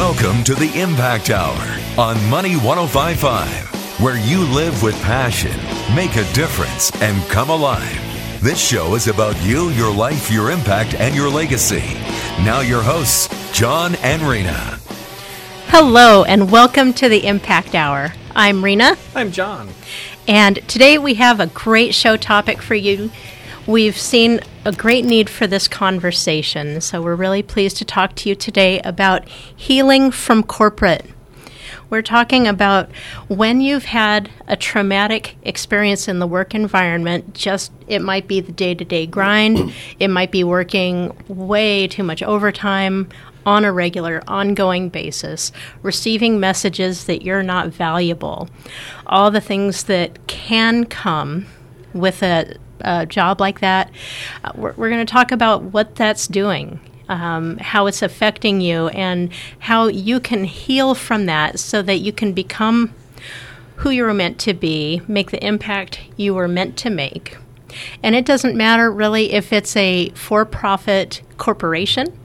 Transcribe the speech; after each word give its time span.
Welcome 0.00 0.42
to 0.44 0.54
the 0.54 0.80
Impact 0.80 1.28
Hour 1.28 1.78
on 1.98 2.16
Money 2.30 2.56
1055, 2.56 4.00
where 4.00 4.18
you 4.18 4.46
live 4.46 4.82
with 4.82 4.94
passion, 5.02 5.54
make 5.94 6.16
a 6.16 6.24
difference, 6.32 6.90
and 7.02 7.22
come 7.28 7.50
alive. 7.50 8.00
This 8.42 8.58
show 8.58 8.94
is 8.94 9.08
about 9.08 9.38
you, 9.42 9.68
your 9.72 9.94
life, 9.94 10.30
your 10.30 10.50
impact, 10.50 10.94
and 10.94 11.14
your 11.14 11.28
legacy. 11.28 11.82
Now, 12.42 12.60
your 12.60 12.80
hosts, 12.80 13.28
John 13.52 13.94
and 13.96 14.22
Rena. 14.22 14.78
Hello, 15.66 16.24
and 16.24 16.50
welcome 16.50 16.94
to 16.94 17.10
the 17.10 17.26
Impact 17.26 17.74
Hour. 17.74 18.14
I'm 18.34 18.64
Rena. 18.64 18.96
I'm 19.14 19.30
John. 19.30 19.68
And 20.26 20.66
today 20.66 20.96
we 20.96 21.14
have 21.14 21.40
a 21.40 21.46
great 21.48 21.94
show 21.94 22.16
topic 22.16 22.62
for 22.62 22.74
you. 22.74 23.10
We've 23.66 23.96
seen 23.96 24.40
a 24.64 24.72
great 24.72 25.04
need 25.04 25.28
for 25.28 25.46
this 25.46 25.68
conversation, 25.68 26.80
so 26.80 27.02
we're 27.02 27.14
really 27.14 27.42
pleased 27.42 27.76
to 27.76 27.84
talk 27.84 28.14
to 28.16 28.28
you 28.28 28.34
today 28.34 28.80
about 28.80 29.28
healing 29.28 30.10
from 30.10 30.42
corporate. 30.42 31.04
We're 31.90 32.00
talking 32.00 32.48
about 32.48 32.90
when 33.28 33.60
you've 33.60 33.84
had 33.84 34.30
a 34.48 34.56
traumatic 34.56 35.36
experience 35.42 36.08
in 36.08 36.20
the 36.20 36.26
work 36.26 36.54
environment, 36.54 37.34
just 37.34 37.70
it 37.86 38.00
might 38.00 38.26
be 38.26 38.40
the 38.40 38.50
day 38.50 38.74
to 38.74 38.84
day 38.84 39.06
grind, 39.06 39.74
it 40.00 40.08
might 40.08 40.30
be 40.30 40.42
working 40.42 41.14
way 41.28 41.86
too 41.86 42.02
much 42.02 42.22
overtime 42.22 43.10
on 43.44 43.66
a 43.66 43.72
regular, 43.72 44.22
ongoing 44.26 44.88
basis, 44.88 45.52
receiving 45.82 46.40
messages 46.40 47.04
that 47.04 47.22
you're 47.22 47.42
not 47.42 47.68
valuable, 47.68 48.48
all 49.06 49.30
the 49.30 49.40
things 49.40 49.84
that 49.84 50.26
can 50.26 50.86
come 50.86 51.46
with 51.92 52.22
a, 52.22 52.54
a 52.82 53.06
job 53.06 53.40
like 53.40 53.60
that. 53.60 53.90
Uh, 54.44 54.52
we're, 54.54 54.72
we're 54.72 54.90
going 54.90 55.04
to 55.04 55.12
talk 55.12 55.32
about 55.32 55.62
what 55.62 55.94
that's 55.96 56.26
doing. 56.26 56.80
Um, 57.08 57.58
how 57.58 57.86
it's 57.86 58.02
affecting 58.02 58.60
you, 58.60 58.86
and 58.86 59.32
how 59.58 59.88
you 59.88 60.20
can 60.20 60.44
heal 60.44 60.94
from 60.94 61.26
that 61.26 61.58
so 61.58 61.82
that 61.82 61.98
you 61.98 62.12
can 62.12 62.32
become 62.32 62.94
who 63.80 63.90
you 63.90 64.04
were 64.04 64.14
meant 64.14 64.38
to 64.40 64.54
be, 64.54 65.02
make 65.08 65.32
the 65.32 65.44
impact 65.44 65.98
you 66.16 66.34
were 66.34 66.46
meant 66.46 66.76
to 66.76 66.90
make. 66.90 67.36
And 68.02 68.14
it 68.14 68.24
doesn't 68.24 68.54
matter 68.54 68.92
really 68.92 69.32
if 69.32 69.52
it's 69.52 69.74
a 69.76 70.10
for 70.10 70.44
profit 70.44 71.22
corporation 71.36 72.16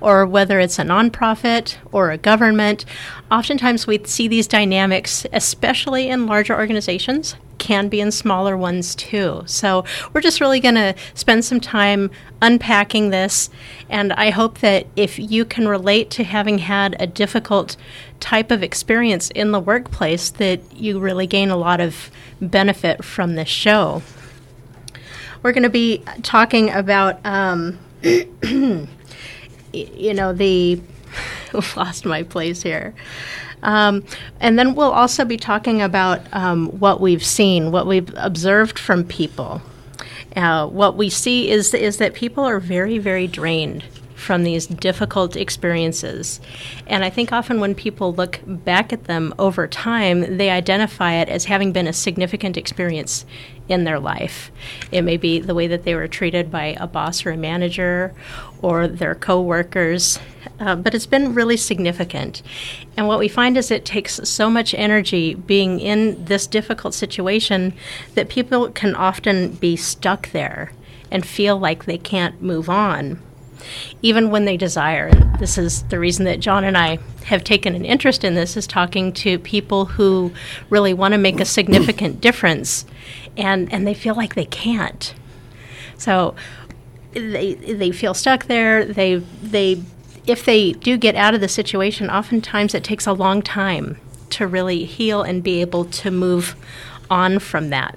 or 0.00 0.26
whether 0.26 0.60
it's 0.60 0.78
a 0.78 0.82
nonprofit 0.82 1.76
or 1.92 2.10
a 2.10 2.18
government. 2.18 2.84
Oftentimes 3.30 3.86
we 3.86 4.04
see 4.04 4.28
these 4.28 4.46
dynamics, 4.46 5.24
especially 5.32 6.08
in 6.08 6.26
larger 6.26 6.54
organizations, 6.54 7.36
can 7.66 7.88
be 7.88 8.00
in 8.00 8.12
smaller 8.12 8.56
ones 8.56 8.94
too. 8.94 9.42
So 9.46 9.84
we're 10.12 10.20
just 10.20 10.40
really 10.40 10.60
going 10.60 10.76
to 10.76 10.94
spend 11.14 11.44
some 11.44 11.58
time 11.58 12.12
unpacking 12.40 13.10
this. 13.10 13.50
And 13.90 14.12
I 14.12 14.30
hope 14.30 14.60
that 14.60 14.86
if 14.94 15.18
you 15.18 15.44
can 15.44 15.66
relate 15.66 16.08
to 16.10 16.22
having 16.22 16.58
had 16.58 16.94
a 17.00 17.08
difficult 17.08 17.76
type 18.20 18.52
of 18.52 18.62
experience 18.62 19.30
in 19.32 19.50
the 19.50 19.58
workplace, 19.58 20.30
that 20.30 20.60
you 20.72 21.00
really 21.00 21.26
gain 21.26 21.50
a 21.50 21.56
lot 21.56 21.80
of 21.80 22.08
benefit 22.40 23.04
from 23.04 23.34
this 23.34 23.48
show. 23.48 24.00
We're 25.42 25.52
going 25.52 25.64
to 25.64 25.68
be 25.68 26.04
talking 26.22 26.70
about. 26.70 27.18
Um, 27.26 27.80
you 28.02 28.88
know, 30.14 30.32
the 30.32 30.80
lost 31.76 32.04
my 32.06 32.22
place 32.22 32.62
here. 32.62 32.94
Um, 33.66 34.04
and 34.40 34.58
then 34.58 34.74
we'll 34.74 34.92
also 34.92 35.24
be 35.24 35.36
talking 35.36 35.82
about 35.82 36.22
um, 36.32 36.68
what 36.78 37.00
we've 37.00 37.24
seen, 37.24 37.72
what 37.72 37.86
we've 37.86 38.10
observed 38.16 38.78
from 38.78 39.04
people. 39.04 39.60
Uh, 40.34 40.66
what 40.68 40.96
we 40.96 41.10
see 41.10 41.50
is 41.50 41.74
is 41.74 41.96
that 41.98 42.14
people 42.14 42.44
are 42.44 42.60
very, 42.60 42.98
very 42.98 43.26
drained 43.26 43.84
from 44.14 44.44
these 44.44 44.66
difficult 44.66 45.36
experiences. 45.36 46.40
And 46.86 47.04
I 47.04 47.10
think 47.10 47.32
often 47.32 47.60
when 47.60 47.74
people 47.74 48.14
look 48.14 48.40
back 48.46 48.92
at 48.92 49.04
them 49.04 49.34
over 49.38 49.66
time, 49.66 50.38
they 50.38 50.50
identify 50.50 51.14
it 51.14 51.28
as 51.28 51.44
having 51.44 51.72
been 51.72 51.86
a 51.86 51.92
significant 51.92 52.56
experience 52.56 53.26
in 53.68 53.84
their 53.84 53.98
life. 53.98 54.50
It 54.92 55.02
may 55.02 55.16
be 55.16 55.40
the 55.40 55.54
way 55.54 55.66
that 55.66 55.84
they 55.84 55.94
were 55.94 56.08
treated 56.08 56.50
by 56.50 56.76
a 56.78 56.86
boss 56.86 57.24
or 57.26 57.30
a 57.30 57.36
manager 57.36 58.14
or 58.62 58.86
their 58.88 59.14
coworkers, 59.14 60.18
uh, 60.60 60.76
but 60.76 60.94
it's 60.94 61.06
been 61.06 61.34
really 61.34 61.56
significant. 61.56 62.42
And 62.96 63.08
what 63.08 63.18
we 63.18 63.28
find 63.28 63.56
is 63.56 63.70
it 63.70 63.84
takes 63.84 64.20
so 64.28 64.48
much 64.48 64.74
energy 64.74 65.34
being 65.34 65.80
in 65.80 66.24
this 66.24 66.46
difficult 66.46 66.94
situation 66.94 67.74
that 68.14 68.28
people 68.28 68.70
can 68.70 68.94
often 68.94 69.52
be 69.52 69.76
stuck 69.76 70.30
there 70.32 70.72
and 71.10 71.26
feel 71.26 71.58
like 71.58 71.84
they 71.84 71.98
can't 71.98 72.42
move 72.42 72.68
on 72.68 73.20
even 74.02 74.30
when 74.30 74.44
they 74.44 74.56
desire. 74.56 75.06
And 75.06 75.38
this 75.38 75.58
is 75.58 75.82
the 75.84 75.98
reason 75.98 76.24
that 76.26 76.40
John 76.40 76.64
and 76.64 76.76
I 76.76 76.98
have 77.24 77.44
taken 77.44 77.74
an 77.74 77.84
interest 77.84 78.24
in 78.24 78.34
this 78.34 78.56
is 78.56 78.66
talking 78.66 79.12
to 79.14 79.38
people 79.38 79.86
who 79.86 80.32
really 80.70 80.94
want 80.94 81.12
to 81.12 81.18
make 81.18 81.40
a 81.40 81.44
significant 81.44 82.20
difference 82.20 82.86
and 83.36 83.72
and 83.72 83.86
they 83.86 83.94
feel 83.94 84.14
like 84.14 84.34
they 84.34 84.44
can't. 84.46 85.14
So 85.98 86.34
they 87.12 87.54
they 87.54 87.90
feel 87.90 88.14
stuck 88.14 88.46
there. 88.46 88.84
They 88.84 89.16
they 89.42 89.82
if 90.26 90.44
they 90.44 90.72
do 90.72 90.96
get 90.96 91.14
out 91.14 91.34
of 91.34 91.40
the 91.40 91.48
situation, 91.48 92.10
oftentimes 92.10 92.74
it 92.74 92.84
takes 92.84 93.06
a 93.06 93.12
long 93.12 93.42
time 93.42 93.98
to 94.30 94.46
really 94.46 94.84
heal 94.84 95.22
and 95.22 95.42
be 95.42 95.60
able 95.60 95.84
to 95.84 96.10
move 96.10 96.56
on 97.10 97.38
from 97.38 97.70
that. 97.70 97.96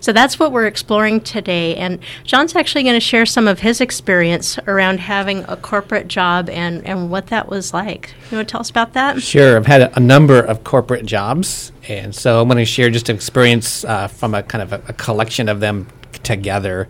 So 0.00 0.12
that's 0.12 0.38
what 0.38 0.52
we're 0.52 0.66
exploring 0.66 1.20
today. 1.20 1.76
And 1.76 1.98
John's 2.24 2.54
actually 2.56 2.82
going 2.82 2.96
to 2.96 3.00
share 3.00 3.26
some 3.26 3.46
of 3.46 3.60
his 3.60 3.80
experience 3.80 4.58
around 4.66 5.00
having 5.00 5.44
a 5.44 5.56
corporate 5.56 6.08
job 6.08 6.48
and, 6.48 6.84
and 6.86 7.10
what 7.10 7.28
that 7.28 7.48
was 7.48 7.74
like. 7.74 8.14
You 8.30 8.38
want 8.38 8.48
to 8.48 8.52
tell 8.52 8.60
us 8.60 8.70
about 8.70 8.94
that? 8.94 9.22
Sure. 9.22 9.56
I've 9.56 9.66
had 9.66 9.82
a, 9.82 9.96
a 9.96 10.00
number 10.00 10.40
of 10.40 10.64
corporate 10.64 11.06
jobs. 11.06 11.72
And 11.88 12.14
so 12.14 12.40
I'm 12.40 12.48
going 12.48 12.58
to 12.58 12.64
share 12.64 12.90
just 12.90 13.08
an 13.08 13.16
experience 13.16 13.84
uh, 13.84 14.08
from 14.08 14.34
a 14.34 14.42
kind 14.42 14.62
of 14.62 14.72
a, 14.72 14.82
a 14.88 14.92
collection 14.92 15.48
of 15.48 15.60
them 15.60 15.86
together. 16.22 16.88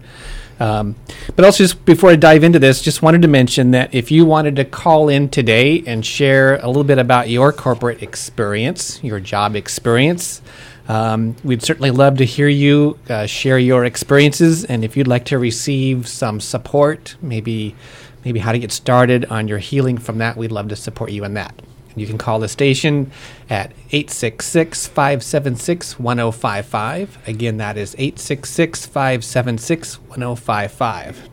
Um, 0.59 0.97
but 1.35 1.45
also, 1.45 1.65
just 1.65 1.85
before 1.85 2.11
I 2.11 2.17
dive 2.17 2.43
into 2.43 2.59
this, 2.59 2.81
just 2.81 3.03
wanted 3.03 3.23
to 3.23 3.29
mention 3.29 3.73
that 3.73 3.95
if 3.95 4.11
you 4.11 4.25
wanted 4.25 4.57
to 4.57 4.65
call 4.65 5.09
in 5.09 5.29
today 5.29 5.83
and 5.87 6.05
share 6.05 6.57
a 6.57 6.67
little 6.67 6.85
bit 6.85 6.99
about 6.99 7.29
your 7.29 7.53
corporate 7.53 8.03
experience, 8.03 9.03
your 9.05 9.21
job 9.21 9.55
experience, 9.55 10.41
um, 10.89 11.37
we'd 11.45 11.63
certainly 11.63 11.91
love 11.91 12.17
to 12.19 12.25
hear 12.25 12.49
you 12.49 12.99
uh, 13.11 13.27
share 13.27 13.59
your 13.59 13.85
experiences, 13.85 14.65
and 14.65 14.85
if 14.85 14.97
you'd 14.97 15.09
like 15.09 15.27
to 15.27 15.39
receive 15.39 16.09
some 16.09 16.41
support, 16.41 17.17
maybe 17.21 17.75
maybe 18.25 18.41
how 18.41 18.51
to 18.53 18.59
get 18.59 18.73
started 18.73 19.25
on 19.27 19.47
your 19.47 19.59
healing 19.59 19.99
from 19.99 20.19
that, 20.19 20.37
we'd 20.37 20.51
love 20.51 20.69
to 20.69 20.77
support 20.77 21.11
you 21.11 21.23
in 21.25 21.35
that. 21.35 21.55
You 21.97 22.07
can 22.07 22.19
call 22.19 22.39
the 22.39 22.49
station 22.49 23.11
at 23.49 23.73
866 23.91 24.87
576 24.87 25.99
1055. 25.99 27.19
Again, 27.27 27.57
that 27.57 27.79
is 27.79 27.95
866 27.99 28.87
576 28.87 29.95
1055. 30.01 31.29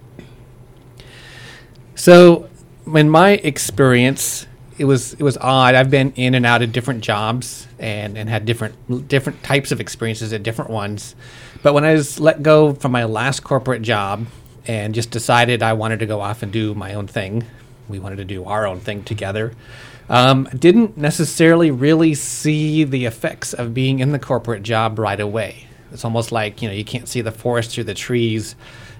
So, 1.95 2.49
in 2.87 3.09
my 3.09 3.31
experience, 3.31 4.47
it 4.77 4.85
was 4.85 5.13
it 5.13 5.21
was 5.21 5.37
odd. 5.37 5.75
I've 5.75 5.91
been 5.91 6.13
in 6.13 6.33
and 6.33 6.45
out 6.45 6.61
of 6.61 6.71
different 6.71 7.03
jobs 7.03 7.67
and, 7.77 8.17
and 8.17 8.29
had 8.29 8.45
different 8.45 9.07
different 9.07 9.43
types 9.43 9.71
of 9.71 9.79
experiences 9.79 10.33
at 10.33 10.43
different 10.43 10.71
ones. 10.71 11.15
But 11.61 11.73
when 11.73 11.83
I 11.83 11.93
was 11.93 12.19
let 12.19 12.41
go 12.41 12.73
from 12.73 12.91
my 12.91 13.03
last 13.03 13.41
corporate 13.43 13.81
job 13.81 14.27
and 14.65 14.95
just 14.95 15.11
decided 15.11 15.61
I 15.61 15.73
wanted 15.73 15.99
to 15.99 16.05
go 16.05 16.21
off 16.21 16.41
and 16.41 16.51
do 16.51 16.73
my 16.73 16.93
own 16.93 17.07
thing, 17.07 17.45
we 17.87 17.99
wanted 17.99 18.15
to 18.17 18.25
do 18.25 18.45
our 18.45 18.65
own 18.65 18.79
thing 18.79 19.03
together. 19.03 19.53
Um, 20.09 20.49
didn't 20.57 20.97
necessarily 20.97 21.71
really 21.71 22.13
see 22.13 22.83
the 22.83 23.05
effects 23.05 23.53
of 23.53 23.73
being 23.73 23.99
in 23.99 24.11
the 24.11 24.19
corporate 24.19 24.63
job 24.63 24.99
right 24.99 25.19
away. 25.19 25.67
It's 25.91 26.03
almost 26.03 26.31
like 26.31 26.61
you 26.61 26.67
know 26.67 26.73
you 26.73 26.83
can't 26.83 27.07
see 27.07 27.21
the 27.21 27.31
forest 27.31 27.71
through 27.71 27.85
the 27.85 27.93
trees. 27.93 28.55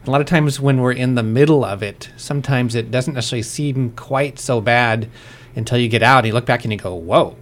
A 0.06 0.12
lot 0.12 0.22
of 0.22 0.28
times 0.28 0.60
when 0.60 0.82
we're 0.82 0.94
in 0.94 1.16
the 1.16 1.24
middle 1.24 1.64
of 1.66 1.82
it, 1.82 2.10
sometimes 2.18 2.76
it 2.76 2.92
doesn't 2.92 3.14
necessarily 3.14 3.44
seem 3.44 3.92
quite 3.92 4.38
so 4.38 4.62
bad 4.62 5.10
until 5.56 5.78
you 5.78 5.88
get 5.90 6.04
out 6.04 6.20
and 6.20 6.28
you 6.28 6.34
look 6.34 6.46
back 6.46 6.64
and 6.64 6.72
you 6.72 6.80
go, 6.80 6.94
"Whoa, 6.94 7.36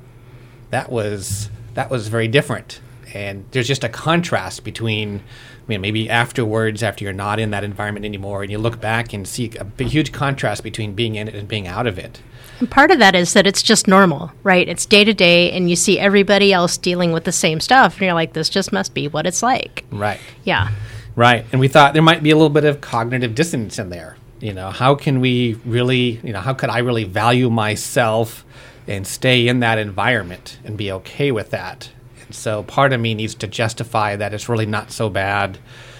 that 0.69 0.91
was 0.91 1.49
that 1.73 1.89
was 1.89 2.07
very 2.07 2.27
different." 2.27 2.81
And 3.13 3.45
there's 3.51 3.67
just 3.67 3.83
a 3.83 3.89
contrast 3.89 4.63
between, 4.63 5.17
I 5.17 5.67
mean, 5.67 5.81
maybe 5.81 6.09
afterwards, 6.09 6.81
after 6.81 7.03
you're 7.03 7.13
not 7.13 7.39
in 7.39 7.51
that 7.51 7.63
environment 7.63 8.05
anymore, 8.05 8.41
and 8.41 8.49
you 8.49 8.57
look 8.57 8.79
back 8.79 9.11
and 9.11 9.27
see 9.27 9.51
a 9.57 9.83
huge 9.83 10.13
contrast 10.13 10.63
between 10.63 10.93
being 10.93 11.15
in 11.15 11.27
it 11.27 11.35
and 11.35 11.47
being 11.47 11.67
out 11.67 11.87
of 11.87 11.99
it. 11.99 12.21
And 12.61 12.71
part 12.71 12.91
of 12.91 12.99
that 12.99 13.15
is 13.15 13.33
that 13.33 13.45
it's 13.45 13.61
just 13.61 13.87
normal, 13.87 14.31
right? 14.43 14.69
It's 14.69 14.85
day 14.85 15.03
to 15.03 15.13
day, 15.13 15.51
and 15.51 15.69
you 15.69 15.75
see 15.75 15.99
everybody 15.99 16.53
else 16.53 16.77
dealing 16.77 17.11
with 17.11 17.25
the 17.25 17.31
same 17.33 17.59
stuff, 17.59 17.95
and 17.95 18.03
you're 18.03 18.13
like, 18.13 18.31
this 18.31 18.47
just 18.47 18.71
must 18.71 18.93
be 18.93 19.09
what 19.09 19.27
it's 19.27 19.43
like. 19.43 19.83
Right. 19.91 20.19
Yeah. 20.45 20.69
Right. 21.15 21.45
And 21.51 21.59
we 21.59 21.67
thought 21.67 21.93
there 21.93 22.01
might 22.01 22.23
be 22.23 22.29
a 22.29 22.35
little 22.35 22.49
bit 22.49 22.63
of 22.63 22.79
cognitive 22.79 23.35
dissonance 23.35 23.77
in 23.77 23.89
there 23.89 24.15
you 24.41 24.53
know 24.53 24.71
how 24.71 24.95
can 24.95 25.21
we 25.21 25.53
really 25.65 26.19
you 26.23 26.33
know 26.33 26.41
how 26.41 26.53
could 26.53 26.69
i 26.69 26.79
really 26.79 27.03
value 27.03 27.49
myself 27.49 28.43
and 28.87 29.05
stay 29.05 29.47
in 29.47 29.59
that 29.59 29.77
environment 29.77 30.57
and 30.65 30.77
be 30.77 30.91
okay 30.91 31.31
with 31.31 31.51
that 31.51 31.89
and 32.25 32.35
so 32.35 32.63
part 32.63 32.91
of 32.91 32.99
me 32.99 33.13
needs 33.13 33.35
to 33.35 33.47
justify 33.47 34.15
that 34.15 34.33
it's 34.33 34.49
really 34.49 34.65
not 34.65 34.91
so 34.91 35.09
bad 35.09 35.59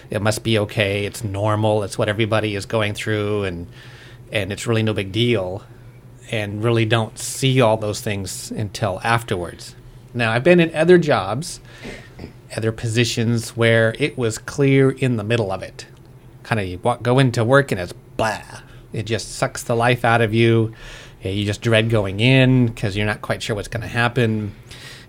it 0.10 0.22
must 0.22 0.44
be 0.44 0.58
okay 0.58 1.06
it's 1.06 1.24
normal 1.24 1.84
it's 1.84 1.98
what 1.98 2.10
everybody 2.10 2.56
is 2.56 2.66
going 2.66 2.94
through 2.94 3.44
and 3.44 3.68
and 4.32 4.52
it's 4.52 4.66
really 4.66 4.84
no 4.84 4.94
big 4.94 5.12
deal 5.12 5.64
and 6.32 6.64
really 6.64 6.86
don't 6.86 7.20
see 7.20 7.60
all 7.60 7.78
those 7.78 8.02
things 8.02 8.50
until 8.52 9.02
afterwards. 9.04 9.76
Now, 10.14 10.32
I've 10.32 10.44
been 10.44 10.60
in 10.60 10.74
other 10.74 10.98
jobs, 10.98 11.60
other 12.56 12.72
positions 12.72 13.56
where 13.56 13.96
it 14.00 14.18
was 14.18 14.38
clear 14.38 14.92
in 14.92 15.18
the 15.18 15.24
middle 15.24 15.52
of 15.52 15.62
it. 15.62 15.86
Kind 16.44 16.60
of 16.60 16.68
you 16.68 16.80
walk, 16.80 17.04
go 17.04 17.20
into 17.20 17.44
work 17.44 17.72
and 17.72 17.80
it's 17.80 17.94
blah. 18.18 18.42
It 18.94 19.04
just 19.04 19.36
sucks 19.36 19.64
the 19.64 19.76
life 19.76 20.04
out 20.04 20.22
of 20.22 20.34
you. 20.34 20.74
You 21.22 21.46
just 21.46 21.62
dread 21.62 21.90
going 21.90 22.20
in 22.20 22.68
because 22.68 22.98
you're 22.98 23.06
not 23.06 23.22
quite 23.22 23.44
sure 23.44 23.56
what's 23.56 23.68
going 23.68 23.82
to 23.82 23.88
happen. 23.88 24.56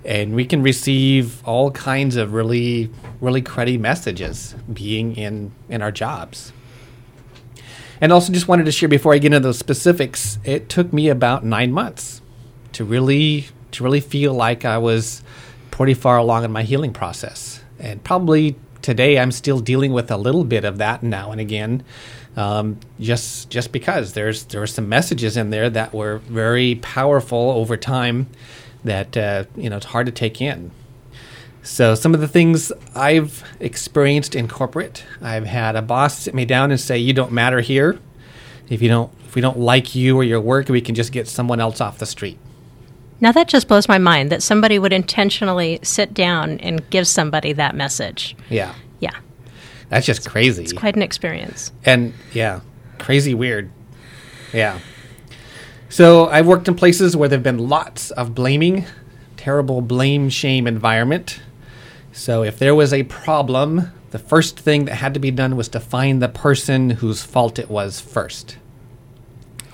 And 0.05 0.35
we 0.35 0.45
can 0.45 0.63
receive 0.63 1.47
all 1.47 1.71
kinds 1.71 2.17
of 2.17 2.33
really, 2.33 2.91
really 3.21 3.43
cruddy 3.43 3.79
messages 3.79 4.55
being 4.73 5.17
in, 5.17 5.53
in 5.69 5.81
our 5.81 5.93
jobs. 5.93 6.53
And 8.03 8.13
also, 8.13 8.33
just 8.33 8.49
wanted 8.49 8.65
to 8.65 8.73
share 8.73 8.89
before 8.89 9.15
I 9.15 9.19
get 9.19 9.33
into 9.33 9.47
those 9.47 9.61
specifics, 9.61 10.41
it 10.43 10.69
took 10.69 10.93
me 10.93 11.09
about 11.09 11.45
nine 11.45 11.73
months 11.73 12.21
to 12.73 12.85
really 12.85 13.47
to 13.71 13.85
really 13.85 14.01
feel 14.01 14.35
like 14.35 14.65
I 14.65 14.77
was 14.79 15.23
pretty 15.71 15.95
far 15.95 16.19
along 16.19 16.45
in 16.45 16.51
my 16.51 16.65
healing 16.65 16.93
process. 16.93 17.63
And 17.79 18.03
probably 18.03 18.57
today, 18.83 19.21
I'm 19.21 19.31
still 19.31 19.61
dealing 19.61 19.93
with 19.93 20.11
a 20.11 20.17
little 20.17 20.43
bit 20.43 20.65
of 20.65 20.79
that 20.79 21.05
now 21.05 21.31
and 21.31 21.41
again, 21.41 21.85
um, 22.37 22.81
just 22.99 23.51
just 23.51 23.71
because 23.71 24.15
there's 24.15 24.47
there 24.47 24.61
were 24.61 24.67
some 24.67 24.89
messages 24.89 25.37
in 25.37 25.51
there 25.51 25.71
that 25.71 25.95
were 25.95 26.19
very 26.19 26.75
powerful 26.83 27.53
over 27.53 27.77
time 27.77 28.27
that 28.83 29.17
uh, 29.17 29.45
you 29.55 29.71
know 29.71 29.77
it's 29.77 29.87
hard 29.87 30.07
to 30.07 30.13
take 30.13 30.41
in. 30.43 30.73
So 31.65 31.95
some 31.95 32.13
of 32.13 32.21
the 32.21 32.27
things 32.29 32.73
I've 32.95 33.45
experienced 33.61 34.35
in 34.35 34.49
corporate, 34.49 35.05
I've 35.21 35.47
had 35.47 35.77
a 35.77 35.83
boss 35.83 36.19
sit 36.19 36.35
me 36.35 36.45
down 36.45 36.71
and 36.71 36.81
say, 36.81 36.99
"You 36.99 37.13
don't 37.13 37.31
matter 37.33 37.61
here. 37.61 37.99
If 38.69 38.83
you 38.83 38.89
don't, 38.89 39.13
if 39.27 39.35
we 39.37 39.41
don't 39.43 39.59
like 39.59 39.95
you 39.95 40.17
or 40.17 40.25
your 40.25 40.41
work, 40.41 40.69
we 40.69 40.81
can 40.81 40.95
just 40.95 41.13
get 41.13 41.29
someone 41.29 41.61
else 41.61 41.81
off 41.81 41.99
the 41.99 42.07
street." 42.07 42.39
Now 43.21 43.31
that 43.31 43.47
just 43.47 43.69
blows 43.69 43.87
my 43.87 43.99
mind 43.99 44.33
that 44.33 44.43
somebody 44.43 44.81
would 44.81 44.93
intentionally 44.93 45.79
sit 45.85 46.13
down 46.13 46.59
and 46.59 46.89
give 46.91 47.07
somebody 47.07 47.53
that 47.53 47.77
message. 47.77 48.35
Yeah, 48.51 48.75
Yeah, 48.99 49.13
that's 49.89 50.05
just 50.07 50.29
crazy. 50.29 50.65
it's 50.65 50.73
quite 50.73 50.97
an 50.97 51.03
experience. 51.03 51.71
and 51.85 52.13
yeah, 52.33 52.61
crazy 52.99 53.35
weird. 53.35 53.71
Yeah. 54.53 54.81
So 55.89 56.27
I've 56.29 56.47
worked 56.49 56.67
in 56.67 56.75
places 56.75 57.17
where 57.17 57.29
there've 57.29 57.43
been 57.43 57.69
lots 57.69 58.11
of 58.11 58.35
blaming, 58.35 58.87
terrible 59.37 59.81
blame 59.83 60.29
shame 60.29 60.67
environment. 60.67 61.39
So 62.13 62.43
if 62.43 62.59
there 62.59 62.75
was 62.75 62.93
a 62.93 63.05
problem, 63.05 63.91
the 64.11 64.19
first 64.19 64.61
thing 64.61 64.85
that 64.85 64.97
had 64.97 65.15
to 65.15 65.21
be 65.21 65.31
done 65.31 65.57
was 65.57 65.69
to 65.71 65.81
find 65.81 66.23
the 66.23 66.29
person 66.29 66.91
whose 66.91 67.23
fault 67.23 67.59
it 67.59 67.71
was 67.71 68.01
first. 68.01 68.59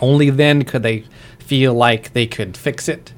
Only 0.01 0.31
then 0.31 0.65
could 0.65 0.85
they 0.85 1.05
feel 1.41 1.75
like 1.75 2.13
they 2.13 2.27
could 2.27 2.57
fix 2.57 2.89
it, 2.89 3.13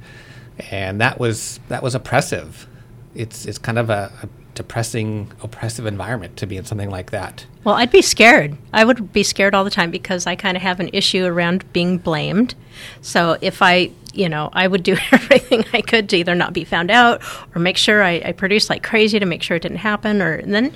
and 0.70 1.00
that 1.00 1.20
was 1.20 1.60
that 1.68 1.82
was 1.82 1.94
oppressive. 1.94 2.66
It's 3.14 3.44
it's 3.44 3.58
kind 3.58 3.78
of 3.78 3.90
a, 3.90 4.10
a 4.22 4.28
depressing, 4.54 5.32
oppressive 5.42 5.86
environment 5.86 6.36
to 6.36 6.46
be 6.46 6.56
in 6.56 6.64
something 6.64 6.90
like 6.90 7.10
that. 7.10 7.46
Well, 7.64 7.76
I'd 7.76 7.90
be 7.90 8.02
scared. 8.02 8.56
I 8.72 8.84
would 8.84 9.12
be 9.12 9.22
scared 9.22 9.54
all 9.54 9.64
the 9.64 9.70
time 9.70 9.90
because 9.90 10.26
I 10.26 10.36
kind 10.36 10.56
of 10.56 10.62
have 10.62 10.80
an 10.80 10.90
issue 10.92 11.24
around 11.24 11.70
being 11.72 11.98
blamed. 11.98 12.54
So 13.00 13.38
if 13.40 13.62
I, 13.62 13.90
you 14.14 14.28
know, 14.28 14.50
I 14.52 14.66
would 14.66 14.82
do 14.82 14.96
everything 15.12 15.64
I 15.72 15.80
could 15.80 16.08
to 16.10 16.16
either 16.16 16.34
not 16.34 16.52
be 16.52 16.64
found 16.64 16.90
out 16.90 17.22
or 17.54 17.60
make 17.60 17.76
sure 17.76 18.02
I, 18.02 18.20
I 18.24 18.32
produced 18.32 18.68
like 18.70 18.82
crazy 18.82 19.18
to 19.18 19.26
make 19.26 19.42
sure 19.42 19.56
it 19.56 19.62
didn't 19.62 19.78
happen. 19.78 20.20
Or 20.20 20.34
and 20.34 20.52
then 20.54 20.72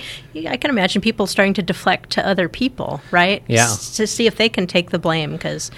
I 0.48 0.56
can 0.56 0.70
imagine 0.70 1.02
people 1.02 1.26
starting 1.26 1.54
to 1.54 1.62
deflect 1.62 2.10
to 2.10 2.26
other 2.26 2.48
people, 2.48 3.00
right? 3.10 3.42
Yeah. 3.48 3.64
S- 3.64 3.96
to 3.96 4.06
see 4.06 4.26
if 4.26 4.36
they 4.36 4.48
can 4.48 4.66
take 4.66 4.90
the 4.90 4.98
blame 4.98 5.32
because 5.32 5.70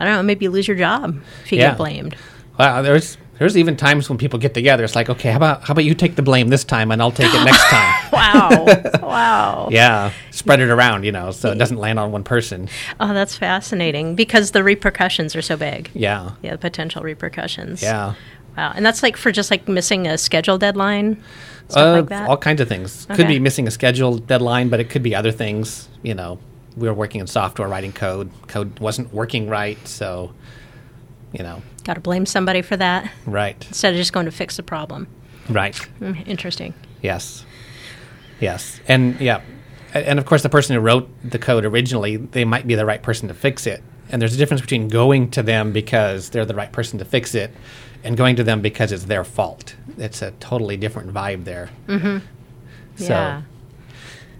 I 0.00 0.04
don't 0.04 0.14
know, 0.14 0.22
maybe 0.22 0.44
you 0.46 0.50
lose 0.50 0.66
your 0.66 0.76
job 0.76 1.20
if 1.44 1.52
you 1.52 1.58
Yeah. 1.58 1.70
get 1.70 1.78
blamed. 1.78 2.16
Wow, 2.58 2.82
there's 2.82 3.16
there's 3.38 3.56
even 3.56 3.76
times 3.76 4.08
when 4.08 4.16
people 4.18 4.38
get 4.38 4.54
together. 4.54 4.84
It's 4.84 4.94
like, 4.94 5.10
okay, 5.10 5.30
how 5.30 5.36
about 5.36 5.64
how 5.64 5.72
about 5.72 5.84
you 5.84 5.94
take 5.94 6.14
the 6.16 6.22
blame 6.22 6.48
this 6.48 6.64
time, 6.64 6.90
and 6.90 7.02
I'll 7.02 7.10
take 7.10 7.32
it 7.34 7.44
next 7.44 7.64
time. 7.68 8.00
Wow, 8.14 8.64
wow. 9.02 9.68
yeah, 9.72 10.12
spread 10.30 10.60
it 10.60 10.70
around, 10.70 11.04
you 11.04 11.10
know, 11.12 11.30
so 11.32 11.50
it 11.50 11.56
doesn't 11.58 11.76
land 11.78 11.98
on 11.98 12.12
one 12.12 12.22
person. 12.24 12.68
Oh, 13.00 13.12
that's 13.12 13.36
fascinating 13.36 14.14
because 14.14 14.52
the 14.52 14.62
repercussions 14.62 15.34
are 15.36 15.42
so 15.42 15.56
big. 15.56 15.90
Yeah, 15.94 16.32
Yeah, 16.42 16.52
the 16.52 16.58
potential 16.58 17.02
repercussions. 17.02 17.82
yeah, 17.82 18.14
Wow, 18.56 18.72
and 18.74 18.86
that's 18.86 19.02
like 19.02 19.16
for 19.16 19.32
just 19.32 19.50
like 19.50 19.66
missing 19.68 20.06
a 20.06 20.16
schedule 20.16 20.58
deadline, 20.58 21.22
stuff 21.68 21.86
uh, 21.86 21.92
like 22.00 22.08
that. 22.10 22.28
all 22.28 22.36
kinds 22.36 22.60
of 22.60 22.68
things. 22.68 23.06
Could 23.14 23.26
be 23.26 23.40
missing 23.40 23.66
a 23.66 23.70
schedule 23.72 24.18
deadline, 24.18 24.68
but 24.68 24.78
it 24.80 24.88
could 24.90 25.02
be 25.02 25.14
other 25.14 25.32
things. 25.32 25.88
You 26.02 26.14
know, 26.14 26.38
we 26.76 26.86
were 26.88 26.94
working 26.94 27.20
in 27.20 27.26
software, 27.26 27.66
writing 27.68 27.92
code. 27.92 28.30
Code 28.46 28.78
wasn't 28.78 29.12
working 29.12 29.48
right, 29.48 29.78
so 29.86 30.32
you 31.32 31.42
know, 31.42 31.62
Got 31.84 31.94
to 31.94 32.00
blame 32.00 32.26
somebody 32.26 32.62
for 32.62 32.76
that 32.76 33.10
right, 33.26 33.62
instead 33.68 33.92
of 33.92 33.98
just 33.98 34.12
going 34.12 34.26
to 34.26 34.32
fix 34.32 34.56
the 34.56 34.62
problem. 34.62 35.06
right. 35.48 35.74
Mm, 36.00 36.26
Interesting. 36.26 36.74
Yes. 37.02 37.44
Yes. 38.40 38.80
And 38.88 39.20
yeah. 39.20 39.42
And 39.92 40.18
of 40.18 40.26
course, 40.26 40.42
the 40.42 40.48
person 40.48 40.74
who 40.74 40.80
wrote 40.80 41.08
the 41.22 41.38
code 41.38 41.64
originally, 41.64 42.16
they 42.16 42.44
might 42.44 42.66
be 42.66 42.74
the 42.74 42.84
right 42.86 43.02
person 43.02 43.28
to 43.28 43.34
fix 43.34 43.66
it. 43.66 43.82
And 44.10 44.20
there's 44.20 44.34
a 44.34 44.38
difference 44.38 44.60
between 44.60 44.88
going 44.88 45.30
to 45.32 45.42
them 45.42 45.72
because 45.72 46.30
they're 46.30 46.44
the 46.44 46.54
right 46.54 46.72
person 46.72 46.98
to 46.98 47.04
fix 47.04 47.34
it 47.34 47.52
and 48.02 48.16
going 48.16 48.36
to 48.36 48.44
them 48.44 48.60
because 48.60 48.90
it's 48.92 49.04
their 49.04 49.22
fault. 49.24 49.76
It's 49.98 50.20
a 50.22 50.32
totally 50.32 50.76
different 50.76 51.12
vibe 51.14 51.44
there. 51.44 51.70
Mm-hmm. 51.86 52.18
So, 52.96 53.04
yeah. 53.12 53.42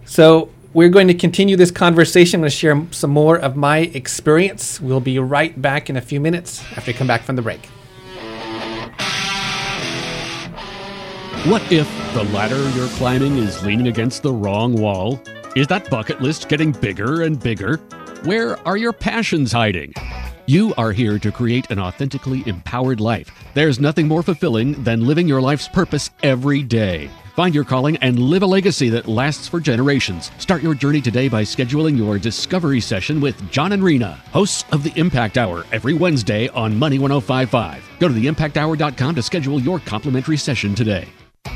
so 0.05 0.51
we're 0.75 0.89
going 0.89 1.07
to 1.07 1.15
continue 1.15 1.57
this 1.57 1.71
conversation. 1.71 2.39
I'm 2.39 2.43
going 2.43 2.51
to 2.51 2.57
share 2.57 2.87
some 2.91 3.11
more 3.11 3.39
of 3.39 3.57
my 3.57 3.79
experience. 3.95 4.81
We'll 4.81 5.01
be 5.01 5.19
right 5.21 5.61
back 5.63 5.89
in 5.89 5.97
a 5.97 6.01
few 6.01 6.21
minutes 6.21 6.63
after 6.77 6.91
we 6.91 6.99
come 6.99 7.07
back 7.07 7.23
from 7.23 7.37
the 7.37 7.43
break. 7.43 7.65
What 11.47 11.63
if 11.71 11.89
the 12.15 12.25
ladder 12.33 12.69
you're 12.71 12.89
climbing 12.97 13.37
is 13.37 13.65
leaning 13.65 13.87
against 13.89 14.23
the 14.23 14.33
wrong 14.33 14.75
wall? 14.75 15.23
Is 15.55 15.69
that 15.69 15.89
bucket 15.91 16.21
list 16.21 16.49
getting 16.49 16.73
bigger 16.73 17.23
and 17.23 17.39
bigger? 17.39 17.77
Where 18.25 18.59
are 18.67 18.77
your 18.77 18.93
passions 18.93 19.53
hiding? 19.53 19.93
You 20.47 20.75
are 20.77 20.93
here 20.93 21.19
to 21.19 21.31
create 21.31 21.71
an 21.71 21.79
authentically 21.79 22.43
empowered 22.47 23.01
life. 23.01 23.31
There's 23.55 23.79
nothing 23.79 24.09
more 24.09 24.23
fulfilling 24.23 24.83
than 24.83 25.07
living 25.07 25.29
your 25.29 25.41
life's 25.41 25.69
purpose 25.69 26.11
every 26.23 26.63
day. 26.63 27.11
Find 27.35 27.55
your 27.55 27.65
calling 27.65 27.97
and 27.97 28.19
live 28.19 28.43
a 28.43 28.47
legacy 28.47 28.89
that 28.91 29.09
lasts 29.09 29.49
for 29.49 29.59
generations. 29.59 30.31
Start 30.39 30.63
your 30.63 30.75
journey 30.75 31.01
today 31.01 31.29
by 31.29 31.43
scheduling 31.43 31.97
your 31.97 32.19
discovery 32.19 32.81
session 32.81 33.21
with 33.21 33.51
John 33.51 33.73
and 33.73 33.83
Rena, 33.83 34.23
hosts 34.33 34.65
of 34.71 34.85
the 34.85 34.93
Impact 34.95 35.37
Hour, 35.37 35.65
every 35.73 35.95
Wednesday 35.95 36.49
on 36.49 36.79
Money 36.79 37.01
1055. 37.01 37.83
Go 37.99 38.07
to 38.07 38.15
theimpacthour.com 38.15 39.15
to 39.17 39.23
schedule 39.23 39.61
your 39.61 39.81
complimentary 39.81 40.37
session 40.37 40.75
today. 40.77 41.09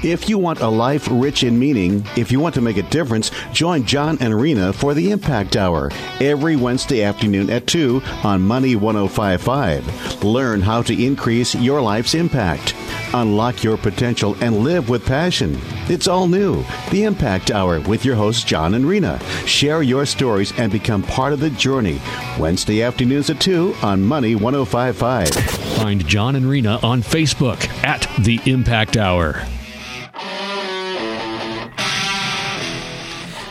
If 0.02 0.28
you 0.28 0.38
want 0.38 0.60
a 0.60 0.68
life 0.68 1.08
rich 1.10 1.42
in 1.42 1.58
meaning, 1.58 2.06
if 2.16 2.30
you 2.30 2.38
want 2.38 2.54
to 2.54 2.60
make 2.60 2.76
a 2.76 2.84
difference, 2.84 3.32
join 3.52 3.84
John 3.84 4.16
and 4.20 4.40
Rena 4.40 4.72
for 4.72 4.94
the 4.94 5.10
Impact 5.10 5.56
Hour 5.56 5.90
every 6.20 6.54
Wednesday 6.54 7.02
afternoon 7.02 7.50
at 7.50 7.66
2 7.66 8.00
on 8.22 8.40
Money 8.40 8.76
1055. 8.76 10.22
Learn 10.22 10.60
how 10.60 10.82
to 10.82 11.04
increase 11.04 11.56
your 11.56 11.80
life's 11.80 12.14
impact. 12.14 12.76
Unlock 13.12 13.64
your 13.64 13.76
potential 13.76 14.36
and 14.40 14.58
live 14.58 14.88
with 14.88 15.04
passion. 15.04 15.58
It's 15.88 16.06
all 16.06 16.28
new. 16.28 16.64
The 16.90 17.02
Impact 17.02 17.50
Hour 17.50 17.80
with 17.80 18.04
your 18.04 18.14
hosts 18.14 18.44
John 18.44 18.74
and 18.74 18.86
Rena. 18.86 19.18
Share 19.46 19.82
your 19.82 20.06
stories 20.06 20.56
and 20.58 20.70
become 20.70 21.02
part 21.02 21.32
of 21.32 21.40
the 21.40 21.50
journey. 21.50 22.00
Wednesday 22.38 22.82
afternoons 22.82 23.30
at 23.30 23.40
2 23.40 23.74
on 23.82 24.02
Money 24.02 24.36
1055. 24.36 25.30
Find 25.76 26.06
John 26.06 26.36
and 26.36 26.48
Rena 26.48 26.78
on 26.84 27.02
Facebook 27.02 27.66
at 27.82 28.06
The 28.22 28.40
Impact 28.46 28.96
Hour. 28.96 29.44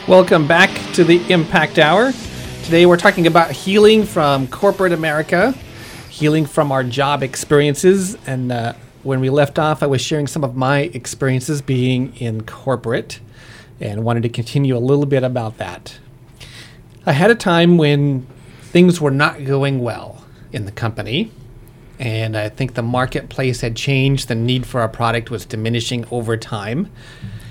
Welcome 0.07 0.47
back 0.47 0.69
to 0.93 1.03
the 1.03 1.21
Impact 1.29 1.77
Hour. 1.77 2.13
Today 2.63 2.85
we're 2.85 2.95
talking 2.95 3.27
about 3.27 3.51
healing 3.51 4.05
from 4.05 4.47
corporate 4.47 4.93
America, 4.93 5.51
healing 6.09 6.45
from 6.45 6.71
our 6.71 6.81
job 6.81 7.23
experiences. 7.23 8.15
And 8.25 8.49
uh, 8.49 8.75
when 9.03 9.19
we 9.19 9.29
left 9.29 9.59
off, 9.59 9.83
I 9.83 9.85
was 9.87 9.99
sharing 9.99 10.25
some 10.25 10.45
of 10.45 10.55
my 10.55 10.83
experiences 10.93 11.61
being 11.61 12.15
in 12.15 12.45
corporate 12.45 13.19
and 13.81 14.05
wanted 14.05 14.23
to 14.23 14.29
continue 14.29 14.77
a 14.77 14.79
little 14.79 15.05
bit 15.05 15.23
about 15.23 15.57
that. 15.57 15.99
I 17.05 17.11
had 17.11 17.29
a 17.29 17.35
time 17.35 17.77
when 17.77 18.25
things 18.61 19.01
were 19.01 19.11
not 19.11 19.43
going 19.43 19.79
well 19.79 20.23
in 20.53 20.63
the 20.63 20.71
company. 20.71 21.33
And 21.99 22.37
I 22.37 22.47
think 22.47 22.75
the 22.75 22.81
marketplace 22.81 23.59
had 23.59 23.75
changed. 23.75 24.29
The 24.29 24.35
need 24.35 24.65
for 24.65 24.79
our 24.79 24.87
product 24.87 25.29
was 25.29 25.45
diminishing 25.45 26.05
over 26.11 26.37
time. 26.37 26.89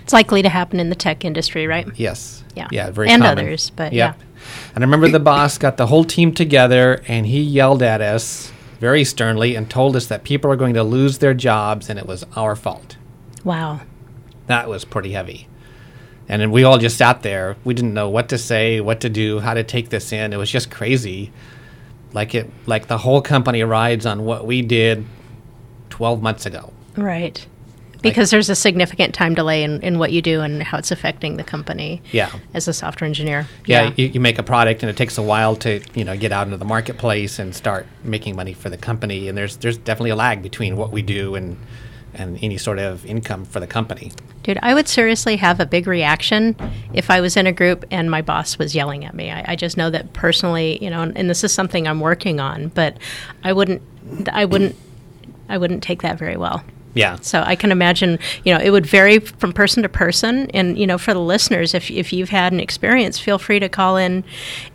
It's 0.07 0.13
likely 0.13 0.41
to 0.43 0.49
happen 0.49 0.79
in 0.79 0.89
the 0.89 0.95
tech 0.95 1.25
industry, 1.25 1.67
right? 1.67 1.85
Yes. 1.97 2.45
Yeah. 2.55 2.69
Yeah, 2.71 2.91
very 2.93 3.09
And 3.09 3.23
common. 3.23 3.39
others, 3.45 3.71
but 3.71 3.93
Yep. 3.93 4.17
yeah. 4.17 4.25
And 4.77 4.85
I 4.85 4.87
remember 4.87 5.09
the 5.09 5.19
boss 5.19 5.59
got 5.59 5.79
the 5.79 5.89
whole 5.89 6.05
team 6.05 6.33
together 6.33 7.03
and 7.09 7.27
he 7.27 7.41
yelled 7.41 7.83
at 7.83 8.01
us 8.01 8.53
very 8.79 9.03
sternly 9.03 9.57
and 9.57 9.69
told 9.69 9.97
us 9.97 10.07
that 10.07 10.23
people 10.23 10.49
are 10.53 10.55
going 10.55 10.75
to 10.75 10.85
lose 10.85 11.19
their 11.19 11.35
jobs 11.35 11.91
and 11.91 11.99
it 11.99 12.07
was 12.07 12.25
our 12.37 12.55
fault. 12.55 12.97
Wow. 13.43 13.81
That 14.47 14.69
was 14.69 14.85
pretty 14.85 15.11
heavy. 15.11 15.49
And 16.29 16.41
then 16.41 16.53
we 16.53 16.63
all 16.63 16.79
just 16.79 16.97
sat 16.99 17.23
there. 17.23 17.57
We 17.65 17.75
didn't 17.75 17.93
know 17.95 18.09
what 18.09 18.29
to 18.29 18.39
say, 18.39 18.81
what 18.81 19.01
to 19.01 19.09
do, 19.09 19.41
how 19.41 19.55
to 19.55 19.65
take 19.65 19.89
this 19.89 20.13
in. 20.13 20.33
It 20.33 20.37
was 20.37 20.51
just 20.53 20.71
crazy. 20.71 21.33
like 22.13 22.33
it 22.33 22.49
like 22.67 22.87
the 22.87 22.99
whole 22.99 23.21
company 23.23 23.65
rides 23.65 24.07
on 24.07 24.25
what 24.25 24.47
we 24.47 24.63
did 24.63 25.05
12 25.91 26.23
months 26.23 26.47
ago. 26.47 26.73
Right. 26.97 27.45
Because 28.09 28.31
there's 28.31 28.49
a 28.49 28.55
significant 28.55 29.15
time 29.15 29.35
delay 29.35 29.63
in, 29.63 29.81
in 29.83 29.99
what 29.99 30.13
you 30.13 30.23
do 30.23 30.41
and 30.41 30.63
how 30.63 30.79
it's 30.79 30.91
affecting 30.91 31.37
the 31.37 31.45
company. 31.45 32.03
Yeah. 32.13 32.31
As 32.55 32.69
a 32.69 32.73
software 32.73 33.07
engineer. 33.07 33.47
Yeah, 33.67 33.93
You, 33.97 34.07
you 34.07 34.21
make 34.21 34.39
a 34.39 34.43
product 34.43 34.83
and 34.83 34.91
it 34.91 34.97
takes 34.97 35.19
a 35.19 35.23
while 35.23 35.57
to 35.57 35.81
you 35.95 36.05
know 36.05 36.17
get 36.17 36.33
out 36.33 36.47
into 36.47 36.57
the 36.57 36.65
marketplace 36.65 37.39
and 37.39 37.55
start 37.55 37.87
making 38.05 38.37
money 38.37 38.53
for 38.53 38.71
the 38.71 38.79
company. 38.79 39.29
And 39.29 39.37
there's 39.37 39.57
there's 39.59 39.79
definitely 39.79 40.11
a 40.11 40.17
lag 40.17 40.43
between 40.43 40.77
what 40.77 40.93
we 40.93 41.03
do 41.03 41.35
and 41.35 41.57
and 42.17 42.39
any 42.43 42.57
sort 42.59 42.79
of 42.79 43.05
income 43.07 43.45
for 43.45 43.61
the 43.61 43.67
company. 43.67 44.11
Dude, 44.43 44.59
I 44.63 44.75
would 44.75 44.89
seriously 44.89 45.37
have 45.37 45.61
a 45.61 45.67
big 45.67 45.87
reaction 45.87 46.57
if 46.93 47.11
I 47.11 47.21
was 47.21 47.37
in 47.37 47.47
a 47.47 47.53
group 47.53 47.85
and 47.91 48.11
my 48.11 48.23
boss 48.23 48.59
was 48.59 48.75
yelling 48.75 49.05
at 49.05 49.15
me. 49.15 49.31
I, 49.31 49.45
I 49.49 49.57
just 49.57 49.77
know 49.77 49.91
that 49.91 50.13
personally, 50.13 50.83
you 50.83 50.89
know, 50.89 51.03
and, 51.03 51.17
and 51.17 51.29
this 51.29 51.45
is 51.45 51.53
something 51.53 51.87
I'm 51.87 52.01
working 52.01 52.41
on, 52.41 52.69
but 52.69 52.97
I 53.45 53.53
wouldn't, 53.53 53.83
I 54.33 54.45
wouldn't, 54.45 54.77
I 55.49 55.59
wouldn't 55.59 55.83
take 55.83 56.03
that 56.03 56.19
very 56.19 56.37
well. 56.37 56.65
Yeah. 56.97 57.19
So 57.21 57.43
I 57.43 57.57
can 57.57 57.71
imagine, 57.71 58.19
you 58.45 58.55
know, 58.55 58.61
it 58.61 58.71
would 58.71 58.87
vary 58.87 59.19
from 59.19 59.53
person 59.53 59.83
to 59.83 59.89
person. 59.89 60.51
And, 60.53 60.79
you 60.79 60.87
know, 60.87 60.97
for 60.97 61.13
the 61.13 61.21
listeners, 61.21 61.75
if, 61.75 61.91
if 61.91 62.11
you've 62.11 62.31
had 62.31 62.55
an 62.55 62.61
experience, 62.61 63.19
feel 63.19 63.39
free 63.39 63.61
to 63.61 63.69
call 63.69 63.99
in 63.99 64.25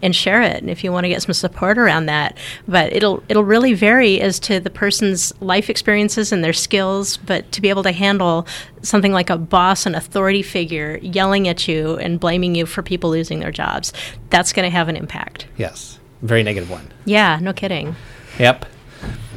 and 0.04 0.16
share 0.16 0.44
it. 0.44 0.62
And 0.62 0.70
if 0.70 0.84
you 0.84 0.92
want 0.92 1.06
to 1.06 1.10
get 1.10 1.24
some 1.24 1.34
support 1.34 1.80
around 1.80 2.06
that, 2.06 2.38
but 2.68 2.94
it'll, 2.94 3.24
it'll 3.28 3.44
really 3.44 3.74
vary 3.74 4.22
as 4.22 4.40
to 4.42 4.60
the 4.60 4.70
person's 4.70 5.34
life 5.42 5.68
experiences 5.68 6.32
and 6.32 6.44
their 6.44 6.54
skills. 6.54 7.18
But 7.18 7.51
to 7.54 7.62
be 7.62 7.70
able 7.70 7.84
to 7.84 7.92
handle 7.92 8.46
something 8.84 9.13
like 9.13 9.32
a 9.32 9.38
boss, 9.38 9.88
an 9.88 9.96
authority 9.96 10.44
figure 10.44 11.00
yelling 11.01 11.48
at 11.48 11.68
you 11.68 11.98
and 11.98 12.20
blaming 12.20 12.54
you 12.54 12.68
for 12.68 12.84
people 12.84 13.10
losing 13.10 13.40
their 13.40 13.51
jobs, 13.51 13.94
that's 14.30 14.54
going 14.54 14.70
to 14.70 14.72
have 14.72 14.90
an 14.90 14.96
impact. 14.96 15.48
Yes. 15.58 15.98
Very 16.22 16.44
negative 16.44 16.70
one. 16.70 16.88
Yeah, 17.06 17.40
no 17.42 17.51
kidding. 17.51 17.96
Yep. 18.38 18.68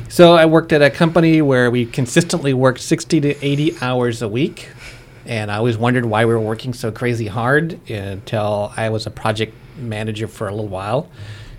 So 0.08 0.34
I 0.34 0.46
worked 0.46 0.73
at 0.73 0.82
a 0.82 0.90
company 0.90 1.42
where 1.42 1.70
we 1.70 1.87
consistently 1.87 2.54
worked 2.54 2.80
60 2.80 3.20
to 3.20 3.44
80 3.44 3.76
hours 3.80 4.23
a 4.23 4.28
week. 4.28 4.68
And 5.26 5.50
I 5.50 5.56
always 5.56 5.78
wondered 5.78 6.04
why 6.04 6.25
we 6.25 6.34
were 6.34 6.40
working 6.40 6.75
so 6.75 6.92
crazy 6.92 7.26
hard 7.26 7.80
until 7.90 8.73
I 8.76 8.90
was 8.90 9.06
a 9.06 9.11
project 9.11 9.54
manager 9.76 10.28
for 10.28 10.49
a 10.49 10.50
little 10.50 10.68
while 10.68 11.08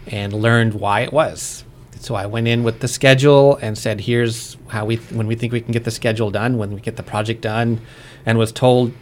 and 0.08 0.32
learned 0.34 0.76
why 0.76 1.02
it 1.02 1.12
was. 1.12 1.64
So 2.00 2.14
I 2.14 2.28
went 2.28 2.48
in 2.48 2.64
with 2.64 2.82
the 2.82 2.88
schedule 2.88 3.58
and 3.64 3.76
said, 3.76 4.02
"Here's 4.02 4.58
how 4.68 4.86
we 4.86 4.98
when 4.98 5.26
we 5.26 5.34
think 5.34 5.52
we 5.52 5.62
can 5.62 5.72
get 5.72 5.86
the 5.86 5.92
schedule 5.92 6.30
done, 6.30 6.60
when 6.60 6.72
we 6.76 6.80
get 6.80 6.98
the 6.98 7.04
project 7.04 7.42
done," 7.42 7.82
and 8.28 8.38
was 8.38 8.52
told 8.52 8.94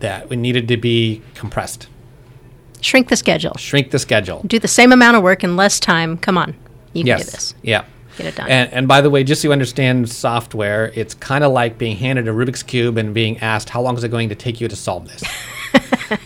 that 0.00 0.28
we 0.28 0.34
needed 0.34 0.66
to 0.66 0.76
be 0.76 1.22
compressed, 1.36 1.86
Shrink 2.80 3.08
the 3.08 3.16
schedule. 3.16 3.52
shrink 3.56 3.92
the 3.92 4.00
schedule. 4.00 4.42
Do 4.44 4.58
the 4.58 4.66
same 4.66 4.90
amount 4.90 5.16
of 5.16 5.22
work 5.22 5.44
in 5.44 5.56
less 5.56 5.78
time. 5.78 6.16
Come 6.18 6.36
on. 6.36 6.56
You 6.92 7.02
can 7.02 7.06
yes. 7.06 7.24
do 7.26 7.30
this. 7.30 7.54
Yeah. 7.62 7.84
Get 8.20 8.34
it 8.34 8.36
done. 8.36 8.50
And, 8.50 8.72
and 8.72 8.88
by 8.88 9.00
the 9.00 9.08
way, 9.08 9.24
just 9.24 9.40
so 9.40 9.48
you 9.48 9.52
understand 9.52 10.10
software, 10.10 10.92
it's 10.94 11.14
kind 11.14 11.42
of 11.42 11.52
like 11.52 11.78
being 11.78 11.96
handed 11.96 12.28
a 12.28 12.32
Rubik's 12.32 12.62
Cube 12.62 12.98
and 12.98 13.14
being 13.14 13.38
asked, 13.38 13.70
how 13.70 13.80
long 13.80 13.96
is 13.96 14.04
it 14.04 14.10
going 14.10 14.28
to 14.28 14.34
take 14.34 14.60
you 14.60 14.68
to 14.68 14.76
solve 14.76 15.08
this? 15.08 15.24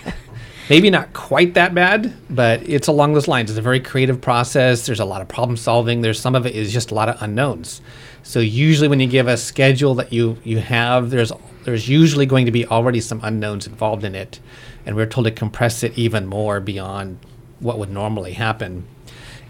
Maybe 0.71 0.91
not 0.91 1.13
quite 1.13 1.55
that 1.55 1.73
bad, 1.73 2.13
but 2.29 2.69
it's 2.69 2.89
along 2.89 3.15
those 3.15 3.29
lines. 3.29 3.51
It's 3.51 3.59
a 3.59 3.63
very 3.63 3.79
creative 3.79 4.21
process. 4.21 4.87
There's 4.87 4.99
a 4.99 5.05
lot 5.05 5.21
of 5.21 5.29
problem 5.29 5.57
solving. 5.57 6.01
There's 6.01 6.19
some 6.19 6.35
of 6.35 6.47
it 6.47 6.57
is 6.57 6.73
just 6.73 6.91
a 6.91 6.95
lot 6.95 7.09
of 7.09 7.23
unknowns. 7.23 7.81
So 8.25 8.41
usually 8.41 8.89
when 8.89 8.99
you 8.99 9.07
give 9.07 9.29
a 9.29 9.37
schedule 9.37 9.95
that 9.97 10.13
you, 10.13 10.39
you 10.43 10.59
have, 10.59 11.11
there's 11.11 11.31
there's 11.65 11.89
usually 11.89 12.27
going 12.27 12.47
to 12.47 12.53
be 12.53 12.67
already 12.67 13.01
some 13.01 13.21
unknowns 13.23 13.67
involved 13.67 14.05
in 14.05 14.15
it. 14.15 14.41
And 14.85 14.97
we're 14.97 15.07
told 15.07 15.27
to 15.27 15.31
compress 15.31 15.83
it 15.83 15.97
even 15.97 16.27
more 16.27 16.61
beyond 16.61 17.19
what 17.61 17.79
would 17.79 17.91
normally 17.91 18.33
happen. 18.33 18.87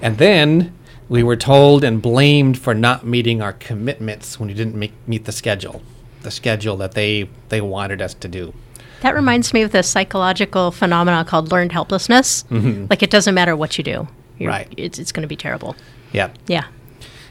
And 0.00 0.18
then 0.18 0.74
we 1.08 1.22
were 1.22 1.36
told 1.36 1.84
and 1.84 2.00
blamed 2.00 2.58
for 2.58 2.74
not 2.74 3.06
meeting 3.06 3.42
our 3.42 3.52
commitments 3.52 4.38
when 4.40 4.48
we 4.48 4.54
didn't 4.54 4.74
make, 4.74 4.92
meet 5.06 5.24
the 5.24 5.32
schedule, 5.32 5.82
the 6.22 6.30
schedule 6.30 6.76
that 6.78 6.92
they, 6.92 7.28
they 7.50 7.60
wanted 7.60 8.00
us 8.02 8.14
to 8.14 8.28
do. 8.28 8.54
That 9.02 9.14
reminds 9.14 9.52
me 9.52 9.62
of 9.62 9.70
the 9.72 9.82
psychological 9.82 10.70
phenomenon 10.70 11.26
called 11.26 11.52
learned 11.52 11.72
helplessness. 11.72 12.44
Like 12.50 13.02
it 13.02 13.10
doesn't 13.10 13.34
matter 13.34 13.54
what 13.54 13.76
you 13.76 13.84
do, 13.84 13.90
You're- 13.90 14.08
Mm-hmm. 14.38 14.46
Right. 14.48 14.74
It's 14.76 14.98
it's 14.98 15.12
going 15.12 15.22
to 15.22 15.28
be 15.28 15.36
terrible. 15.36 15.76
Yeah. 16.12 16.30
Yeah. 16.46 16.64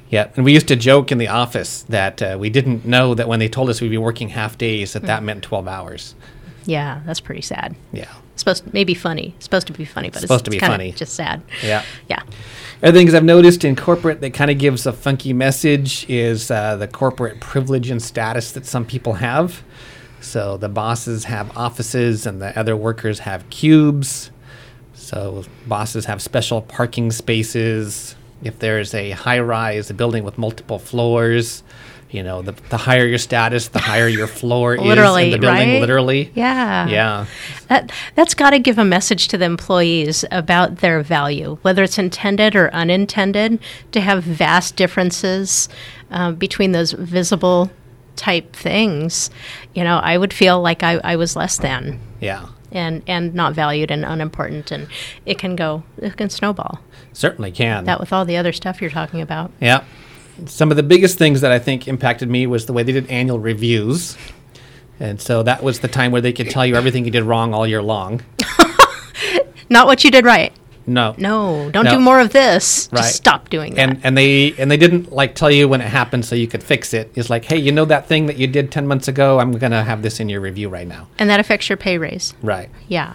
Yeah. 0.09 0.29
And 0.35 0.45
we 0.45 0.53
used 0.53 0.67
to 0.67 0.75
joke 0.75 1.11
in 1.11 1.17
the 1.17 1.27
office 1.29 1.81
that 1.89 2.21
uh, 2.21 2.37
we 2.39 2.49
didn't 2.51 2.85
know 2.85 3.15
that 3.15 3.27
when 3.27 3.39
they 3.39 3.49
told 3.49 3.69
us 3.71 3.81
we'd 3.81 3.89
be 3.89 3.97
working 3.97 4.29
half 4.29 4.57
days, 4.57 4.93
that 4.93 5.03
that 5.03 5.23
meant 5.23 5.43
12 5.43 5.67
hours. 5.67 6.13
Yeah, 6.65 7.01
that's 7.05 7.19
pretty 7.19 7.41
sad. 7.41 7.75
Yeah. 7.91 8.07
Supposed 8.43 8.65
to 8.65 8.69
maybe 8.73 8.93
funny. 8.93 9.33
It's 9.37 9.45
Supposed 9.45 9.67
to 9.67 9.73
be 9.73 9.85
funny, 9.85 10.09
but 10.09 10.17
it's 10.17 10.23
Supposed 10.23 10.47
it's, 10.47 10.57
to 10.57 10.59
be 10.59 10.59
funny. 10.59 10.91
Just 10.91 11.13
sad. 11.13 11.41
Yeah. 11.63 11.85
Yeah. 12.09 12.23
Other 12.81 12.91
things 12.91 13.13
I've 13.13 13.23
noticed 13.23 13.63
in 13.63 13.77
corporate 13.77 14.19
that 14.19 14.33
kind 14.33 14.51
of 14.51 14.57
gives 14.57 14.85
a 14.85 14.91
funky 14.91 15.31
message 15.31 16.05
is 16.09 16.51
uh, 16.51 16.75
the 16.75 16.89
corporate 16.89 17.39
privilege 17.39 17.89
and 17.89 18.01
status 18.01 18.51
that 18.51 18.65
some 18.65 18.85
people 18.85 19.13
have. 19.13 19.63
So 20.19 20.57
the 20.57 20.67
bosses 20.67 21.23
have 21.23 21.55
offices 21.57 22.25
and 22.25 22.41
the 22.41 22.59
other 22.59 22.75
workers 22.75 23.19
have 23.19 23.49
cubes. 23.49 24.29
So 24.93 25.45
bosses 25.65 26.03
have 26.03 26.21
special 26.21 26.61
parking 26.61 27.11
spaces. 27.11 28.17
If 28.43 28.59
there's 28.59 28.93
a 28.93 29.11
high 29.11 29.39
rise, 29.39 29.89
a 29.89 29.93
building 29.93 30.25
with 30.25 30.37
multiple 30.37 30.79
floors, 30.79 31.63
you 32.13 32.21
know, 32.23 32.41
the, 32.41 32.51
the 32.69 32.77
higher 32.77 33.05
your 33.05 33.17
status, 33.17 33.69
the 33.69 33.79
higher 33.79 34.07
your 34.07 34.27
floor 34.27 34.75
is 34.75 34.81
Literally, 34.81 35.25
in 35.25 35.31
the 35.31 35.37
building, 35.39 35.69
right? 35.73 35.81
literally. 35.81 36.31
Yeah. 36.35 36.87
Yeah. 36.87 37.25
That 37.69 37.91
that's 38.15 38.33
got 38.35 38.51
to 38.51 38.59
give 38.59 38.77
a 38.77 38.85
message 38.85 39.27
to 39.29 39.37
the 39.37 39.45
employees 39.45 40.23
about 40.31 40.77
their 40.77 41.01
value, 41.01 41.57
whether 41.63 41.83
it's 41.83 41.97
intended 41.97 42.55
or 42.55 42.73
unintended, 42.73 43.59
to 43.91 43.99
have 44.01 44.23
vast 44.23 44.75
differences 44.75 45.67
uh, 46.11 46.31
between 46.31 46.71
those 46.71 46.91
visible 46.93 47.71
type 48.15 48.55
things. 48.55 49.31
You 49.73 49.83
know, 49.83 49.97
I 49.97 50.17
would 50.17 50.33
feel 50.33 50.61
like 50.61 50.83
I, 50.83 50.99
I 51.03 51.15
was 51.15 51.35
less 51.35 51.57
than 51.57 51.99
Yeah. 52.21 52.45
and 52.71 53.01
and 53.07 53.33
not 53.33 53.53
valued 53.53 53.89
and 53.89 54.05
unimportant, 54.05 54.71
and 54.71 54.87
it 55.25 55.39
can 55.39 55.55
go 55.55 55.81
it 55.97 56.15
can 56.15 56.29
snowball. 56.29 56.79
Certainly 57.13 57.51
can. 57.53 57.85
That 57.85 57.99
with 57.99 58.13
all 58.13 58.23
the 58.25 58.37
other 58.37 58.53
stuff 58.53 58.81
you're 58.81 58.91
talking 58.91 59.19
about. 59.21 59.51
Yeah. 59.59 59.83
Some 60.45 60.71
of 60.71 60.77
the 60.77 60.83
biggest 60.83 61.17
things 61.17 61.41
that 61.41 61.51
I 61.51 61.59
think 61.59 61.87
impacted 61.87 62.29
me 62.29 62.47
was 62.47 62.65
the 62.65 62.73
way 62.73 62.83
they 62.83 62.91
did 62.91 63.09
annual 63.09 63.39
reviews. 63.39 64.17
And 64.99 65.19
so 65.21 65.43
that 65.43 65.63
was 65.63 65.79
the 65.79 65.87
time 65.87 66.11
where 66.11 66.21
they 66.21 66.33
could 66.33 66.49
tell 66.49 66.65
you 66.65 66.75
everything 66.75 67.05
you 67.05 67.11
did 67.11 67.23
wrong 67.23 67.53
all 67.53 67.67
year 67.67 67.81
long. 67.81 68.21
Not 69.69 69.87
what 69.87 70.03
you 70.03 70.11
did 70.11 70.25
right. 70.25 70.53
No. 70.85 71.15
No, 71.17 71.69
don't 71.71 71.85
No. 71.85 71.91
do 71.91 71.99
more 71.99 72.19
of 72.19 72.31
this. 72.33 72.89
Right. 72.91 72.99
Just 73.01 73.15
stop 73.15 73.49
doing 73.49 73.75
that. 73.75 73.81
And 73.89 73.99
and 74.03 74.17
they 74.17 74.53
and 74.57 74.69
they 74.69 74.75
didn't 74.77 75.13
like 75.13 75.33
tell 75.33 75.49
you 75.49 75.67
when 75.69 75.79
it 75.79 75.87
happened 75.87 76.25
so 76.25 76.35
you 76.35 76.47
could 76.47 76.61
fix 76.61 76.93
it. 76.93 77.09
It's 77.15 77.29
like, 77.29 77.45
"Hey, 77.45 77.57
you 77.57 77.71
know 77.71 77.85
that 77.85 78.07
thing 78.07 78.25
that 78.25 78.37
you 78.37 78.47
did 78.47 78.69
10 78.71 78.85
months 78.85 79.07
ago? 79.07 79.39
I'm 79.39 79.53
going 79.53 79.71
to 79.71 79.81
have 79.83 80.01
this 80.01 80.19
in 80.19 80.27
your 80.27 80.41
review 80.41 80.67
right 80.67 80.87
now." 80.87 81.07
and 81.17 81.29
that 81.29 81.39
affects 81.39 81.69
your 81.69 81.77
pay 81.77 81.97
raise. 81.97 82.33
Right. 82.41 82.69
Yeah, 82.89 83.13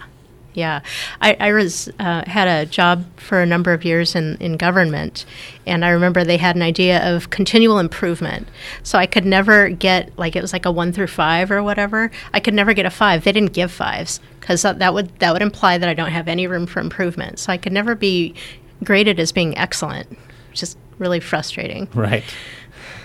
yeah. 0.58 0.80
I, 1.20 1.36
I 1.38 1.52
was 1.52 1.88
uh, 2.00 2.24
had 2.26 2.48
a 2.48 2.66
job 2.66 3.04
for 3.16 3.40
a 3.40 3.46
number 3.46 3.72
of 3.72 3.84
years 3.84 4.14
in, 4.14 4.36
in 4.38 4.56
government, 4.56 5.24
and 5.66 5.84
I 5.84 5.90
remember 5.90 6.24
they 6.24 6.36
had 6.36 6.56
an 6.56 6.62
idea 6.62 7.14
of 7.14 7.30
continual 7.30 7.78
improvement. 7.78 8.48
So 8.82 8.98
I 8.98 9.06
could 9.06 9.24
never 9.24 9.68
get 9.68 10.18
like 10.18 10.34
it 10.34 10.42
was 10.42 10.52
like 10.52 10.66
a 10.66 10.72
one 10.72 10.92
through 10.92 11.06
five 11.06 11.50
or 11.50 11.62
whatever. 11.62 12.10
I 12.34 12.40
could 12.40 12.54
never 12.54 12.74
get 12.74 12.86
a 12.86 12.90
five. 12.90 13.24
They 13.24 13.32
didn't 13.32 13.52
give 13.52 13.70
fives 13.70 14.20
because 14.40 14.62
that, 14.62 14.80
that 14.80 14.92
would 14.92 15.16
that 15.20 15.32
would 15.32 15.42
imply 15.42 15.78
that 15.78 15.88
I 15.88 15.94
don't 15.94 16.10
have 16.10 16.28
any 16.28 16.46
room 16.46 16.66
for 16.66 16.80
improvement. 16.80 17.38
So 17.38 17.52
I 17.52 17.56
could 17.56 17.72
never 17.72 17.94
be 17.94 18.34
graded 18.82 19.20
as 19.20 19.32
being 19.32 19.56
excellent, 19.56 20.08
which 20.50 20.62
is 20.62 20.76
really 20.98 21.20
frustrating. 21.20 21.88
Right. 21.94 22.24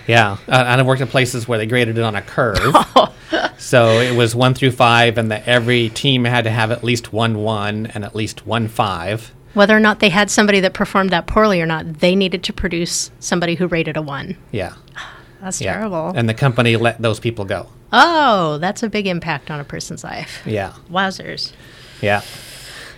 Yeah, 0.06 0.32
uh, 0.32 0.64
and 0.66 0.80
I've 0.80 0.86
worked 0.86 1.00
in 1.00 1.08
places 1.08 1.48
where 1.48 1.58
they 1.58 1.66
graded 1.66 1.98
it 1.98 2.02
on 2.02 2.14
a 2.14 2.22
curve. 2.22 2.74
so 3.58 4.00
it 4.00 4.16
was 4.16 4.34
one 4.34 4.54
through 4.54 4.72
five, 4.72 5.18
and 5.18 5.30
that 5.30 5.46
every 5.48 5.88
team 5.90 6.24
had 6.24 6.44
to 6.44 6.50
have 6.50 6.70
at 6.70 6.84
least 6.84 7.12
one 7.12 7.38
one 7.38 7.86
and 7.86 8.04
at 8.04 8.14
least 8.14 8.46
one 8.46 8.68
five. 8.68 9.32
Whether 9.54 9.76
or 9.76 9.80
not 9.80 10.00
they 10.00 10.08
had 10.08 10.30
somebody 10.30 10.60
that 10.60 10.74
performed 10.74 11.10
that 11.10 11.26
poorly 11.26 11.62
or 11.62 11.66
not, 11.66 12.00
they 12.00 12.16
needed 12.16 12.42
to 12.44 12.52
produce 12.52 13.10
somebody 13.20 13.54
who 13.54 13.68
rated 13.68 13.96
a 13.96 14.02
one. 14.02 14.36
Yeah. 14.50 14.74
That's 15.40 15.60
yeah. 15.60 15.74
terrible. 15.74 16.12
And 16.16 16.28
the 16.28 16.34
company 16.34 16.76
let 16.76 17.00
those 17.00 17.20
people 17.20 17.44
go. 17.44 17.68
Oh, 17.92 18.58
that's 18.58 18.82
a 18.82 18.88
big 18.88 19.06
impact 19.06 19.52
on 19.52 19.60
a 19.60 19.64
person's 19.64 20.02
life. 20.02 20.42
Yeah. 20.44 20.72
Wowzers. 20.90 21.52
Yeah. 22.00 22.22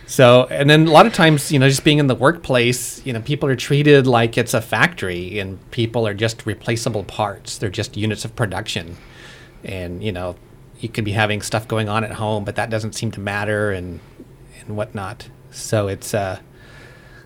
So, 0.07 0.45
and 0.51 0.71
then 0.71 0.87
a 0.87 0.91
lot 0.91 1.07
of 1.07 1.13
times, 1.13 1.51
you 1.51 1.59
know, 1.59 1.69
just 1.69 1.83
being 1.83 1.99
in 1.99 2.07
the 2.07 2.15
workplace, 2.15 3.05
you 3.05 3.13
know, 3.13 3.21
people 3.21 3.49
are 3.49 3.57
treated 3.57 4.07
like 4.07 4.39
it's 4.39 4.55
a 4.55 4.61
factory 4.61 5.41
and 5.41 5.59
people 5.73 6.07
are 6.07 6.15
just 6.15 6.47
replaceable 6.47 7.03
parts. 7.03 7.59
They're 7.59 7.69
just 7.69 7.97
units 7.97 8.25
of 8.25 8.37
production. 8.37 8.97
And, 9.65 10.05
you 10.05 10.13
know, 10.13 10.37
you 10.79 10.89
could 10.89 11.05
be 11.05 11.13
having 11.13 11.43
stuff 11.43 11.67
going 11.67 11.89
on 11.89 12.05
at 12.05 12.13
home, 12.13 12.45
but 12.45 12.55
that 12.55 12.71
doesn't 12.71 12.95
seem 12.95 13.11
to 13.13 13.21
matter 13.21 13.73
and, 13.73 13.99
and 14.61 14.77
whatnot. 14.77 15.29
So 15.51 15.89
it's, 15.89 16.15
uh, 16.15 16.39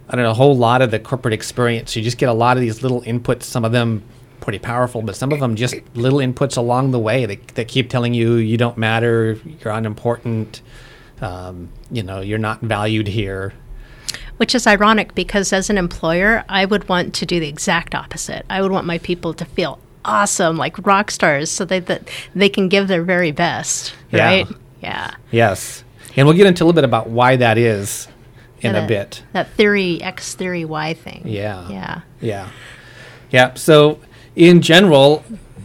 I 0.09 0.17
don't 0.17 0.25
know, 0.25 0.31
a 0.31 0.35
whole 0.35 0.57
lot 0.57 0.81
of 0.81 0.91
the 0.91 0.99
corporate 0.99 1.35
experience. 1.35 1.95
You 1.95 2.03
just 2.03 2.17
get 2.17 2.31
a 2.31 2.33
lot 2.33 2.57
of 2.57 2.63
these 2.63 2.83
little 2.83 3.03
inputs, 3.03 3.43
some 3.43 3.65
of 3.65 3.73
them 3.73 4.03
pretty 4.41 4.59
powerful, 4.59 5.03
but 5.03 5.17
some 5.17 5.33
of 5.33 5.41
them 5.41 5.55
just 5.55 5.75
little 5.95 6.21
inputs 6.21 6.57
along 6.57 6.93
the 6.93 6.99
way 6.99 7.27
that, 7.27 7.49
that 7.49 7.69
keep 7.69 7.91
telling 7.91 8.15
you 8.15 8.37
you 8.37 8.57
don't 8.57 8.79
matter, 8.79 9.39
you're 9.63 9.73
unimportant, 9.73 10.63
um, 11.21 11.69
you 11.91 12.03
know, 12.03 12.21
you're 12.21 12.39
not 12.39 12.61
valued 12.61 13.09
here. 13.09 13.53
Which 14.39 14.55
is 14.55 14.67
ironic 14.67 15.15
because 15.15 15.53
as 15.53 15.69
an 15.69 15.77
employer, 15.77 16.45
I 16.49 16.65
would 16.65 16.89
want 16.89 17.15
to 17.15 17.27
do 17.27 17.39
the 17.41 17.49
exact 17.49 17.95
opposite. 17.95 18.47
I 18.49 18.63
would 18.63 18.73
want 18.73 18.87
my 18.87 18.99
people 18.99 19.35
to 19.35 19.45
feel 19.45 19.79
awesome, 20.05 20.57
like 20.57 20.87
rock 20.87 21.11
stars, 21.11 21.51
so 21.51 21.65
they, 21.67 21.81
that 21.81 22.09
they 22.35 22.49
can 22.49 22.69
give 22.69 22.89
their 22.89 23.03
very 23.03 23.33
best, 23.33 23.95
Yeah. 24.11 24.25
right? 24.25 24.47
Yeah. 24.83 25.11
Yes. 25.31 25.85
And 26.17 26.27
we'll 26.27 26.37
get 26.37 26.47
into 26.47 26.65
a 26.65 26.67
little 26.67 26.75
bit 26.75 26.85
about 26.85 27.11
why 27.11 27.37
that 27.37 27.59
is 27.59 28.09
in 28.63 28.75
Yeah, 28.75 28.85
a 28.85 28.89
bit. 28.89 29.23
That 29.33 29.51
theory 29.51 30.03
X 30.03 30.35
theory 30.35 30.65
Y 30.65 30.95
thing. 30.95 31.23
Yeah. 31.27 31.69
Yeah. 31.69 32.01
Yeah. 32.21 32.49
Yeah. 33.31 33.55
So, 33.55 34.01
in 34.37 34.63
general, 34.63 35.23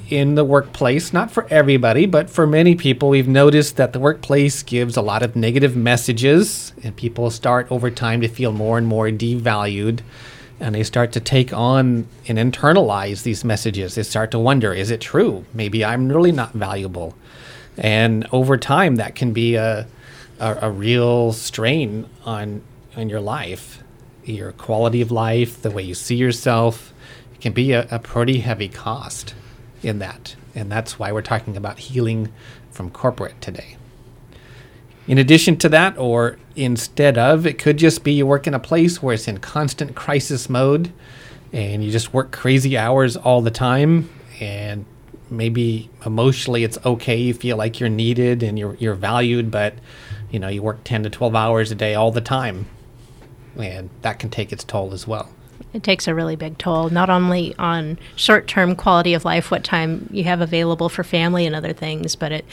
in 0.10 0.36
the 0.36 0.46
workplace, 0.46 1.12
not 1.14 1.32
for 1.32 1.48
everybody, 1.50 2.06
but 2.06 2.30
for 2.30 2.46
many 2.46 2.76
people, 2.76 3.10
we've 3.10 3.28
noticed 3.28 3.78
that 3.78 3.94
the 3.94 4.00
workplace 4.00 4.62
gives 4.62 4.96
a 4.96 5.02
lot 5.02 5.24
of 5.24 5.36
negative 5.36 5.76
messages, 5.76 6.74
and 6.84 6.96
people 6.96 7.32
start 7.32 7.72
over 7.72 7.90
time 7.90 8.22
to 8.22 8.28
feel 8.28 8.52
more 8.52 8.78
and 8.78 8.88
more 8.88 9.08
devalued. 9.10 10.02
And 10.60 10.74
they 10.74 10.84
start 10.84 11.12
to 11.14 11.20
take 11.20 11.52
on 11.52 12.08
and 12.28 12.38
internalize 12.38 13.24
these 13.24 13.44
messages. 13.44 13.96
They 13.96 14.04
start 14.04 14.32
to 14.32 14.40
wonder 14.40 14.74
is 14.74 14.90
it 14.90 15.02
true? 15.02 15.46
Maybe 15.54 15.84
I'm 15.84 16.08
really 16.08 16.32
not 16.32 16.54
valuable. 16.54 17.14
And 17.78 18.26
over 18.32 18.58
time, 18.58 18.96
that 18.96 19.16
can 19.16 19.34
be 19.34 19.56
a, 19.56 19.86
a, 20.40 20.58
a 20.62 20.72
real 20.72 21.34
strain 21.34 22.08
on, 22.24 22.62
on 22.96 23.10
your 23.10 23.20
life, 23.20 23.84
your 24.24 24.54
quality 24.54 25.02
of 25.02 25.12
life, 25.12 25.62
the 25.62 25.72
way 25.72 25.84
you 25.84 25.94
see 25.94 26.16
yourself. 26.16 26.94
It 27.34 27.42
can 27.42 27.52
be 27.52 27.74
a, 27.74 27.86
a 27.92 28.00
pretty 28.00 28.40
heavy 28.40 28.70
cost 28.70 29.36
in 29.86 30.00
that. 30.00 30.36
And 30.54 30.72
that's 30.72 30.98
why 30.98 31.12
we're 31.12 31.22
talking 31.22 31.56
about 31.56 31.80
healing 31.80 32.32
from 32.72 32.90
corporate 32.90 33.40
today. 33.42 33.78
In 35.08 35.18
addition 35.18 35.58
to 35.58 35.70
that, 35.70 35.98
or 35.98 36.40
instead 36.56 37.18
of, 37.18 37.46
it 37.46 37.60
could 37.60 37.78
just 37.78 38.04
be 38.04 38.14
you 38.14 38.26
work 38.26 38.48
in 38.48 38.54
a 38.54 38.60
place 38.60 39.04
where 39.04 39.14
it's 39.14 39.28
in 39.28 39.38
constant 39.38 39.96
crisis 39.96 40.50
mode 40.50 40.92
and 41.54 41.84
you 41.84 41.92
just 41.92 42.14
work 42.14 42.32
crazy 42.32 42.78
hours 42.78 43.16
all 43.16 43.42
the 43.42 43.52
time 43.52 44.10
and 44.42 44.86
maybe 45.30 45.90
emotionally 46.06 46.64
it's 46.64 46.78
okay 46.86 47.18
you 47.18 47.34
feel 47.34 47.58
like 47.58 47.80
you're 47.80 47.90
needed 47.90 48.44
and 48.44 48.60
you're 48.60 48.76
you're 48.76 48.96
valued 48.96 49.50
but 49.50 49.74
you 50.30 50.40
know 50.40 50.48
you 50.48 50.62
work 50.62 50.84
10 50.84 51.04
to 51.04 51.10
12 51.10 51.36
hours 51.36 51.72
a 51.72 51.76
day 51.76 51.96
all 51.96 52.12
the 52.12 52.22
time 52.22 52.68
and 53.58 53.90
that 54.02 54.20
can 54.20 54.30
take 54.30 54.52
its 54.52 54.64
toll 54.64 54.94
as 54.94 55.08
well 55.08 55.30
It 55.74 55.84
takes 55.84 56.08
a 56.08 56.16
really 56.16 56.36
big 56.36 56.58
toll, 56.58 56.90
not 56.90 57.10
only 57.10 57.54
on 57.60 58.00
short 58.16 58.48
term 58.48 58.76
quality 58.76 59.14
of 59.14 59.26
life, 59.26 59.52
what 59.52 59.64
time 59.64 60.10
you 60.12 60.24
have 60.24 60.42
available 60.42 60.90
for 60.90 61.04
family 61.04 61.46
and 61.46 61.56
other 61.56 61.74
things, 61.74 62.16
but 62.16 62.32
it 62.32 62.46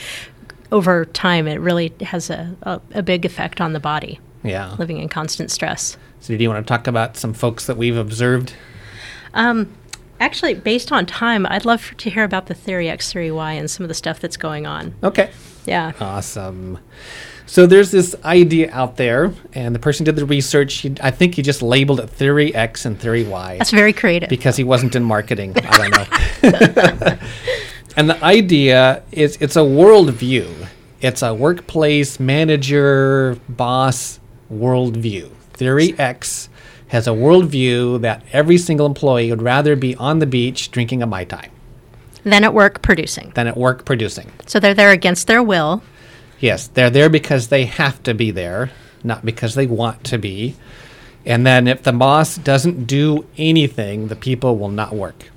over 0.73 1.05
time 1.05 1.47
it 1.47 1.61
really 1.61 1.93
has 2.01 2.31
a, 2.31 2.57
a, 2.63 2.81
a 2.95 3.03
big 3.03 3.25
effect 3.25 3.61
on 3.61 3.75
the 3.75 3.81
body, 3.81 4.19
yeah 4.43 4.75
living 4.79 4.99
in 4.99 5.09
constant 5.09 5.51
stress. 5.51 5.97
so 6.21 6.37
do 6.37 6.43
you 6.43 6.49
want 6.49 6.67
to 6.67 6.69
talk 6.69 6.87
about 6.87 7.17
some 7.17 7.35
folks 7.35 7.67
that 7.67 7.77
we've 7.77 7.97
observed 7.97 8.55
um, 9.35 9.73
Actually, 10.23 10.55
based 10.55 10.93
on 10.93 11.05
time, 11.05 11.47
I'd 11.47 11.65
love 11.65 11.95
to 11.97 12.09
hear 12.09 12.23
about 12.23 12.47
the 12.47 12.55
Theory 12.55 12.89
X, 12.89 13.13
Theory 13.13 13.33
Y, 13.33 13.55
and 13.55 13.69
some 13.69 13.83
of 13.83 13.89
the 13.89 13.95
stuff 13.95 14.21
that's 14.21 14.37
going 14.37 14.67
on. 14.67 14.95
okay 15.03 15.33
Yeah. 15.65 15.93
Awesome. 16.01 16.79
So 17.47 17.67
there's 17.67 17.91
this 17.91 18.15
idea 18.25 18.71
out 18.73 18.97
there, 18.97 19.33
and 19.53 19.75
the 19.75 19.79
person 19.79 20.05
did 20.05 20.17
the 20.17 20.25
research. 20.25 20.75
He, 20.75 20.95
I 21.01 21.11
think 21.11 21.35
he 21.35 21.43
just 21.43 21.61
labeled 21.63 22.01
it 22.01 22.09
Theory 22.09 22.55
X 22.55 22.87
and 22.87 22.99
Theory 22.99 23.25
Y 23.25 23.59
That's 23.59 23.71
very 23.71 23.93
creative. 23.93 24.29
because 24.29 24.57
he 24.57 24.65
wasn't 24.65 24.95
in 24.97 25.05
marketing. 25.05 25.55
I 25.57 25.79
don't 25.79 25.91
know. 25.91 27.19
and 27.97 28.09
the 28.11 28.25
idea 28.25 29.03
is 29.13 29.37
it's 29.41 29.57
a 29.57 29.61
worldview. 29.61 30.69
It's 31.01 31.23
a 31.23 31.35
workplace 31.35 32.19
manager 32.21 33.37
boss 33.49 34.21
worldview. 34.51 35.31
Theory 35.55 35.95
X 35.99 36.49
has 36.89 37.07
a 37.07 37.11
worldview 37.11 38.01
that 38.03 38.23
every 38.33 38.59
single 38.59 38.87
employee 38.87 39.31
would 39.31 39.43
rather 39.43 39.77
be 39.77 39.95
on 39.97 40.21
the 40.21 40.27
beach 40.27 40.71
drinking 40.71 41.03
a 41.03 41.07
mai 41.07 41.25
tai 41.25 41.49
than 42.25 42.45
at 42.45 42.55
work, 42.55 42.83
producing. 42.83 43.33
than 43.35 43.47
at 43.49 43.57
work 43.57 43.85
producing. 43.85 44.31
So 44.47 44.61
they're 44.61 44.75
there 44.75 44.91
against 44.93 45.27
their 45.27 45.43
will. 45.43 45.83
Yes, 46.43 46.67
they're 46.67 46.91
there 46.91 47.09
because 47.09 47.49
they 47.49 47.65
have 47.65 48.03
to 48.03 48.13
be 48.15 48.31
there, 48.33 48.71
not 49.05 49.25
because 49.25 49.55
they 49.55 49.67
want 49.67 50.03
to 50.05 50.19
be. 50.19 50.57
And 51.25 51.47
then 51.47 51.69
if 51.69 51.85
the 51.85 51.93
boss 51.93 52.37
doesn't 52.37 52.85
do 52.87 53.25
anything, 53.39 54.09
the 54.09 54.17
people 54.17 54.59
will 54.59 54.69
not 54.71 54.93
work 54.93 55.31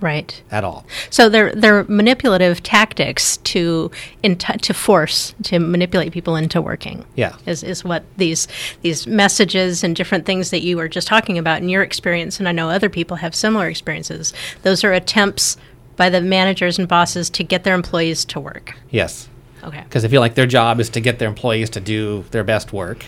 Right. 0.00 0.40
at 0.50 0.64
all. 0.64 0.86
So 1.10 1.28
they're 1.28 1.52
they're 1.54 1.84
manipulative 1.84 2.62
tactics 2.62 3.36
to 3.52 3.90
in 4.22 4.36
to 4.36 4.72
force 4.72 5.34
to 5.42 5.58
manipulate 5.58 6.10
people 6.12 6.36
into 6.36 6.62
working. 6.62 7.04
Yeah. 7.16 7.34
is 7.44 7.62
is 7.62 7.84
what 7.84 8.04
these 8.16 8.48
these 8.80 9.06
messages 9.06 9.84
and 9.84 9.94
different 9.94 10.24
things 10.24 10.48
that 10.52 10.62
you 10.62 10.78
were 10.78 10.88
just 10.88 11.06
talking 11.06 11.36
about 11.36 11.60
in 11.60 11.68
your 11.68 11.82
experience, 11.82 12.38
and 12.40 12.48
I 12.48 12.52
know 12.52 12.70
other 12.70 12.88
people 12.88 13.18
have 13.18 13.34
similar 13.34 13.68
experiences. 13.68 14.32
Those 14.62 14.84
are 14.84 14.94
attempts 14.94 15.58
by 15.96 16.08
the 16.08 16.22
managers 16.22 16.78
and 16.78 16.88
bosses 16.88 17.28
to 17.28 17.44
get 17.44 17.64
their 17.64 17.74
employees 17.74 18.24
to 18.24 18.40
work. 18.40 18.72
Yes. 18.88 19.28
Okay. 19.62 19.82
Because 19.82 20.02
they 20.02 20.08
feel 20.08 20.20
like 20.20 20.34
their 20.34 20.46
job 20.46 20.80
is 20.80 20.88
to 20.90 21.00
get 21.00 21.18
their 21.18 21.28
employees 21.28 21.70
to 21.70 21.80
do 21.80 22.24
their 22.30 22.44
best 22.44 22.72
work. 22.72 23.04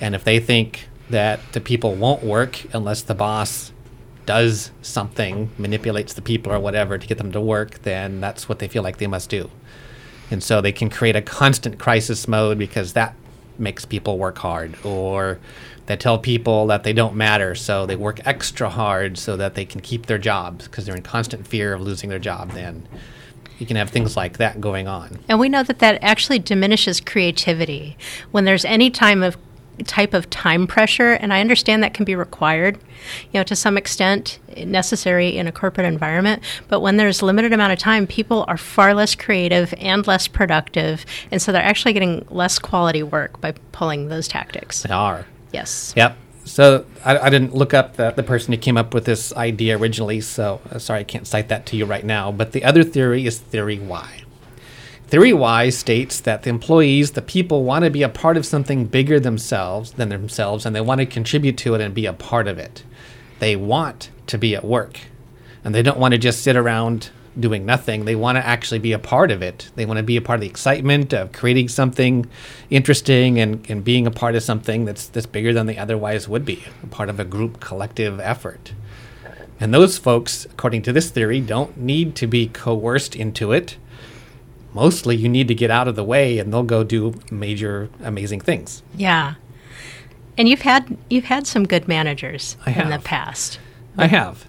And 0.00 0.14
if 0.14 0.24
they 0.24 0.40
think 0.40 0.88
that 1.10 1.40
the 1.52 1.60
people 1.60 1.94
won't 1.94 2.22
work 2.22 2.64
unless 2.74 3.02
the 3.02 3.14
boss 3.14 3.72
does 4.26 4.70
something, 4.82 5.50
manipulates 5.56 6.12
the 6.12 6.22
people 6.22 6.52
or 6.52 6.60
whatever 6.60 6.98
to 6.98 7.06
get 7.06 7.18
them 7.18 7.32
to 7.32 7.40
work, 7.40 7.82
then 7.82 8.20
that's 8.20 8.48
what 8.48 8.58
they 8.58 8.68
feel 8.68 8.82
like 8.82 8.98
they 8.98 9.06
must 9.06 9.30
do. 9.30 9.50
And 10.30 10.42
so 10.42 10.60
they 10.60 10.72
can 10.72 10.90
create 10.90 11.16
a 11.16 11.22
constant 11.22 11.78
crisis 11.78 12.28
mode 12.28 12.58
because 12.58 12.92
that 12.92 13.14
makes 13.58 13.84
people 13.84 14.18
work 14.18 14.38
hard. 14.38 14.76
Or 14.84 15.38
they 15.86 15.96
tell 15.96 16.18
people 16.18 16.66
that 16.66 16.82
they 16.84 16.92
don't 16.92 17.16
matter, 17.16 17.54
so 17.54 17.86
they 17.86 17.96
work 17.96 18.20
extra 18.26 18.68
hard 18.68 19.16
so 19.16 19.36
that 19.38 19.54
they 19.54 19.64
can 19.64 19.80
keep 19.80 20.04
their 20.06 20.18
jobs 20.18 20.66
because 20.68 20.84
they're 20.84 20.96
in 20.96 21.02
constant 21.02 21.46
fear 21.46 21.72
of 21.72 21.80
losing 21.80 22.10
their 22.10 22.18
job 22.18 22.52
then. 22.52 22.86
You 23.58 23.66
can 23.66 23.76
have 23.76 23.90
things 23.90 24.16
like 24.16 24.38
that 24.38 24.60
going 24.60 24.86
on. 24.88 25.18
And 25.28 25.38
we 25.38 25.48
know 25.48 25.62
that 25.62 25.80
that 25.80 25.98
actually 26.02 26.38
diminishes 26.38 27.00
creativity 27.00 27.96
when 28.30 28.44
there's 28.44 28.64
any 28.64 28.90
time 28.90 29.22
of 29.22 29.36
type 29.84 30.12
of 30.12 30.28
time 30.30 30.66
pressure 30.66 31.12
and 31.12 31.32
I 31.32 31.40
understand 31.40 31.82
that 31.82 31.94
can 31.94 32.04
be 32.04 32.16
required, 32.16 32.78
you 33.32 33.38
know, 33.38 33.44
to 33.44 33.54
some 33.54 33.76
extent 33.76 34.38
necessary 34.56 35.36
in 35.36 35.46
a 35.46 35.52
corporate 35.52 35.86
environment, 35.86 36.42
but 36.68 36.80
when 36.80 36.96
there's 36.96 37.22
limited 37.22 37.52
amount 37.52 37.72
of 37.72 37.78
time, 37.78 38.06
people 38.06 38.44
are 38.48 38.56
far 38.56 38.94
less 38.94 39.14
creative 39.14 39.72
and 39.78 40.06
less 40.06 40.26
productive, 40.26 41.04
and 41.30 41.40
so 41.40 41.52
they're 41.52 41.62
actually 41.62 41.92
getting 41.92 42.26
less 42.28 42.58
quality 42.58 43.02
work 43.02 43.40
by 43.40 43.52
pulling 43.72 44.08
those 44.08 44.26
tactics. 44.26 44.82
They 44.82 44.92
are. 44.92 45.26
Yes. 45.52 45.94
Yep. 45.96 46.16
So 46.48 46.86
I, 47.04 47.18
I 47.18 47.30
didn't 47.30 47.54
look 47.54 47.74
up 47.74 47.96
the, 47.96 48.10
the 48.10 48.22
person 48.22 48.52
who 48.52 48.58
came 48.58 48.76
up 48.76 48.94
with 48.94 49.04
this 49.04 49.32
idea 49.34 49.76
originally, 49.78 50.20
so 50.20 50.60
uh, 50.70 50.78
sorry 50.78 51.00
I 51.00 51.04
can't 51.04 51.26
cite 51.26 51.48
that 51.48 51.66
to 51.66 51.76
you 51.76 51.84
right 51.84 52.04
now. 52.04 52.32
But 52.32 52.52
the 52.52 52.64
other 52.64 52.82
theory 52.82 53.26
is 53.26 53.38
theory 53.38 53.78
Y. 53.78 54.22
Theory 55.08 55.32
Y 55.32 55.68
states 55.68 56.20
that 56.20 56.42
the 56.42 56.50
employees, 56.50 57.12
the 57.12 57.22
people, 57.22 57.64
want 57.64 57.84
to 57.84 57.90
be 57.90 58.02
a 58.02 58.08
part 58.08 58.36
of 58.36 58.46
something 58.46 58.86
bigger 58.86 59.20
themselves 59.20 59.92
than 59.92 60.08
themselves, 60.08 60.64
and 60.64 60.74
they 60.74 60.80
want 60.80 61.00
to 61.00 61.06
contribute 61.06 61.58
to 61.58 61.74
it 61.74 61.80
and 61.80 61.94
be 61.94 62.06
a 62.06 62.12
part 62.12 62.48
of 62.48 62.58
it. 62.58 62.82
They 63.38 63.54
want 63.54 64.10
to 64.26 64.38
be 64.38 64.56
at 64.56 64.64
work, 64.64 65.00
and 65.64 65.74
they 65.74 65.82
don't 65.82 65.98
want 65.98 66.12
to 66.12 66.18
just 66.18 66.42
sit 66.42 66.56
around 66.56 67.10
doing 67.38 67.64
nothing. 67.64 68.04
They 68.04 68.16
want 68.16 68.36
to 68.36 68.46
actually 68.46 68.78
be 68.78 68.92
a 68.92 68.98
part 68.98 69.30
of 69.30 69.42
it. 69.42 69.70
They 69.76 69.86
want 69.86 69.98
to 69.98 70.02
be 70.02 70.16
a 70.16 70.22
part 70.22 70.36
of 70.36 70.40
the 70.40 70.48
excitement 70.48 71.12
of 71.12 71.32
creating 71.32 71.68
something 71.68 72.26
interesting 72.70 73.38
and, 73.38 73.68
and 73.70 73.84
being 73.84 74.06
a 74.06 74.10
part 74.10 74.34
of 74.34 74.42
something 74.42 74.84
that's 74.84 75.06
that's 75.08 75.26
bigger 75.26 75.52
than 75.52 75.66
they 75.66 75.78
otherwise 75.78 76.28
would 76.28 76.44
be, 76.44 76.64
a 76.82 76.86
part 76.86 77.08
of 77.08 77.20
a 77.20 77.24
group 77.24 77.60
collective 77.60 78.20
effort. 78.20 78.72
And 79.60 79.74
those 79.74 79.98
folks, 79.98 80.44
according 80.44 80.82
to 80.82 80.92
this 80.92 81.10
theory, 81.10 81.40
don't 81.40 81.76
need 81.76 82.14
to 82.16 82.26
be 82.26 82.46
coerced 82.46 83.16
into 83.16 83.52
it. 83.52 83.76
Mostly 84.72 85.16
you 85.16 85.28
need 85.28 85.48
to 85.48 85.54
get 85.54 85.70
out 85.70 85.88
of 85.88 85.96
the 85.96 86.04
way 86.04 86.38
and 86.38 86.52
they'll 86.52 86.62
go 86.62 86.84
do 86.84 87.14
major 87.30 87.88
amazing 88.00 88.40
things. 88.40 88.82
Yeah. 88.94 89.34
And 90.36 90.48
you've 90.48 90.62
had 90.62 90.96
you've 91.10 91.24
had 91.24 91.46
some 91.46 91.66
good 91.66 91.88
managers 91.88 92.56
I 92.64 92.72
in 92.72 92.90
the 92.90 93.00
past. 93.00 93.58
I 93.96 94.06
have. 94.06 94.47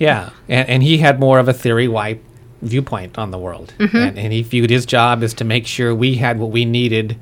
Yeah. 0.00 0.30
And, 0.48 0.68
and 0.68 0.82
he 0.82 0.98
had 0.98 1.20
more 1.20 1.38
of 1.38 1.46
a 1.46 1.52
theory 1.52 1.86
Y 1.86 2.18
viewpoint 2.62 3.18
on 3.18 3.30
the 3.30 3.38
world. 3.38 3.72
Mm-hmm. 3.78 3.96
And, 3.96 4.18
and 4.18 4.32
he 4.32 4.42
viewed 4.42 4.70
his 4.70 4.84
job 4.84 5.22
as 5.22 5.34
to 5.34 5.44
make 5.44 5.66
sure 5.66 5.94
we 5.94 6.16
had 6.16 6.40
what 6.40 6.50
we 6.50 6.64
needed 6.64 7.16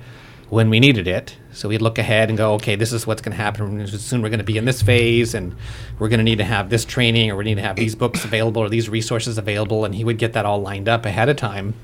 when 0.49 0.71
we 0.71 0.81
needed 0.81 1.07
it. 1.07 1.37
So 1.53 1.69
we'd 1.69 1.83
look 1.83 1.99
ahead 1.99 2.29
and 2.29 2.39
go, 2.39 2.55
okay, 2.55 2.77
this 2.77 2.93
is 2.93 3.07
what's 3.07 3.21
going 3.21 3.37
to 3.37 3.43
happen. 3.43 3.87
Soon 3.87 4.23
we're 4.23 4.29
going 4.29 4.39
to 4.39 4.45
be 4.45 4.57
in 4.57 4.65
this 4.65 4.81
phase, 4.81 5.35
and 5.35 5.57
we're 5.99 6.09
going 6.09 6.19
to 6.19 6.25
need 6.25 6.39
to 6.39 6.45
have 6.45 6.71
this 6.71 6.85
training, 6.85 7.31
or 7.33 7.37
we 7.37 7.45
need 7.45 7.57
to 7.57 7.63
have 7.63 7.77
these 7.77 7.97
books 7.97 8.25
available, 8.25 8.63
or 8.63 8.69
these 8.69 8.89
resources 8.89 9.39
available. 9.39 9.85
And 9.85 9.95
he 9.95 10.05
would 10.05 10.19
get 10.19 10.35
that 10.35 10.47
all 10.47 10.63
lined 10.63 10.89
up 10.89 11.05
ahead 11.05 11.29
of 11.29 11.37
time. 11.37 11.75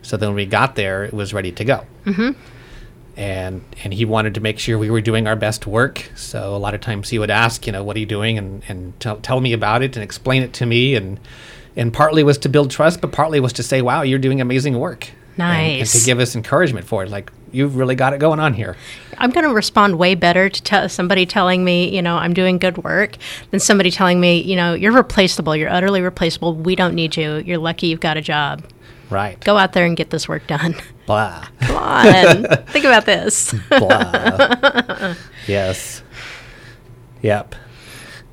So 0.00 0.16
then 0.16 0.30
when 0.30 0.36
we 0.36 0.46
got 0.46 0.76
there, 0.76 1.04
it 1.04 1.12
was 1.12 1.34
ready 1.34 1.52
to 1.52 1.64
go. 1.64 1.84
Mm-hmm. 2.06 2.40
And 3.18 3.62
and 3.84 3.92
he 3.92 4.04
wanted 4.06 4.34
to 4.34 4.40
make 4.40 4.58
sure 4.58 4.78
we 4.78 4.90
were 4.90 5.00
doing 5.02 5.26
our 5.26 5.36
best 5.36 5.66
work. 5.66 6.10
So 6.16 6.54
a 6.54 6.58
lot 6.58 6.72
of 6.74 6.80
times 6.80 7.10
he 7.10 7.18
would 7.18 7.30
ask, 7.30 7.66
you 7.66 7.72
know, 7.72 7.82
what 7.84 7.96
are 7.96 8.00
you 8.00 8.06
doing, 8.06 8.38
and 8.38 8.62
and 8.68 8.98
tell 9.00 9.16
tell 9.16 9.40
me 9.40 9.52
about 9.52 9.82
it 9.82 9.96
and 9.96 10.02
explain 10.04 10.42
it 10.42 10.52
to 10.54 10.66
me, 10.66 10.94
and 10.94 11.18
and 11.76 11.92
partly 11.92 12.22
was 12.24 12.38
to 12.38 12.48
build 12.48 12.70
trust, 12.70 13.00
but 13.00 13.12
partly 13.12 13.40
was 13.40 13.52
to 13.54 13.62
say, 13.62 13.82
wow, 13.82 14.02
you're 14.02 14.18
doing 14.18 14.40
amazing 14.40 14.78
work. 14.78 15.08
And- 15.08 15.14
And, 15.38 15.78
Nice. 15.78 15.92
to 16.00 16.04
give 16.04 16.18
us 16.18 16.34
encouragement 16.34 16.84
for 16.86 17.04
it, 17.04 17.10
like 17.10 17.30
you've 17.52 17.76
really 17.76 17.94
got 17.94 18.12
it 18.12 18.18
going 18.18 18.40
on 18.40 18.54
here. 18.54 18.76
I'm 19.18 19.30
going 19.30 19.46
to 19.46 19.54
respond 19.54 19.96
way 19.96 20.16
better 20.16 20.48
to 20.48 20.62
tell 20.62 20.88
somebody 20.88 21.26
telling 21.26 21.64
me, 21.64 21.94
you 21.94 22.02
know, 22.02 22.16
I'm 22.16 22.34
doing 22.34 22.58
good 22.58 22.78
work 22.82 23.16
than 23.52 23.60
somebody 23.60 23.92
telling 23.92 24.20
me, 24.20 24.40
you 24.42 24.56
know, 24.56 24.74
you're 24.74 24.90
replaceable. 24.92 25.54
You're 25.54 25.70
utterly 25.70 26.00
replaceable. 26.00 26.54
We 26.54 26.74
don't 26.74 26.94
need 26.94 27.16
you. 27.16 27.36
You're 27.46 27.58
lucky 27.58 27.86
you've 27.86 28.00
got 28.00 28.16
a 28.16 28.20
job. 28.20 28.64
Right. 29.10 29.40
Go 29.40 29.56
out 29.56 29.72
there 29.72 29.86
and 29.86 29.96
get 29.96 30.10
this 30.10 30.28
work 30.28 30.46
done. 30.46 30.74
Blah. 31.06 31.46
Come 31.60 31.76
on. 31.76 32.44
Think 32.66 32.84
about 32.84 33.06
this. 33.06 33.54
Blah. 33.70 35.14
yes. 35.46 36.02
Yep. 37.22 37.54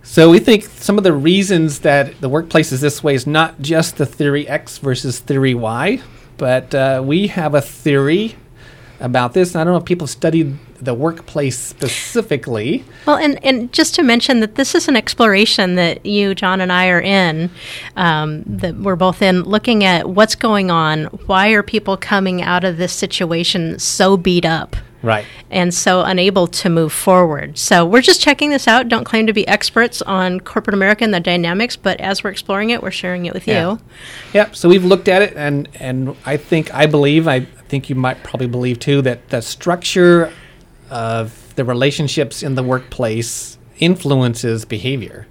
So 0.03 0.29
we 0.29 0.39
think 0.39 0.63
some 0.63 0.97
of 0.97 1.03
the 1.03 1.11
reasons 1.11 1.79
that 1.79 2.21
the 2.21 2.29
workplace 2.29 2.71
is 2.71 2.79
this 2.79 3.03
way 3.03 3.15
is 3.15 3.25
not 3.27 3.59
just 3.59 3.97
the 3.97 4.05
theory 4.05 4.47
X 4.47 4.77
versus 4.77 5.19
theory 5.19 5.53
Y, 5.53 6.01
but 6.37 6.73
uh, 6.73 7.01
we 7.03 7.27
have 7.27 7.53
a 7.55 7.61
theory 7.61 8.35
about 8.99 9.33
this. 9.33 9.55
I 9.55 9.63
don't 9.63 9.73
know 9.73 9.79
if 9.79 9.85
people 9.85 10.07
studied 10.07 10.57
the 10.81 10.93
workplace 10.93 11.57
specifically. 11.57 12.83
Well, 13.05 13.17
and, 13.17 13.43
and 13.43 13.71
just 13.71 13.95
to 13.95 14.03
mention 14.03 14.39
that 14.41 14.55
this 14.55 14.75
is 14.75 14.87
an 14.87 14.95
exploration 14.95 15.75
that 15.75 16.05
you, 16.05 16.35
John, 16.35 16.61
and 16.61 16.71
I 16.71 16.87
are 16.89 17.01
in, 17.01 17.49
um, 17.95 18.43
that 18.45 18.75
we're 18.75 18.95
both 18.95 19.21
in, 19.21 19.43
looking 19.43 19.83
at 19.83 20.09
what's 20.09 20.35
going 20.35 20.69
on. 20.71 21.05
Why 21.25 21.49
are 21.49 21.63
people 21.63 21.97
coming 21.97 22.41
out 22.41 22.63
of 22.63 22.77
this 22.77 22.93
situation 22.93 23.79
so 23.79 24.17
beat 24.17 24.45
up? 24.45 24.75
Right. 25.01 25.25
And 25.51 25.71
so 25.71 26.01
unable 26.01 26.47
to 26.47 26.67
move 26.69 26.91
forward. 26.91 27.59
So 27.59 27.85
we're 27.85 28.01
just 28.01 28.21
checking 28.21 28.49
this 28.49 28.67
out. 28.67 28.89
Don't 28.89 29.03
claim 29.03 29.27
to 29.27 29.33
be 29.33 29.47
experts 29.47 30.01
on 30.01 30.39
corporate 30.39 30.73
America 30.73 31.03
and 31.03 31.13
the 31.13 31.19
dynamics, 31.19 31.75
but 31.75 32.01
as 32.01 32.23
we're 32.23 32.31
exploring 32.31 32.71
it, 32.71 32.81
we're 32.81 32.89
sharing 32.89 33.27
it 33.27 33.33
with 33.33 33.47
Yeah. 33.47 33.73
you. 33.73 33.79
Yep. 34.33 34.55
So 34.55 34.67
we've 34.67 34.83
looked 34.83 35.07
at 35.07 35.21
it, 35.21 35.33
and 35.35 35.69
and 35.79 36.15
I 36.25 36.37
think 36.37 36.73
I 36.73 36.87
believe 36.87 37.27
I 37.27 37.45
think 37.67 37.89
you 37.89 37.95
might 37.95 38.23
probably 38.23 38.47
believe 38.47 38.79
too 38.79 39.01
that 39.03 39.29
the 39.29 39.41
structure 39.41 40.31
of 40.89 41.53
the 41.55 41.65
relationships 41.65 42.43
in 42.43 42.55
the 42.55 42.63
workplace 42.63 43.57
influences 43.79 44.65
behavior. 44.65 45.27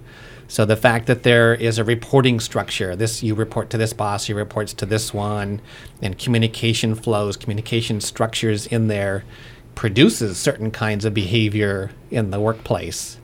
So 0.47 0.63
the 0.63 0.75
fact 0.75 1.07
that 1.07 1.23
there 1.23 1.55
is 1.55 1.79
a 1.79 1.83
reporting 1.83 2.39
structure, 2.39 2.95
this 2.95 3.23
you 3.23 3.33
report 3.33 3.69
to 3.71 3.77
this 3.77 3.93
boss, 3.93 4.27
he 4.27 4.33
reports 4.33 4.73
to 4.75 4.85
this 4.85 5.13
one, 5.13 5.59
and 6.01 6.17
communication 6.17 6.93
flows, 6.93 7.35
communication 7.35 7.99
structures 7.99 8.67
in 8.67 8.87
there 8.87 9.23
produces 9.73 10.37
certain 10.37 10.71
kinds 10.71 11.03
of 11.03 11.13
behavior 11.13 11.91
in 12.11 12.31
the 12.31 12.39
workplace. 12.39 13.17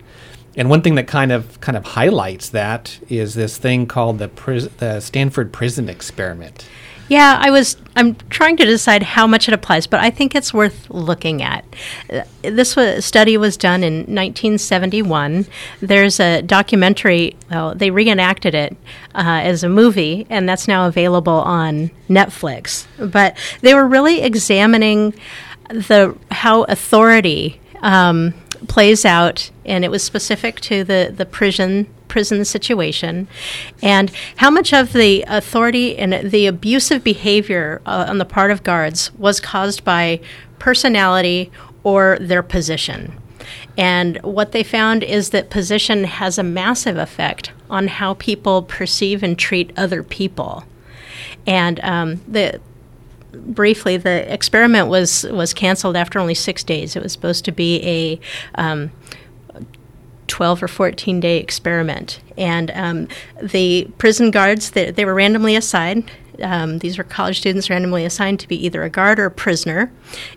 And 0.58 0.69
one 0.69 0.82
thing 0.82 0.95
that 0.95 1.08
kind 1.08 1.32
of 1.32 1.62
kind 1.62 1.78
of 1.78 1.86
highlights 1.86 2.50
that 2.50 3.00
is 3.08 3.36
this 3.36 3.58
thing 3.58 3.86
called 3.86 4.17
the 4.17 4.28
pris- 4.28 4.67
the 4.78 5.00
Stanford 5.00 5.54
Prison 5.54 5.88
Experiment. 5.88 6.67
Yeah, 7.12 7.38
I 7.41 7.52
was. 7.52 7.76
I'm 7.97 8.15
trying 8.30 8.56
to 8.56 8.63
decide 8.63 9.04
how 9.04 9.28
much 9.28 9.50
it 9.50 9.54
applies, 9.54 9.86
but 9.86 10.00
I 10.00 10.12
think 10.12 10.34
it's 10.34 10.54
worth 10.54 10.89
looking 10.89 11.41
at. 11.41 11.65
Uh, 12.10 12.21
This 12.41 12.78
was, 12.78 13.04
study 13.04 13.36
was 13.36 13.58
done 13.58 13.84
in 13.84 13.95
1971. 14.04 15.45
There's 15.82 16.21
a 16.21 16.41
documentary. 16.41 17.36
Well, 17.50 17.76
they 17.76 17.91
reenacted 17.91 18.56
it 18.56 18.78
uh, 19.13 19.41
as 19.43 19.62
a 19.62 19.67
movie, 19.67 20.26
and 20.30 20.47
that's 20.47 20.69
now 20.69 20.88
available 20.88 21.41
on 21.41 21.91
Netflix. 22.10 22.86
But 22.97 23.38
they 23.60 23.74
were 23.74 23.86
really 23.86 24.21
examining 24.21 25.13
the 25.69 26.15
how 26.32 26.63
authority 26.63 27.60
um, 27.82 28.34
plays 28.69 29.04
out, 29.04 29.52
and 29.65 29.84
it 29.84 29.91
was 29.91 30.02
specific 30.02 30.62
to 30.62 30.86
the 30.86 31.13
the 31.13 31.26
prison 31.26 31.88
prison 32.12 32.43
situation, 32.43 33.26
and 33.82 34.12
how 34.36 34.50
much 34.52 34.74
of 34.74 34.91
the 34.91 35.24
authority 35.30 35.97
and 35.97 36.30
the 36.30 36.45
abusive 36.45 37.06
behavior 37.06 37.82
uh, 37.86 38.06
on 38.10 38.17
the 38.17 38.26
part 38.26 38.52
of 38.52 38.63
guards 38.63 39.13
was 39.17 39.39
caused 39.39 39.86
by 39.86 40.19
personality 40.60 41.50
or 41.84 42.17
their 42.19 42.43
position. 42.43 43.13
And 43.78 44.21
what 44.24 44.52
they 44.52 44.62
found 44.62 45.04
is 45.04 45.30
that 45.30 45.50
position 45.50 46.04
has 46.04 46.38
a 46.38 46.43
massive 46.43 46.97
effect 46.97 47.54
on 47.69 47.88
how 47.88 48.15
people 48.15 48.62
perceive 48.63 49.24
and 49.24 49.39
treat 49.39 49.71
other 49.78 50.04
people. 50.04 50.65
And 51.47 51.80
um, 51.80 52.19
the 52.28 52.60
briefly, 53.32 53.95
the 53.95 54.32
experiment 54.32 54.89
was 54.89 55.24
was 55.32 55.54
canceled 55.54 55.95
after 55.95 56.19
only 56.19 56.36
six 56.36 56.62
days. 56.62 56.97
It 56.97 57.04
was 57.04 57.13
supposed 57.13 57.45
to 57.45 57.54
be 57.54 57.82
a 57.84 58.19
um, 58.62 58.91
12 60.32 60.63
or 60.63 60.67
14 60.70 61.20
day 61.20 61.38
experiment. 61.38 62.22
And 62.38 62.72
um, 62.72 63.08
the 63.41 63.88
prison 63.98 64.32
guards, 64.32 64.72
they, 64.72 64.89
they 64.89 65.04
were 65.04 65.13
randomly 65.13 65.58
assigned. 65.58 66.10
Um, 66.41 66.80
these 66.80 66.98
were 66.98 67.04
college 67.04 67.38
students 67.39 67.70
randomly 67.70 68.06
assigned 68.06 68.39
to 68.39 68.48
be 68.48 68.65
either 68.65 68.82
a 68.82 68.89
guard 68.89 69.20
or 69.20 69.26
a 69.26 69.32
prisoner, 69.32 69.91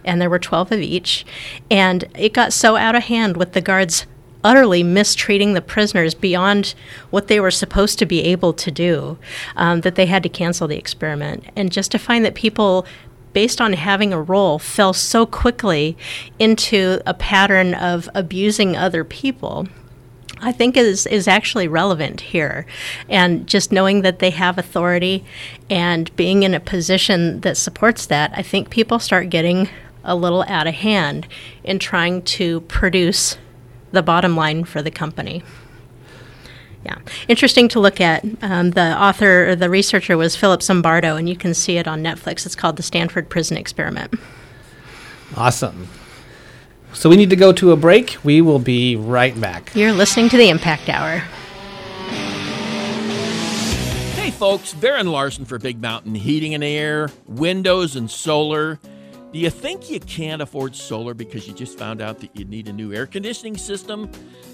and 0.05 0.21
there 0.21 0.29
were 0.29 0.41
12 0.41 0.73
of 0.73 0.81
each. 0.81 1.25
And 1.71 2.05
it 2.19 2.35
got 2.35 2.53
so 2.53 2.77
out 2.77 2.97
of 2.97 3.05
hand 3.05 3.37
with 3.37 3.53
the 3.53 3.61
guards 3.61 4.05
utterly 4.43 4.83
mistreating 4.83 5.55
the 5.55 5.63
prisoners 5.63 6.13
beyond 6.15 6.75
what 7.11 7.29
they 7.29 7.41
were 7.41 7.53
supposed 7.53 7.99
to 8.01 8.05
be 8.05 8.21
able 8.25 8.53
to 8.53 8.71
do 8.71 9.17
um, 9.57 9.81
that 9.83 9.95
they 9.95 10.07
had 10.07 10.23
to 10.25 10.29
cancel 10.29 10.69
the 10.69 10.77
experiment. 10.77 11.45
And 11.57 11.73
just 11.73 11.91
to 11.93 11.99
find 11.99 12.25
that 12.25 12.35
people 12.35 12.85
based 13.35 13.61
on 13.61 13.75
having 13.75 14.13
a 14.15 14.23
role, 14.23 14.59
fell 14.59 14.95
so 14.95 15.27
quickly 15.27 15.99
into 16.39 17.03
a 17.05 17.13
pattern 17.13 17.75
of 17.75 18.09
abusing 18.15 18.77
other 18.77 19.05
people. 19.05 19.67
I 20.41 20.53
think 20.53 20.77
is 20.77 21.07
is 21.07 21.29
actually 21.29 21.69
relevant 21.69 22.21
here, 22.21 22.67
and 23.09 23.47
just 23.47 23.73
knowing 23.73 24.03
that 24.03 24.19
they 24.19 24.31
have 24.31 24.59
authority 24.59 25.25
and 25.71 26.15
being 26.17 26.43
in 26.43 26.55
a 26.55 26.61
position 26.61 27.41
that 27.41 27.57
supports 27.57 28.07
that, 28.07 28.33
I 28.35 28.43
think 28.43 28.71
people 28.71 28.99
start 28.99 29.31
getting 29.31 29.69
a 30.03 30.15
little 30.15 30.43
out 30.49 30.67
of 30.67 30.75
hand 30.75 31.27
in 31.63 31.79
trying 31.79 32.23
to 32.23 32.61
produce 32.63 33.39
the 33.93 34.03
bottom 34.03 34.37
line 34.37 34.65
for 34.65 34.83
the 34.83 34.91
company. 34.91 35.43
Yeah, 36.85 36.99
interesting 37.29 37.69
to 37.69 37.81
look 37.81 38.01
at. 38.01 38.25
Um, 38.43 38.73
the 38.73 39.01
author, 39.01 39.51
or 39.51 39.57
the 39.57 39.71
researcher, 39.71 40.19
was 40.19 40.37
Philip 40.37 40.61
Zimbardo, 40.61 41.19
and 41.19 41.29
you 41.29 41.37
can 41.37 41.55
see 41.55 41.79
it 41.79 41.89
on 41.89 42.03
Netflix. 42.03 42.45
It's 42.45 42.55
called 42.55 42.77
The 42.77 42.83
Stanford 42.83 43.31
Prison 43.31 43.57
Experiment. 43.57 44.13
Awesome. 45.35 45.89
So 46.95 47.11
we 47.11 47.17
need 47.17 47.31
to 47.31 47.37
go 47.37 47.53
to 47.53 47.73
a 47.73 47.77
break. 47.77 48.17
We 48.23 48.41
will 48.41 48.61
be 48.61 48.97
right 48.97 49.39
back. 49.41 49.75
You're 49.75 49.93
listening 49.93 50.29
to 50.31 50.37
the 50.37 50.49
Impact 50.49 50.89
Hour. 50.89 51.19
Hey 54.15 54.31
folks, 54.31 54.73
Darren 54.75 55.11
Larson 55.11 55.45
for 55.45 55.59
Big 55.59 55.81
Mountain 55.81 56.15
Heating 56.15 56.55
and 56.55 56.65
Air, 56.65 57.11
Windows 57.27 57.97
and 57.97 58.11
Solar. 58.11 58.79
Do 59.33 59.39
you 59.41 59.51
think 59.51 59.91
you 59.91 59.99
can't 59.99 60.41
afford 60.41 60.77
solar 60.77 61.13
because 61.13 61.49
you 61.49 61.53
just 61.53 61.77
found 61.77 62.01
out 62.01 62.21
that 62.21 62.35
you 62.39 62.45
need 62.45 62.69
a 62.69 62.73
new 62.73 62.93
air 62.93 63.07
conditioning 63.07 63.57
system? 63.57 64.09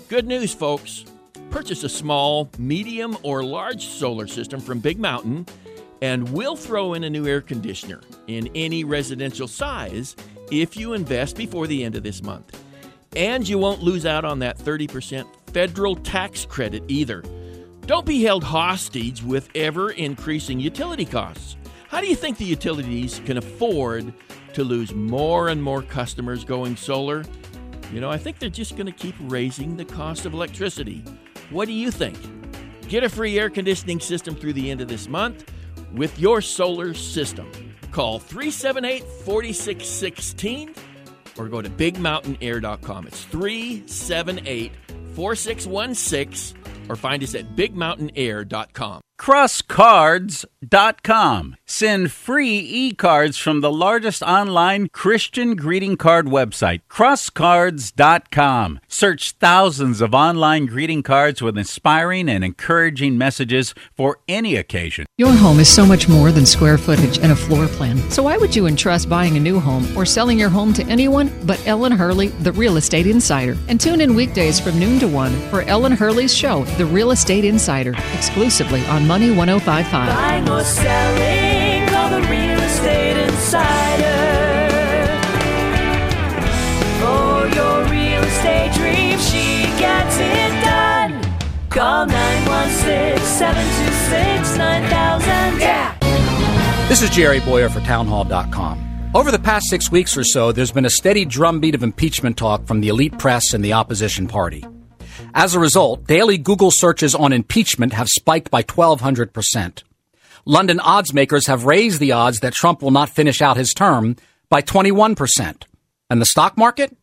Good 0.09 0.27
news, 0.27 0.55
folks. 0.55 1.05
Purchase 1.51 1.85
a 1.85 1.89
small, 1.89 2.49
medium, 2.59 3.19
or 3.23 3.45
large 3.45 3.87
solar 3.87 4.27
system 4.27 4.59
from 4.59 4.81
Big 4.81 4.99
Mountain, 4.99 5.47
and 6.01 6.33
we'll 6.33 6.57
throw 6.57 6.95
in 6.95 7.05
a 7.05 7.11
new 7.11 7.27
air 7.27 7.43
conditioner 7.43 8.01
in 8.27 8.49
any 8.55 8.85
residential 8.85 9.47
size 9.47 10.17
if 10.51 10.77
you 10.77 10.93
invest 10.93 11.37
before 11.37 11.67
the 11.67 11.85
end 11.85 11.97
of 11.97 12.03
this 12.03 12.23
month. 12.23 12.63
And 13.17 13.49
you 13.49 13.59
won't 13.59 13.83
lose 13.83 14.07
out 14.07 14.25
on 14.25 14.39
that 14.41 14.59
30% 14.59 15.27
federal 15.53 15.97
tax 15.97 16.45
credit 16.47 16.85
either. 16.89 17.23
Don't 17.87 18.07
be 18.07 18.23
held 18.23 18.45
hostage 18.45 19.23
with 19.23 19.49
ever 19.55 19.91
increasing 19.91 20.61
utility 20.61 21.05
costs. 21.05 21.57
How 21.89 22.01
do 22.01 22.07
you 22.07 22.15
think 22.15 22.39
the 22.39 22.45
utilities 22.45 23.21
can 23.25 23.37
afford 23.37 24.13
to 24.55 24.63
lose 24.63 24.95
more 24.95 25.49
and 25.49 25.61
more 25.61 25.83
customers 25.83 26.45
going 26.45 26.77
solar? 26.77 27.25
You 27.93 28.01
know, 28.01 28.11
I 28.11 28.17
think 28.17 28.39
they're 28.39 28.49
just 28.49 28.77
going 28.77 28.87
to 28.87 28.93
keep 28.93 29.17
raising 29.23 29.77
the 29.77 29.85
cost 29.85 30.25
of 30.25 30.33
electricity. 30.33 31.03
What 31.51 31.67
do 31.67 31.73
you 31.73 31.91
think? 31.91 32.17
Get 32.89 33.03
a 33.03 33.09
free 33.09 33.39
air 33.39 33.51
conditioning 33.51 33.99
system 33.99 34.37
through 34.37 34.53
the 34.53 34.71
end 34.71 34.81
of 34.81 34.87
this 34.87 35.09
month 35.09 35.51
with 35.93 36.17
your 36.19 36.41
solar 36.41 36.95
system. 36.95 37.51
Call 37.91 38.19
378 38.19 39.05
4616 39.25 40.75
or 41.39 41.49
go 41.49 41.63
to 41.63 41.71
bigmountainair.com. 41.71 43.07
It's 43.07 43.25
378 43.25 44.73
4616 45.15 46.59
or 46.89 46.97
find 46.97 47.23
us 47.23 47.35
at 47.35 47.57
bigmountainair.com. 47.57 49.01
crosscards.com. 49.21 51.57
Send 51.67 52.11
free 52.11 52.59
e-cards 52.59 53.37
from 53.37 53.61
the 53.61 53.71
largest 53.71 54.23
online 54.23 54.89
Christian 54.89 55.57
greeting 55.57 55.99
card 55.99 56.25
website, 56.27 56.81
crosscards.com. 56.91 58.81
Search 58.89 59.33
thousands 59.33 60.01
of 60.01 60.15
online 60.15 60.65
greeting 60.65 61.03
cards 61.03 61.43
with 61.43 61.59
inspiring 61.59 62.31
and 62.31 62.43
encouraging 62.43 63.19
messages 63.19 63.75
for 63.95 64.21
any 64.27 64.57
occasion. 64.57 65.05
Your 65.19 65.35
home 65.35 65.61
is 65.61 65.69
so 65.69 65.85
much 65.85 66.09
more 66.09 66.33
than 66.33 66.47
square 66.47 66.79
footage 66.79 67.19
and 67.19 67.31
a 67.31 67.37
floor 67.37 67.67
plan. 67.67 67.99
So 68.11 68.23
why 68.23 68.39
would 68.39 68.57
you 68.57 68.67
entrust 68.67 69.11
buying 69.11 69.37
a 69.37 69.41
new 69.41 69.61
home 69.61 69.87
or 69.95 70.07
selling 70.07 70.39
your 70.39 70.49
home 70.49 70.73
to 70.73 70.83
anyone 70.85 71.31
but 71.45 71.63
Ellen 71.67 71.93
Hurley, 71.93 72.29
the 72.29 72.53
real 72.53 72.79
estate 72.79 73.07
insider? 73.07 73.55
And 73.69 73.79
tune 73.79 74.01
in 74.01 74.15
weekdays 74.15 74.59
from 74.59 74.79
noon 74.79 74.99
to 75.01 75.09
1 75.09 75.51
for 75.51 75.61
Ellen 75.63 75.93
Hurley's 75.93 76.35
show, 76.35 76.65
The 76.79 76.87
Real 76.87 77.11
Estate 77.11 77.45
Insider, 77.45 77.93
exclusively 78.15 78.83
on 78.87 79.10
Money 79.11 79.33
1055. 79.33 79.91
Buying 80.07 80.49
or 80.49 80.63
selling, 80.63 81.89
call 81.89 82.11
the 82.11 82.21
real 82.29 82.61
estate 82.61 83.17
insider. 83.17 84.07
For 87.01 87.49
your 87.57 87.85
real 87.91 88.23
estate 88.23 88.73
dream, 88.73 89.19
she 89.19 89.65
gets 89.81 90.17
it 90.17 90.65
done. 90.65 91.21
Call 91.71 92.07
916 92.07 93.27
726 93.27 94.57
9000. 94.57 95.61
Yeah! 95.61 96.87
This 96.89 97.03
is 97.03 97.11
Jerry 97.11 97.41
Bowyer 97.41 97.69
for 97.69 97.81
townhall.com. 97.81 99.11
Over 99.13 99.33
the 99.33 99.41
past 99.41 99.67
six 99.67 99.91
weeks 99.91 100.17
or 100.17 100.23
so, 100.23 100.53
there's 100.53 100.71
been 100.71 100.85
a 100.85 100.91
steady 100.91 101.25
drumbeat 101.25 101.75
of 101.75 101.83
impeachment 101.83 102.37
talk 102.37 102.65
from 102.65 102.81
the 102.81 102.87
elite 102.87 103.19
press 103.19 103.55
and 103.55 103.65
the 103.65 103.73
opposition 103.73 104.29
party. 104.29 104.65
As 105.35 105.55
a 105.55 105.61
result, 105.61 106.07
daily 106.07 106.39
Google 106.39 106.71
searches 106.71 107.15
on 107.15 107.33
impeachment 107.33 107.93
have 107.93 108.09
spiked 108.09 108.51
by 108.51 108.63
1,200%. 108.63 109.83
London 110.45 110.81
odds 110.81 111.13
makers 111.13 111.47
have 111.47 111.67
raised 111.67 112.01
the 112.01 112.13
odds 112.13 112.41
that 112.41 112.55
Trump 112.55 112.83
will 112.83 112.91
not 112.91 113.11
finish 113.11 113.41
out 113.43 113.57
his 113.57 113.75
term 113.75 114.17
by 114.49 114.63
21%. 114.63 115.63
And 116.09 116.21
the 116.21 116.27
stock 116.27 116.57
market? 116.57 116.97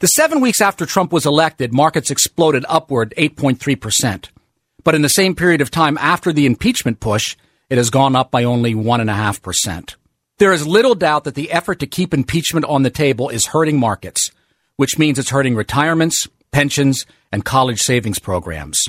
The 0.00 0.08
seven 0.08 0.40
weeks 0.40 0.60
after 0.60 0.86
Trump 0.86 1.12
was 1.12 1.26
elected, 1.26 1.72
markets 1.72 2.10
exploded 2.10 2.64
upward 2.68 3.14
8.3%. 3.16 4.28
But 4.82 4.94
in 4.94 5.02
the 5.02 5.08
same 5.08 5.34
period 5.34 5.60
of 5.60 5.70
time 5.70 5.98
after 5.98 6.32
the 6.32 6.46
impeachment 6.46 7.00
push, 7.00 7.36
it 7.70 7.78
has 7.78 7.90
gone 7.90 8.16
up 8.16 8.30
by 8.30 8.44
only 8.44 8.74
1.5%. 8.74 9.94
There 10.38 10.52
is 10.52 10.66
little 10.66 10.94
doubt 10.94 11.24
that 11.24 11.34
the 11.34 11.52
effort 11.52 11.78
to 11.78 11.86
keep 11.86 12.12
impeachment 12.12 12.66
on 12.66 12.82
the 12.82 12.90
table 12.90 13.28
is 13.28 13.46
hurting 13.46 13.78
markets, 13.78 14.30
which 14.76 14.98
means 14.98 15.18
it's 15.18 15.30
hurting 15.30 15.54
retirements, 15.54 16.26
pensions, 16.54 17.04
and 17.32 17.44
college 17.44 17.80
savings 17.80 18.20
programs. 18.20 18.84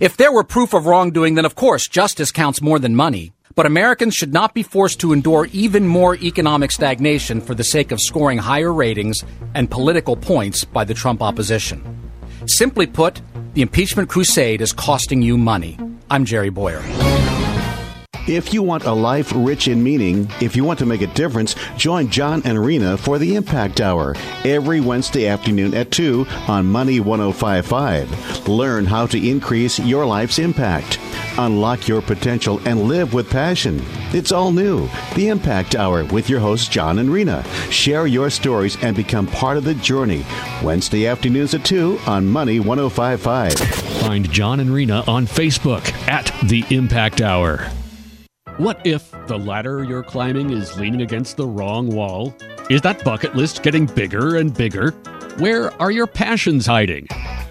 If 0.00 0.16
there 0.16 0.32
were 0.32 0.44
proof 0.44 0.72
of 0.72 0.86
wrongdoing, 0.86 1.34
then 1.34 1.44
of 1.44 1.56
course 1.56 1.88
justice 1.88 2.30
counts 2.30 2.62
more 2.62 2.78
than 2.78 2.94
money. 2.94 3.32
But 3.56 3.66
Americans 3.66 4.14
should 4.14 4.32
not 4.32 4.54
be 4.54 4.62
forced 4.62 5.00
to 5.00 5.12
endure 5.12 5.48
even 5.52 5.88
more 5.88 6.14
economic 6.14 6.70
stagnation 6.70 7.40
for 7.40 7.56
the 7.56 7.64
sake 7.64 7.90
of 7.90 8.00
scoring 8.00 8.38
higher 8.38 8.72
ratings 8.72 9.24
and 9.54 9.68
political 9.68 10.14
points 10.14 10.64
by 10.64 10.84
the 10.84 10.94
Trump 10.94 11.20
opposition. 11.20 11.82
Simply 12.46 12.86
put, 12.86 13.20
the 13.54 13.62
impeachment 13.62 14.08
crusade 14.08 14.60
is 14.60 14.72
costing 14.72 15.20
you 15.20 15.36
money. 15.36 15.76
I'm 16.08 16.24
Jerry 16.24 16.50
Bowyer. 16.50 16.82
If 18.28 18.52
you 18.52 18.62
want 18.62 18.84
a 18.84 18.92
life 18.92 19.32
rich 19.34 19.68
in 19.68 19.82
meaning, 19.82 20.30
if 20.42 20.54
you 20.54 20.62
want 20.62 20.78
to 20.80 20.86
make 20.86 21.00
a 21.00 21.06
difference, 21.06 21.54
join 21.78 22.10
John 22.10 22.42
and 22.44 22.62
Rena 22.62 22.98
for 22.98 23.18
the 23.18 23.36
Impact 23.36 23.80
Hour 23.80 24.14
every 24.44 24.82
Wednesday 24.82 25.26
afternoon 25.26 25.72
at 25.72 25.90
2 25.90 26.26
on 26.46 26.66
Money 26.66 27.00
1055. 27.00 28.46
Learn 28.46 28.84
how 28.84 29.06
to 29.06 29.28
increase 29.28 29.78
your 29.78 30.04
life's 30.04 30.38
impact. 30.38 31.00
Unlock 31.38 31.88
your 31.88 32.02
potential 32.02 32.60
and 32.66 32.82
live 32.82 33.14
with 33.14 33.30
passion. 33.30 33.82
It's 34.12 34.30
all 34.30 34.52
new. 34.52 34.90
The 35.14 35.28
Impact 35.28 35.74
Hour 35.74 36.04
with 36.04 36.28
your 36.28 36.40
hosts, 36.40 36.68
John 36.68 36.98
and 36.98 37.10
Rena. 37.10 37.42
Share 37.70 38.06
your 38.06 38.28
stories 38.28 38.76
and 38.82 38.94
become 38.94 39.26
part 39.26 39.56
of 39.56 39.64
the 39.64 39.74
journey. 39.74 40.26
Wednesday 40.62 41.06
afternoons 41.06 41.54
at 41.54 41.64
2 41.64 41.98
on 42.06 42.26
Money 42.26 42.60
1055. 42.60 43.54
Find 43.54 44.30
John 44.30 44.60
and 44.60 44.70
Rena 44.70 45.02
on 45.06 45.26
Facebook 45.26 45.90
at 46.06 46.30
The 46.46 46.66
Impact 46.68 47.22
Hour. 47.22 47.70
What 48.58 48.84
if 48.84 49.12
the 49.28 49.38
ladder 49.38 49.84
you're 49.84 50.02
climbing 50.02 50.50
is 50.50 50.76
leaning 50.76 51.02
against 51.02 51.36
the 51.36 51.46
wrong 51.46 51.86
wall? 51.94 52.34
Is 52.68 52.80
that 52.80 53.04
bucket 53.04 53.36
list 53.36 53.62
getting 53.62 53.86
bigger 53.86 54.34
and 54.34 54.52
bigger? 54.52 54.90
Where 55.38 55.80
are 55.80 55.92
your 55.92 56.08
passions 56.08 56.66
hiding? 56.66 57.06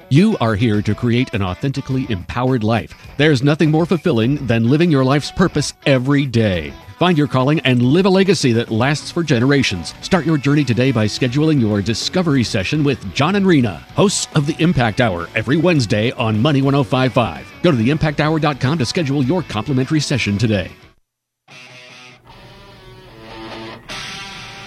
You 0.10 0.38
are 0.42 0.56
here 0.56 0.82
to 0.82 0.94
create 0.94 1.34
an 1.34 1.42
authentically 1.42 2.08
empowered 2.10 2.62
life. 2.62 2.94
There's 3.16 3.42
nothing 3.42 3.72
more 3.72 3.86
fulfilling 3.86 4.46
than 4.48 4.70
living 4.70 4.92
your 4.92 5.06
life's 5.06 5.32
purpose 5.32 5.74
every 5.86 6.26
day. 6.26 6.74
Find 7.00 7.18
your 7.18 7.28
calling 7.28 7.62
and 7.62 7.82
live 7.82 8.06
a 8.06 8.10
legacy 8.10 8.52
that 8.52 8.70
lasts 8.70 9.10
for 9.10 9.24
generations. 9.24 9.94
Start 10.02 10.26
your 10.26 10.38
journey 10.38 10.66
today 10.66 10.92
by 10.92 11.06
scheduling 11.06 11.62
your 11.62 11.82
discovery 11.82 12.44
session 12.44 12.84
with 12.84 13.14
John 13.14 13.36
and 13.36 13.48
Rena, 13.48 13.76
hosts 13.96 14.28
of 14.36 14.46
the 14.46 14.62
Impact 14.62 15.00
Hour, 15.00 15.30
every 15.36 15.56
Wednesday 15.56 16.12
on 16.12 16.42
Money 16.42 16.62
1055. 16.62 17.48
Go 17.64 17.72
to 17.72 17.78
theimpacthour.com 17.78 18.78
to 18.78 18.86
schedule 18.86 19.24
your 19.24 19.42
complimentary 19.44 20.02
session 20.02 20.38
today. 20.38 20.70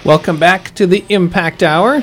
Welcome 0.02 0.38
back 0.38 0.74
to 0.76 0.86
the 0.86 1.04
Impact 1.10 1.62
Hour. 1.62 2.02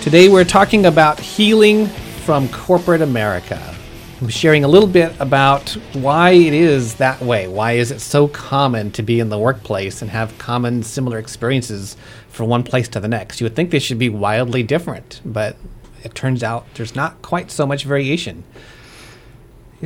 Today 0.00 0.30
we're 0.30 0.42
talking 0.42 0.86
about 0.86 1.20
healing 1.20 1.86
from 2.24 2.48
corporate 2.48 3.02
America. 3.02 3.76
I'm 4.22 4.30
sharing 4.30 4.64
a 4.64 4.68
little 4.68 4.88
bit 4.88 5.12
about 5.20 5.68
why 5.92 6.30
it 6.30 6.54
is 6.54 6.94
that 6.94 7.20
way. 7.20 7.46
Why 7.46 7.72
is 7.72 7.90
it 7.90 8.00
so 8.00 8.26
common 8.26 8.90
to 8.92 9.02
be 9.02 9.20
in 9.20 9.28
the 9.28 9.38
workplace 9.38 10.00
and 10.00 10.10
have 10.10 10.36
common, 10.38 10.82
similar 10.82 11.18
experiences 11.18 11.94
from 12.30 12.48
one 12.48 12.62
place 12.62 12.88
to 12.88 13.00
the 13.00 13.08
next? 13.08 13.38
You 13.38 13.44
would 13.44 13.54
think 13.54 13.70
they 13.70 13.80
should 13.80 13.98
be 13.98 14.08
wildly 14.08 14.62
different, 14.62 15.20
but 15.22 15.56
it 16.02 16.14
turns 16.14 16.42
out 16.42 16.72
there's 16.72 16.96
not 16.96 17.20
quite 17.20 17.50
so 17.50 17.66
much 17.66 17.84
variation. 17.84 18.44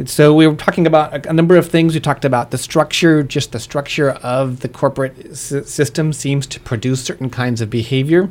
So 0.07 0.35
we 0.35 0.48
were 0.48 0.57
talking 0.57 0.88
about 0.88 1.14
a, 1.14 1.30
a 1.30 1.33
number 1.33 1.57
of 1.57 1.68
things. 1.68 1.94
We 1.94 2.00
talked 2.00 2.24
about 2.24 2.50
the 2.50 2.59
structure, 2.59 3.22
just 3.22 3.52
the 3.52 3.61
structure 3.61 4.11
of 4.11 4.61
the 4.61 4.68
corporate 4.68 5.30
s- 5.30 5.70
system 5.70 6.12
seems 6.12 6.48
to 6.48 6.61
produce 6.61 7.04
certain 7.04 7.30
kinds 7.30 7.61
of 7.61 7.70
behavior. 7.70 8.28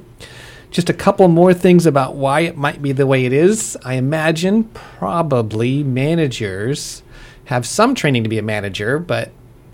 Just 0.71 0.89
a 0.89 0.93
couple 0.93 1.27
more 1.29 1.53
things 1.53 1.85
about 1.85 2.15
why 2.15 2.41
it 2.41 2.57
might 2.57 2.81
be 2.81 2.91
the 2.91 3.07
way 3.07 3.25
it 3.25 3.31
is. 3.31 3.77
I 3.85 3.93
imagine 3.93 4.65
probably 4.73 5.83
managers 5.83 7.01
have 7.45 7.65
some 7.65 7.95
training 7.95 8.23
to 8.23 8.29
be 8.29 8.39
a 8.39 8.43
manager, 8.43 8.99
but 8.99 9.31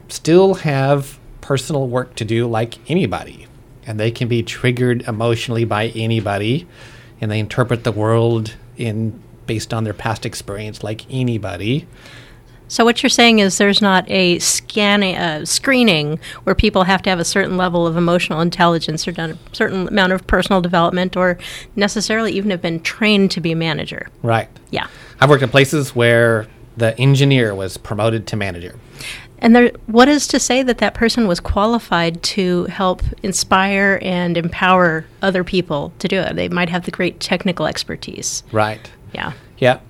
still 0.10 0.56
have 0.56 1.18
personal 1.42 1.88
work 1.88 2.14
to 2.16 2.26
do 2.26 2.48
like 2.48 2.78
anybody. 2.90 3.48
And 3.88 4.00
they 4.00 4.12
can 4.12 4.28
be 4.28 4.44
triggered 4.44 5.08
emotionally 5.08 5.66
by 5.66 5.88
anybody, 5.88 6.68
and 7.20 7.32
they 7.32 7.40
interpret 7.40 7.84
the 7.84 7.92
world 7.92 8.56
in 8.78 9.20
based 9.50 9.74
on 9.74 9.84
their 9.84 9.96
past 9.96 10.28
experience 10.28 10.84
like 10.84 11.08
anybody. 11.10 11.88
So 12.68 12.86
what 12.86 13.02
you're 13.02 13.10
saying 13.10 13.40
is 13.40 13.58
there's 13.58 13.82
not 13.82 14.08
a 14.08 14.38
scanning 14.38 15.16
uh, 15.16 15.44
screening 15.44 16.20
where 16.44 16.54
people 16.54 16.84
have 16.84 17.02
to 17.02 17.10
have 17.10 17.18
a 17.18 17.26
certain 17.26 17.58
level 17.58 17.88
of 17.88 17.98
emotional 17.98 18.42
intelligence 18.42 19.08
or 19.08 19.12
done 19.12 19.32
a 19.32 19.56
certain 19.56 19.88
amount 19.88 20.14
of 20.14 20.28
personal 20.28 20.62
development 20.62 21.18
or 21.18 21.40
necessarily 21.76 22.32
even 22.34 22.52
have 22.52 22.62
been 22.62 22.80
trained 22.82 23.32
to 23.32 23.42
be 23.42 23.52
a 23.52 23.56
manager. 23.56 24.08
Right. 24.22 24.50
Yeah. 24.70 24.88
I've 25.20 25.32
worked 25.32 25.42
in 25.42 25.50
places 25.50 25.96
where 25.96 26.46
the 26.78 26.96
engineer 27.00 27.56
was 27.56 27.76
promoted 27.78 28.28
to 28.28 28.36
manager. 28.36 28.76
And 29.40 29.56
there, 29.56 29.72
what 29.88 30.08
is 30.08 30.28
to 30.28 30.40
say 30.40 30.64
that 30.64 30.78
that 30.78 30.94
person 30.94 31.28
was 31.28 31.40
qualified 31.40 32.22
to 32.24 32.66
help 32.66 33.02
inspire 33.24 33.98
and 34.04 34.38
empower 34.38 35.06
other 35.22 35.44
people 35.44 35.92
to 36.00 36.08
do 36.08 36.20
it? 36.20 36.36
They 36.36 36.50
might 36.50 36.70
have 36.70 36.86
the 36.86 36.92
great 36.92 37.20
technical 37.20 37.66
expertise. 37.66 38.44
Right. 38.52 38.92
Yeah. 39.14 39.34
Yep. 39.58 39.86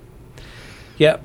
Yep. 0.98 1.24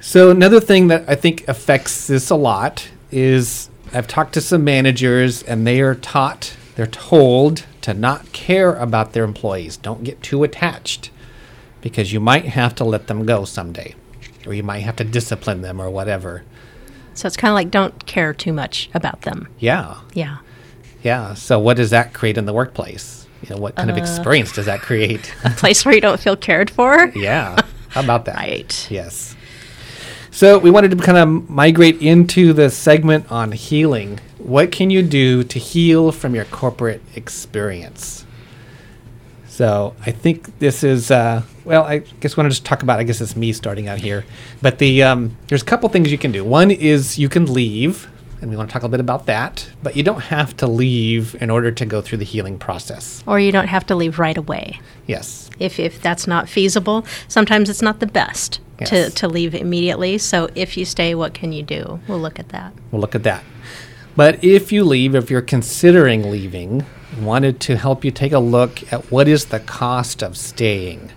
So 0.00 0.30
another 0.30 0.60
thing 0.60 0.88
that 0.88 1.08
I 1.08 1.14
think 1.14 1.46
affects 1.46 2.08
this 2.08 2.28
a 2.30 2.34
lot 2.34 2.88
is 3.10 3.70
I've 3.92 4.08
talked 4.08 4.34
to 4.34 4.40
some 4.40 4.64
managers 4.64 5.42
and 5.42 5.66
they 5.66 5.80
are 5.80 5.94
taught, 5.94 6.56
they're 6.74 6.86
told 6.86 7.66
to 7.82 7.94
not 7.94 8.32
care 8.32 8.74
about 8.74 9.12
their 9.12 9.24
employees. 9.24 9.76
Don't 9.76 10.02
get 10.02 10.22
too 10.22 10.42
attached 10.42 11.10
because 11.80 12.12
you 12.12 12.20
might 12.20 12.46
have 12.46 12.74
to 12.76 12.84
let 12.84 13.06
them 13.06 13.26
go 13.26 13.44
someday 13.44 13.94
or 14.46 14.54
you 14.54 14.62
might 14.62 14.80
have 14.80 14.96
to 14.96 15.04
discipline 15.04 15.62
them 15.62 15.80
or 15.80 15.90
whatever. 15.90 16.42
So 17.14 17.26
it's 17.26 17.36
kind 17.36 17.50
of 17.50 17.54
like 17.54 17.70
don't 17.70 18.06
care 18.06 18.32
too 18.32 18.52
much 18.52 18.88
about 18.94 19.22
them. 19.22 19.48
Yeah. 19.58 20.00
Yeah. 20.14 20.38
Yeah. 21.02 21.34
So 21.34 21.58
what 21.58 21.76
does 21.76 21.90
that 21.90 22.12
create 22.12 22.38
in 22.38 22.46
the 22.46 22.52
workplace? 22.52 23.21
You 23.42 23.50
know, 23.50 23.60
what 23.60 23.74
kind 23.74 23.90
of 23.90 23.96
experience 23.98 24.52
does 24.52 24.66
that 24.66 24.80
create? 24.80 25.34
A 25.44 25.50
place 25.50 25.84
where 25.84 25.94
you 25.94 26.00
don't 26.00 26.20
feel 26.20 26.36
cared 26.36 26.70
for. 26.70 27.06
Yeah. 27.14 27.56
How 27.88 28.02
about 28.02 28.24
that? 28.26 28.36
Right. 28.36 28.90
Yes. 28.90 29.36
So 30.30 30.58
we 30.58 30.70
wanted 30.70 30.92
to 30.92 30.96
kind 30.96 31.18
of 31.18 31.50
migrate 31.50 32.00
into 32.00 32.52
the 32.52 32.70
segment 32.70 33.30
on 33.30 33.52
healing. 33.52 34.18
What 34.38 34.72
can 34.72 34.90
you 34.90 35.02
do 35.02 35.44
to 35.44 35.58
heal 35.58 36.10
from 36.10 36.34
your 36.34 36.46
corporate 36.46 37.02
experience? 37.14 38.24
So 39.46 39.94
I 40.06 40.10
think 40.12 40.58
this 40.60 40.82
is 40.82 41.10
uh, 41.10 41.42
well. 41.66 41.84
I 41.84 41.98
guess 41.98 42.34
we 42.34 42.40
want 42.40 42.50
to 42.50 42.56
just 42.56 42.64
talk 42.64 42.82
about. 42.82 42.98
I 42.98 43.02
guess 43.02 43.20
it's 43.20 43.36
me 43.36 43.52
starting 43.52 43.86
out 43.86 43.98
here, 43.98 44.24
but 44.62 44.78
the 44.78 45.02
um, 45.02 45.36
there's 45.48 45.60
a 45.60 45.66
couple 45.66 45.86
things 45.90 46.10
you 46.10 46.16
can 46.16 46.32
do. 46.32 46.42
One 46.42 46.70
is 46.70 47.18
you 47.18 47.28
can 47.28 47.52
leave, 47.52 48.08
and 48.42 48.50
we 48.50 48.56
want 48.56 48.68
to 48.68 48.72
talk 48.72 48.82
a 48.82 48.86
little 48.86 48.90
bit 48.98 49.00
about 49.00 49.26
that. 49.26 49.68
But 49.84 49.96
you 49.96 50.02
don't 50.02 50.20
have 50.20 50.56
to 50.58 50.66
leave 50.66 51.40
in 51.40 51.48
order 51.48 51.70
to 51.70 51.86
go 51.86 52.02
through 52.02 52.18
the 52.18 52.24
healing 52.24 52.58
process. 52.58 53.22
Or 53.26 53.38
you 53.38 53.52
don't 53.52 53.68
have 53.68 53.86
to 53.86 53.94
leave 53.94 54.18
right 54.18 54.36
away. 54.36 54.80
Yes. 55.06 55.48
If, 55.60 55.78
if 55.78 56.02
that's 56.02 56.26
not 56.26 56.48
feasible, 56.48 57.06
sometimes 57.28 57.70
it's 57.70 57.82
not 57.82 58.00
the 58.00 58.06
best 58.06 58.54
to, 58.86 58.96
Yes. 58.96 59.14
to 59.14 59.28
leave 59.28 59.54
immediately. 59.54 60.18
So 60.18 60.48
if 60.56 60.76
you 60.76 60.84
stay, 60.84 61.14
what 61.14 61.34
can 61.34 61.52
you 61.52 61.62
do? 61.62 62.00
We'll 62.08 62.18
look 62.18 62.40
at 62.40 62.48
that. 62.48 62.72
We'll 62.90 63.00
look 63.00 63.14
at 63.14 63.22
that. 63.22 63.44
But 64.16 64.42
if 64.42 64.72
you 64.72 64.82
leave, 64.84 65.14
if 65.14 65.30
you're 65.30 65.40
considering 65.40 66.28
leaving, 66.30 66.84
wanted 67.20 67.60
to 67.60 67.76
help 67.76 68.04
you 68.04 68.10
take 68.10 68.32
a 68.32 68.40
look 68.40 68.92
at 68.92 69.10
what 69.12 69.28
is 69.28 69.46
the 69.46 69.60
cost 69.60 70.20
of 70.22 70.36
staying. 70.36 71.12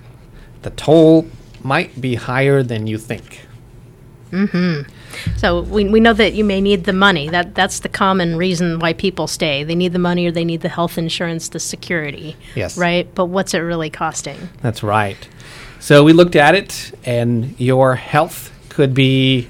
The 0.62 0.70
toll 0.70 1.28
might 1.64 2.00
be 2.00 2.16
higher 2.16 2.62
than 2.62 2.86
you 2.86 3.00
think. 3.00 3.48
Mm-hmm. 4.32 4.90
So 5.38 5.62
we, 5.62 5.86
we 5.90 6.00
know 6.00 6.14
that 6.14 6.34
you 6.34 6.44
may 6.44 6.62
need 6.62 6.86
the 6.86 6.94
money. 6.94 7.30
That 7.30 7.56
that's 7.56 7.80
the 7.80 7.90
common 7.90 8.36
reason 8.36 8.80
why 8.80 8.94
people 8.94 9.28
stay. 9.28 9.64
They 9.64 9.76
need 9.76 9.94
the 9.94 10.00
money 10.00 10.28
or 10.28 10.32
they 10.32 10.46
need 10.46 10.62
the 10.62 10.70
health 10.70 10.98
insurance, 10.98 11.50
the 11.50 11.60
security. 11.60 12.36
Yes. 12.56 12.78
Right? 12.78 13.14
But 13.16 13.26
what's 13.26 13.54
it 13.54 13.60
really 13.60 13.90
costing? 13.90 14.50
That's 14.62 14.84
right. 14.84 15.28
So 15.80 16.04
we 16.04 16.14
looked 16.14 16.36
at 16.36 16.56
it, 16.56 16.98
and 17.06 17.60
your 17.60 17.96
health 17.96 18.52
could 18.70 18.94
be 18.94 19.50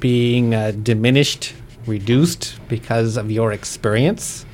being 0.00 0.54
uh, 0.54 0.72
diminished, 0.82 1.54
reduced 1.86 2.58
because 2.68 3.16
of 3.16 3.30
your 3.30 3.52
experience. 3.52 4.44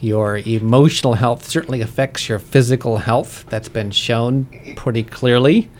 Your 0.00 0.38
emotional 0.38 1.14
health 1.14 1.48
certainly 1.48 1.80
affects 1.80 2.28
your 2.28 2.40
physical 2.40 2.98
health. 2.98 3.44
That's 3.48 3.68
been 3.68 3.92
shown 3.92 4.48
pretty 4.74 5.04
clearly. 5.04 5.70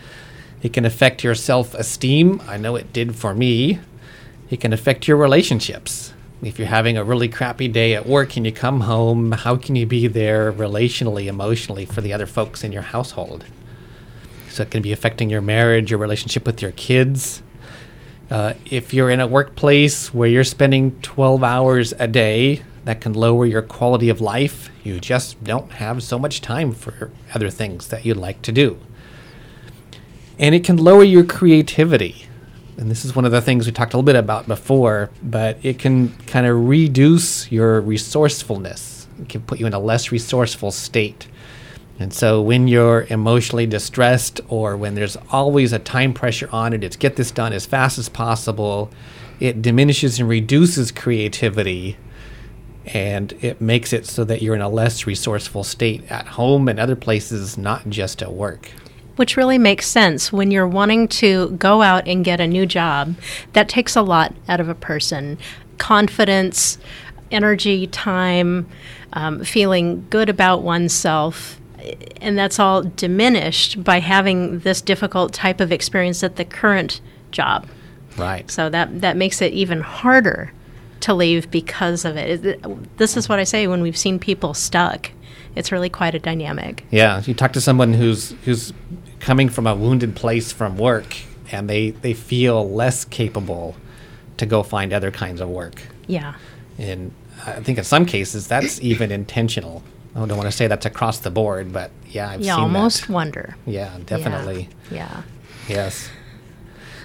It 0.63 0.73
can 0.73 0.85
affect 0.85 1.25
your 1.25 1.35
self 1.35 1.75
esteem. 1.75 2.41
I 2.47 2.57
know 2.57 2.77
it 2.77 2.93
did 2.93 3.17
for 3.17 3.35
me. 3.35 3.81
It 4.49 4.61
can 4.61 4.73
affect 4.73 5.09
your 5.09 5.17
relationships. 5.17 6.13
If 6.43 6.59
you're 6.59 6.69
having 6.69 6.97
a 6.97 7.05
really 7.05 7.29
crappy 7.29 7.69
day 7.69 7.95
at 7.95 8.07
work 8.07 8.37
and 8.37 8.45
you 8.45 8.53
come 8.53 8.81
home, 8.81 9.33
how 9.33 9.57
can 9.57 9.77
you 9.77 9.87
be 9.87 10.09
there 10.09 10.53
relationally, 10.53 11.27
emotionally 11.27 11.85
for 11.85 12.01
the 12.01 12.13
other 12.13 12.27
folks 12.27 12.65
in 12.65 12.73
your 12.73 12.83
household? 12.83 13.45
So 14.51 14.65
it 14.65 14.71
can 14.71 14.83
be 14.83 14.93
affecting 14.93 15.31
your 15.31 15.41
marriage, 15.41 15.91
your 15.91 16.01
relationship 16.01 16.45
with 16.45 16.61
your 16.61 16.73
kids. 16.73 17.43
Uh, 18.31 18.55
if 18.71 18.93
you're 18.93 19.11
in 19.11 19.21
a 19.21 19.27
workplace 19.27 20.13
where 20.13 20.29
you're 20.29 20.45
spending 20.45 21.01
12 21.03 21.45
hours 21.45 21.95
a 21.99 22.09
day, 22.09 22.63
that 22.85 23.01
can 23.01 23.13
lower 23.13 23.47
your 23.47 23.63
quality 23.63 24.09
of 24.09 24.21
life. 24.21 24.69
You 24.83 24.99
just 25.01 25.43
don't 25.45 25.73
have 25.73 26.03
so 26.03 26.19
much 26.19 26.41
time 26.41 26.73
for 26.73 27.11
other 27.35 27.51
things 27.51 27.89
that 27.89 28.05
you'd 28.05 28.17
like 28.17 28.43
to 28.43 28.53
do. 28.53 28.79
And 30.39 30.55
it 30.55 30.65
can 30.65 30.77
lower 30.77 31.05
your 31.05 31.25
creativity. 31.25 32.27
And 32.79 32.91
this 32.91 33.05
is 33.05 33.15
one 33.15 33.25
of 33.25 33.33
the 33.33 33.41
things 33.41 33.67
we 33.67 33.73
talked 33.73 33.93
a 33.93 33.97
little 33.97 34.07
bit 34.07 34.17
about 34.17 34.49
before, 34.49 35.11
but 35.23 35.59
it 35.63 35.79
can 35.79 36.17
kind 36.27 36.47
of 36.47 36.69
reduce 36.69 37.53
your 37.53 37.81
resourcefulness. 37.81 39.07
It 39.21 39.29
can 39.29 39.43
put 39.43 39.61
you 39.61 39.67
in 39.67 39.75
a 39.75 39.79
less 39.79 40.11
resourceful 40.11 40.73
state. 40.73 41.29
And 41.99 42.13
so 42.13 42.41
when 42.41 42.67
you're 42.67 43.07
emotionally 43.11 43.67
distressed 43.67 44.41
or 44.49 44.77
when 44.77 44.95
there's 44.95 45.17
always 45.31 45.73
a 45.73 45.79
time 45.79 46.15
pressure 46.15 46.49
on 46.51 46.73
it, 46.73 46.83
it's 46.83 46.97
get 46.97 47.17
this 47.17 47.31
done 47.31 47.53
as 47.53 47.67
fast 47.67 47.99
as 47.99 48.09
possible, 48.09 48.91
it 49.39 49.63
diminishes 49.63 50.19
and 50.19 50.29
reduces 50.29 50.91
creativity 50.91 51.97
and 52.87 53.33
it 53.41 53.61
makes 53.61 53.93
it 53.93 54.07
so 54.07 54.25
that 54.25 54.43
you're 54.43 54.55
in 54.55 54.61
a 54.61 54.69
less 54.69 55.07
resourceful 55.07 55.63
state 55.63 56.11
at 56.11 56.27
home 56.27 56.69
and 56.69 56.81
other 56.81 56.97
places, 56.97 57.57
not 57.57 57.89
just 57.89 58.23
at 58.23 58.33
work. 58.33 58.71
Which 59.17 59.37
really 59.37 59.59
makes 59.59 59.87
sense 59.87 60.33
when 60.33 60.51
you're 60.51 60.67
wanting 60.67 61.07
to 61.09 61.51
go 61.51 61.83
out 61.83 62.09
and 62.09 62.25
get 62.25 62.41
a 62.41 62.47
new 62.47 62.65
job. 62.67 63.15
That 63.53 63.69
takes 63.69 63.95
a 63.95 64.03
lot 64.03 64.35
out 64.49 64.61
of 64.61 64.69
a 64.69 64.75
person 64.75 65.39
confidence, 65.79 66.79
energy, 67.33 67.89
time, 67.89 68.69
um, 69.15 69.43
feeling 69.45 70.07
good 70.11 70.29
about 70.29 70.63
oneself. 70.63 71.61
And 72.21 72.39
that's 72.39 72.61
all 72.61 72.83
diminished 72.83 73.83
by 73.83 73.99
having 73.99 74.61
this 74.61 74.81
difficult 74.81 75.33
type 75.33 75.61
of 75.61 75.73
experience 75.73 76.23
at 76.23 76.37
the 76.37 76.45
current 76.45 77.01
job. 77.33 77.67
Right. 78.17 78.49
So 78.51 78.71
that, 78.71 79.01
that 79.01 79.17
makes 79.17 79.43
it 79.43 79.53
even 79.53 79.81
harder 79.81 80.53
to 81.01 81.15
leave 81.15 81.51
because 81.51 82.05
of 82.05 82.17
it. 82.17 82.45
it. 82.45 82.97
This 82.99 83.17
is 83.17 83.29
what 83.29 83.39
I 83.39 83.45
say 83.45 83.67
when 83.67 83.83
we've 83.83 83.97
seen 83.97 84.19
people 84.19 84.55
stuck. 84.55 85.11
It's 85.55 85.71
really 85.71 85.91
quite 85.91 86.15
a 86.15 86.19
dynamic. 86.19 86.85
Yeah, 86.91 87.23
you 87.25 87.35
talk 87.35 87.53
to 87.53 87.61
someone 87.61 87.95
who's 87.95 88.31
who's 88.45 88.73
coming 89.21 89.49
from 89.49 89.67
a 89.67 89.75
wounded 89.75 90.17
place 90.17 90.53
from 90.53 90.77
work, 90.77 91.17
and 91.51 91.69
they 91.69 91.91
they 91.91 92.15
feel 92.15 92.71
less 92.71 93.05
capable 93.05 93.77
to 94.39 94.47
go 94.47 94.63
find 94.63 94.93
other 94.93 95.11
kinds 95.11 95.41
of 95.41 95.49
work. 95.49 95.83
Yeah. 96.07 96.35
And 96.79 97.13
I 97.47 97.61
think 97.61 97.79
in 97.79 97.85
some 97.85 98.07
cases 98.07 98.47
that's 98.47 98.81
even 98.83 99.11
intentional. 99.11 99.83
I 100.15 100.27
don't 100.27 100.37
want 100.37 100.51
to 100.51 100.53
say 100.53 100.67
that's 100.67 100.85
across 100.85 101.21
the 101.21 101.31
board, 101.31 101.73
but 101.73 101.91
yeah, 102.11 102.31
I've 102.31 102.41
you 102.41 102.47
seen 102.47 102.53
almost 102.53 103.07
that. 103.07 103.13
wonder. 103.13 103.57
Yeah, 103.67 103.97
definitely. 104.05 104.69
Yeah. 104.91 105.23
Yes. 105.69 106.11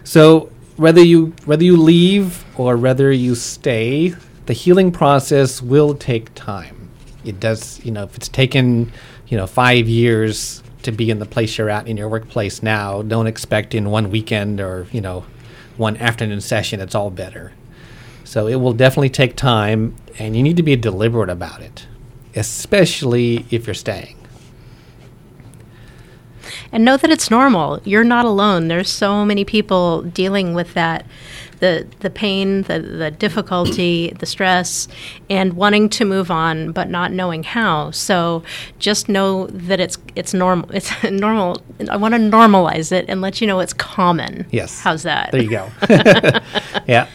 So 0.04 0.52
whether 0.76 1.02
you 1.02 1.34
whether 1.46 1.64
you 1.64 1.78
leave 1.78 2.44
or 2.58 2.78
whether 2.78 3.12
you 3.12 3.36
stay, 3.36 4.14
the 4.46 4.54
healing 4.54 4.92
process 4.92 5.62
will 5.62 5.94
take 5.96 6.34
time. 6.36 6.77
It 7.28 7.40
does, 7.40 7.84
you 7.84 7.92
know, 7.92 8.04
if 8.04 8.16
it's 8.16 8.30
taken, 8.30 8.92
you 9.28 9.38
know, 9.38 9.48
five 9.48 9.88
years 9.88 10.64
to 10.84 10.92
be 10.92 11.10
in 11.10 11.20
the 11.20 11.26
place 11.26 11.58
you're 11.58 11.70
at 11.70 11.88
in 11.88 11.98
your 11.98 12.10
workplace 12.10 12.64
now, 12.64 13.02
don't 13.02 13.28
expect 13.28 13.76
in 13.76 13.90
one 13.90 14.10
weekend 14.10 14.62
or 14.62 14.88
you 14.92 15.02
know, 15.02 15.26
one 15.76 15.98
afternoon 15.98 16.42
session 16.42 16.80
it's 16.80 16.96
all 16.96 17.10
better. 17.10 17.54
So 18.24 18.48
it 18.48 18.56
will 18.56 18.74
definitely 18.74 19.10
take 19.10 19.36
time, 19.36 19.96
and 20.20 20.36
you 20.36 20.44
need 20.44 20.58
to 20.58 20.64
be 20.64 20.76
deliberate 20.76 21.30
about 21.30 21.62
it, 21.62 21.88
especially 22.36 23.46
if 23.50 23.68
you're 23.68 23.74
staying 23.74 24.18
and 26.72 26.84
know 26.84 26.98
that 26.98 27.10
it's 27.10 27.32
normal. 27.32 27.82
You're 27.84 28.04
not 28.04 28.26
alone. 28.26 28.68
There's 28.68 28.90
so 28.90 29.26
many 29.26 29.46
people 29.46 30.02
dealing 30.02 30.54
with 30.54 30.74
that 30.74 31.06
the 31.60 31.88
the 32.00 32.10
pain, 32.10 32.64
the 32.64 32.80
the 32.80 33.12
difficulty, 33.12 34.14
the 34.20 34.26
stress, 34.26 34.88
and 35.30 35.54
wanting 35.54 35.90
to 35.90 36.06
move 36.06 36.32
on 36.32 36.72
but 36.72 36.90
not 36.90 37.12
knowing 37.12 37.44
how. 37.44 37.92
So 37.92 38.44
just 38.80 39.10
know 39.10 39.48
that 39.48 39.80
it's 39.80 39.98
it's 40.16 40.34
normal. 40.34 40.70
It's 40.78 40.92
normal. 41.04 41.62
I 41.90 41.98
want 41.98 42.14
to 42.14 42.20
normalize 42.20 42.92
it 42.92 43.06
and 43.08 43.20
let 43.22 43.42
you 43.42 43.48
know 43.48 43.60
it's 43.60 43.74
common. 43.74 44.46
Yes. 44.52 44.80
How's 44.80 45.04
that? 45.04 45.32
There 45.32 45.42
you 45.42 45.50
go. 45.50 45.70
yeah. 46.88 47.08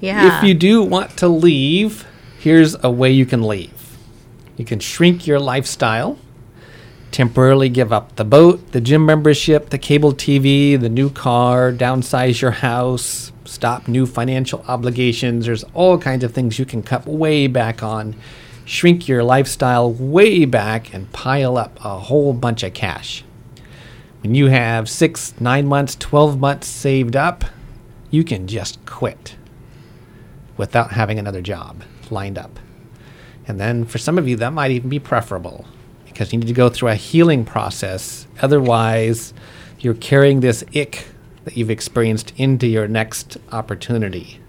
Yeah. 0.00 0.38
If 0.38 0.44
you 0.44 0.54
do 0.54 0.82
want 0.82 1.16
to 1.18 1.28
leave, 1.28 2.06
here's 2.38 2.76
a 2.82 2.90
way 2.90 3.10
you 3.10 3.26
can 3.26 3.42
leave. 3.42 3.96
You 4.56 4.64
can 4.64 4.80
shrink 4.80 5.26
your 5.26 5.38
lifestyle 5.38 6.18
temporarily 7.10 7.68
give 7.68 7.92
up 7.92 8.16
the 8.16 8.24
boat, 8.24 8.72
the 8.72 8.80
gym 8.80 9.04
membership, 9.06 9.70
the 9.70 9.78
cable 9.78 10.12
TV, 10.12 10.78
the 10.78 10.88
new 10.88 11.10
car, 11.10 11.72
downsize 11.72 12.40
your 12.40 12.50
house, 12.50 13.32
stop 13.44 13.88
new 13.88 14.06
financial 14.06 14.64
obligations. 14.68 15.46
There's 15.46 15.64
all 15.74 15.98
kinds 15.98 16.24
of 16.24 16.32
things 16.32 16.58
you 16.58 16.64
can 16.64 16.82
cut 16.82 17.06
way 17.06 17.46
back 17.46 17.82
on, 17.82 18.14
shrink 18.64 19.08
your 19.08 19.24
lifestyle 19.24 19.92
way 19.92 20.44
back, 20.44 20.92
and 20.92 21.10
pile 21.12 21.56
up 21.56 21.82
a 21.84 21.98
whole 21.98 22.32
bunch 22.32 22.62
of 22.62 22.74
cash. 22.74 23.24
When 24.22 24.34
you 24.34 24.46
have 24.48 24.88
six, 24.88 25.34
nine 25.40 25.66
months, 25.66 25.96
12 25.96 26.38
months 26.38 26.66
saved 26.66 27.16
up, 27.16 27.44
you 28.10 28.24
can 28.24 28.46
just 28.46 28.84
quit 28.84 29.36
without 30.56 30.92
having 30.92 31.18
another 31.18 31.40
job 31.40 31.82
lined 32.10 32.36
up. 32.36 32.58
And 33.46 33.58
then 33.58 33.84
for 33.84 33.98
some 33.98 34.18
of 34.18 34.28
you, 34.28 34.36
that 34.36 34.52
might 34.52 34.72
even 34.72 34.90
be 34.90 34.98
preferable 34.98 35.66
because 36.18 36.32
you 36.32 36.38
need 36.40 36.48
to 36.48 36.52
go 36.52 36.68
through 36.68 36.88
a 36.88 36.96
healing 36.96 37.44
process. 37.44 38.26
Otherwise, 38.42 39.32
you're 39.78 39.94
carrying 39.94 40.40
this 40.40 40.64
ick 40.74 41.06
that 41.44 41.56
you've 41.56 41.70
experienced 41.70 42.32
into 42.36 42.66
your 42.66 42.88
next 42.88 43.36
opportunity, 43.52 44.40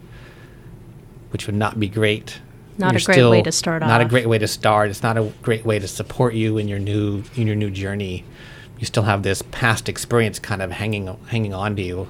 which 1.29 1.45
would 1.45 1.53
not 1.53 1.79
be 1.79 1.88
great. 1.88 2.41
Not 2.79 2.93
You're 2.93 3.01
a 3.01 3.03
great 3.03 3.29
way 3.29 3.41
to 3.43 3.51
start 3.51 3.82
Not 3.82 4.01
a 4.01 4.05
great 4.05 4.27
way 4.27 4.39
to 4.39 4.47
start. 4.47 4.89
It's 4.89 5.03
not 5.03 5.15
a 5.15 5.32
great 5.43 5.63
way 5.63 5.77
to 5.77 5.88
support 5.88 6.34
you 6.34 6.58
in 6.58 6.67
your 6.67 6.79
new 6.79 7.23
in 7.36 7.45
your 7.45 7.55
new 7.55 7.69
journey. 7.69 8.23
You 8.79 8.88
still 8.88 9.03
have 9.03 9.21
this 9.21 9.43
past 9.51 9.88
experience 9.88 10.39
kind 10.39 10.63
of 10.63 10.71
hanging 10.71 11.15
hanging 11.27 11.53
on 11.53 11.75
to 11.75 11.84
you. 11.84 12.08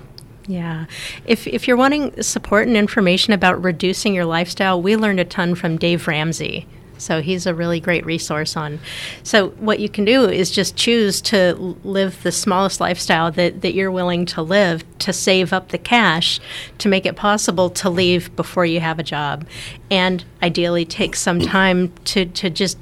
Yeah. 0.48 0.86
If, 1.26 1.48
if 1.48 1.68
you're 1.68 1.78
wanting 1.78 2.24
support 2.24 2.66
and 2.68 2.78
information 2.78 3.34
about 3.34 3.62
reducing 3.62 4.16
your 4.16 4.26
lifestyle, 4.26 4.82
we 4.82 4.96
learned 4.96 5.20
a 5.20 5.26
ton 5.26 5.54
from 5.54 5.78
Dave 5.78 6.08
Ramsey. 6.08 6.66
So 7.00 7.22
he's 7.22 7.46
a 7.46 7.56
really 7.56 7.80
great 7.80 8.06
resource 8.06 8.56
on. 8.56 8.80
So 9.24 9.50
what 9.52 9.80
you 9.80 9.90
can 9.90 10.06
do 10.06 10.30
is 10.30 10.52
just 10.52 10.76
choose 10.76 11.22
to 11.22 11.54
live 11.84 12.22
the 12.24 12.32
smallest 12.32 12.80
lifestyle 12.80 13.32
that, 13.32 13.62
that 13.62 13.74
you're 13.74 13.92
willing 13.92 14.26
to 14.28 14.42
live 14.42 14.84
to 15.00 15.14
save 15.14 15.54
up 15.54 15.70
the 15.70 15.78
cash 15.78 16.40
to 16.78 16.90
make 16.90 17.06
it 17.06 17.16
possible 17.16 17.70
to 17.70 17.90
leave 17.90 18.36
before 18.36 18.66
you 18.66 18.80
have 18.80 19.00
a 19.00 19.04
job, 19.04 19.48
and 19.90 20.24
ideally 20.44 20.86
take 20.86 21.16
some 21.16 21.40
time 21.40 21.92
to 22.06 22.26
to 22.26 22.50
just 22.50 22.78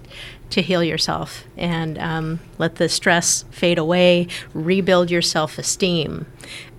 to 0.49 0.61
heal 0.61 0.84
yourself 0.84 1.43
and 1.57 1.97
um, 1.97 2.39
let 2.57 2.76
the 2.76 2.88
stress 2.88 3.43
fade 3.51 3.78
away, 3.78 4.28
rebuild 4.53 5.11
your 5.11 5.22
self 5.22 5.57
esteem 5.57 6.26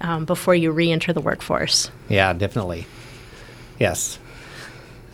um, 0.00 0.24
before 0.24 0.54
you 0.54 0.70
re 0.70 0.90
enter 0.90 1.12
the 1.12 1.20
workforce. 1.20 1.90
Yeah, 2.08 2.32
definitely. 2.32 2.86
Yes. 3.78 4.18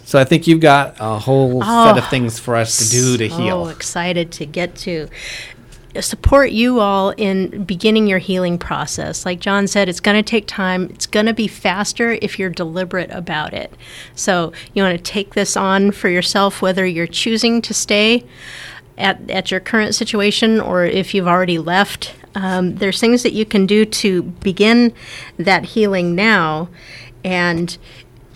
So 0.04 0.18
I 0.18 0.24
think 0.24 0.46
you've 0.46 0.60
got 0.60 0.96
a 1.00 1.18
whole 1.18 1.60
set 1.62 1.96
of 1.96 2.04
Oh, 2.04 2.08
things 2.10 2.38
for 2.38 2.56
us 2.56 2.76
to 2.78 2.90
do 2.90 3.16
to 3.16 3.30
so 3.30 3.36
heal. 3.36 3.68
excited 3.68 4.30
to 4.32 4.46
get 4.46 4.74
to 4.76 5.08
support 6.00 6.50
you 6.50 6.80
all 6.80 7.10
in 7.10 7.64
beginning 7.64 8.06
your 8.06 8.18
healing 8.18 8.58
process. 8.58 9.24
Like 9.24 9.40
John 9.40 9.66
said, 9.66 9.88
it's 9.88 10.00
going 10.00 10.16
to 10.16 10.28
take 10.28 10.46
time. 10.46 10.90
It's 10.90 11.06
going 11.06 11.26
to 11.26 11.32
be 11.32 11.46
faster 11.46 12.18
if 12.20 12.38
you're 12.38 12.50
deliberate 12.50 13.10
about 13.12 13.54
it. 13.54 13.72
So 14.14 14.52
you 14.74 14.82
want 14.82 14.96
to 14.98 15.02
take 15.02 15.34
this 15.34 15.56
on 15.56 15.92
for 15.92 16.08
yourself, 16.08 16.60
whether 16.60 16.84
you're 16.84 17.06
choosing 17.06 17.62
to 17.62 17.72
stay 17.72 18.24
at, 18.98 19.30
at 19.30 19.50
your 19.50 19.60
current 19.60 19.94
situation 19.94 20.60
or 20.60 20.84
if 20.84 21.14
you've 21.14 21.28
already 21.28 21.58
left. 21.58 22.14
Um, 22.34 22.76
there's 22.76 22.98
things 22.98 23.22
that 23.22 23.32
you 23.32 23.46
can 23.46 23.64
do 23.64 23.84
to 23.84 24.22
begin 24.22 24.92
that 25.38 25.64
healing 25.64 26.16
now, 26.16 26.68
and 27.22 27.78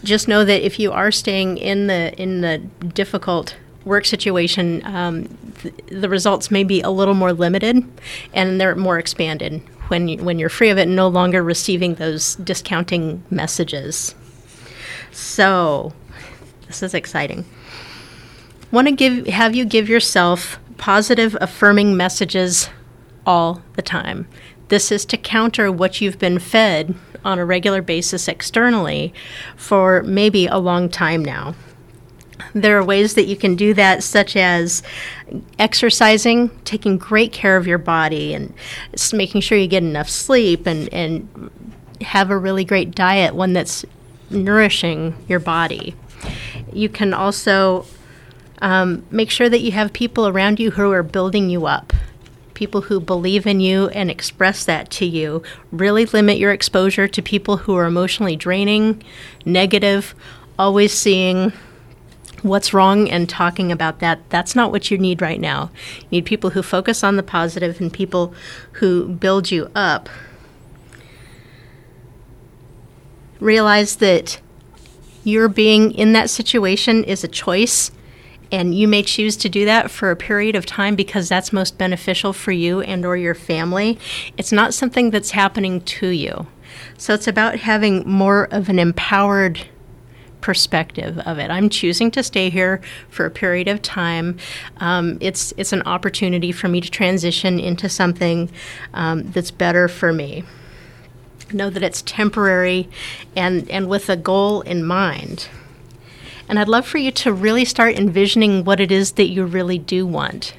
just 0.05 0.29
know 0.29 0.45
that 0.45 0.65
if 0.65 0.79
you 0.79 0.93
are 0.93 1.11
staying 1.11 1.59
in 1.59 1.87
the 1.87 2.15
in 2.21 2.41
the 2.41 2.59
difficult 2.59 3.57
work 3.85 4.05
situation, 4.05 4.83
um, 4.85 5.29
th- 5.63 5.75
the 5.87 6.09
results 6.09 6.51
may 6.51 6.65
be 6.65 6.81
a 6.83 6.91
little 6.91 7.15
more 7.15 7.33
limited 7.33 7.83
and 8.35 8.61
they're 8.61 8.75
more 8.75 8.99
expanded. 8.99 9.63
when 9.89 10.09
you, 10.09 10.19
when 10.19 10.39
you're 10.39 10.51
free 10.51 10.71
of 10.71 10.79
it 10.79 10.83
and 10.83 10.95
no 10.97 11.09
longer 11.09 11.43
receiving 11.43 11.95
those 11.95 12.37
discounting 12.37 13.23
messages. 13.31 14.15
So, 15.13 15.93
this 16.67 16.83
is 16.83 16.95
exciting. 16.95 17.45
Want 18.71 18.87
to 18.89 18.95
give 18.95 19.27
have 19.27 19.55
you 19.55 19.65
give 19.65 19.89
yourself 19.89 20.61
positive 20.77 21.37
affirming 21.41 21.97
messages 21.97 22.69
all 23.27 23.63
the 23.75 23.83
time. 23.83 24.29
This 24.69 24.93
is 24.93 25.05
to 25.07 25.17
counter 25.17 25.73
what 25.73 26.01
you've 26.01 26.19
been 26.19 26.39
fed 26.39 26.95
on 27.25 27.39
a 27.39 27.45
regular 27.45 27.83
basis 27.83 28.29
externally 28.29 29.13
for 29.57 30.03
maybe 30.03 30.47
a 30.47 30.59
long 30.59 30.89
time 30.89 31.25
now. 31.25 31.55
There 32.55 32.79
are 32.79 32.85
ways 32.85 33.15
that 33.15 33.27
you 33.27 33.37
can 33.37 33.57
do 33.57 33.75
that, 33.75 34.03
such 34.03 34.37
as 34.37 34.83
exercising, 35.59 36.51
taking 36.65 36.97
great 36.97 37.33
care 37.33 37.57
of 37.57 37.67
your 37.67 37.79
body, 37.79 38.33
and 38.33 38.55
making 39.13 39.41
sure 39.41 39.59
you 39.59 39.67
get 39.67 39.83
enough 39.83 40.09
sleep 40.09 40.67
and, 40.67 40.93
and 40.93 41.51
have 42.01 42.31
a 42.31 42.39
really 42.39 42.65
great 42.65 42.95
diet, 42.95 43.35
one 43.35 43.53
that's 43.53 43.85
nourishing 44.31 45.17
your 45.29 45.41
body. 45.41 45.95
You 46.73 46.89
can 46.89 47.13
also 47.13 47.87
um, 48.61 49.05
make 49.11 49.31
sure 49.31 49.49
that 49.49 49.61
you 49.61 49.73
have 49.73 49.93
people 49.93 50.29
around 50.29 50.61
you 50.61 50.71
who 50.71 50.93
are 50.93 51.03
building 51.03 51.51
you 51.51 51.67
up 51.67 51.93
people 52.59 52.81
who 52.81 52.99
believe 52.99 53.47
in 53.47 53.61
you 53.61 53.87
and 53.91 54.11
express 54.11 54.65
that 54.65 54.91
to 54.91 55.07
you. 55.07 55.41
Really 55.71 56.07
limit 56.07 56.39
your 56.39 56.51
exposure 56.51 57.07
to 57.07 57.23
people 57.23 57.59
who 57.59 57.77
are 57.77 57.85
emotionally 57.85 58.35
draining, 58.35 59.01
negative, 59.45 60.13
always 60.59 60.93
seeing 60.93 61.53
what's 62.43 62.75
wrong 62.75 63.09
and 63.09 63.29
talking 63.29 63.71
about 63.71 64.01
that. 64.01 64.29
That's 64.31 64.57
not 64.57 64.73
what 64.73 64.91
you 64.91 64.99
need 64.99 65.23
right 65.23 65.41
now. 65.41 65.71
You 66.01 66.09
need 66.11 66.27
people 66.27 66.51
who 66.51 66.65
focus 66.65 67.05
on 67.05 67.15
the 67.15 67.23
positive 67.23 67.81
and 67.81 67.93
people 67.93 68.35
who 68.73 69.09
build 69.09 69.53
you 69.53 69.71
up. 69.77 70.09
Realize 73.39 73.97
that 73.97 74.41
your 75.23 75.47
being 75.49 75.93
in 75.93 76.13
that 76.15 76.29
situation 76.29 77.05
is 77.05 77.23
a 77.23 77.29
choice 77.29 77.93
and 78.51 78.75
you 78.75 78.89
may 78.89 79.03
choose 79.03 79.37
to 79.37 79.49
do 79.49 79.65
that 79.65 79.91
for 79.91 80.11
a 80.11 80.17
period 80.17 80.57
of 80.57 80.65
time 80.65 80.95
because 80.95 81.29
that's 81.29 81.53
most 81.53 81.79
beneficial 81.79 82.33
for 82.33 82.53
you 82.53 82.81
and 82.81 83.05
or 83.05 83.17
your 83.17 83.35
family 83.35 83.99
it's 84.37 84.53
not 84.53 84.75
something 84.75 85.11
that's 85.11 85.33
happening 85.33 85.81
to 85.83 86.09
you 86.09 86.47
so 86.97 87.15
it's 87.15 87.29
about 87.29 87.57
having 87.57 88.09
more 88.09 88.45
of 88.51 88.69
an 88.69 88.79
empowered 88.79 89.67
perspective 90.41 91.19
of 91.21 91.39
it. 91.39 91.51
I'm 91.51 91.69
choosing 91.69 92.11
to 92.13 92.23
stay 92.23 92.51
here 92.51 92.81
for 93.09 93.27
a 93.27 93.31
period 93.31 93.69
of 93.69 93.83
time. 93.83 94.39
Um, 94.79 95.19
it's 95.21 95.53
it's 95.57 95.73
an 95.73 95.83
opportunity 95.83 96.53
for 96.53 96.69
me 96.69 96.81
to 96.81 96.91
transition 96.91 97.59
into 97.59 97.89
something 97.89 98.51
um, 98.95 99.31
that's 99.33 99.51
better 99.51 99.89
for 99.89 100.13
me. 100.13 100.45
Know 101.53 101.71
that 101.71 101.83
it's 101.83 102.03
temporary, 102.03 102.89
and 103.35 103.69
and 103.71 103.89
with 103.89 104.09
a 104.09 104.17
goal 104.17 104.61
in 104.63 104.85
mind. 104.85 105.49
And 106.49 106.59
I'd 106.59 106.69
love 106.69 106.87
for 106.87 106.99
you 106.99 107.11
to 107.13 107.33
really 107.33 107.65
start 107.65 107.97
envisioning 107.97 108.65
what 108.65 108.81
it 108.81 108.91
is 108.91 109.13
that 109.13 109.29
you 109.29 109.45
really 109.45 109.79
do 109.79 110.07
want. 110.07 110.55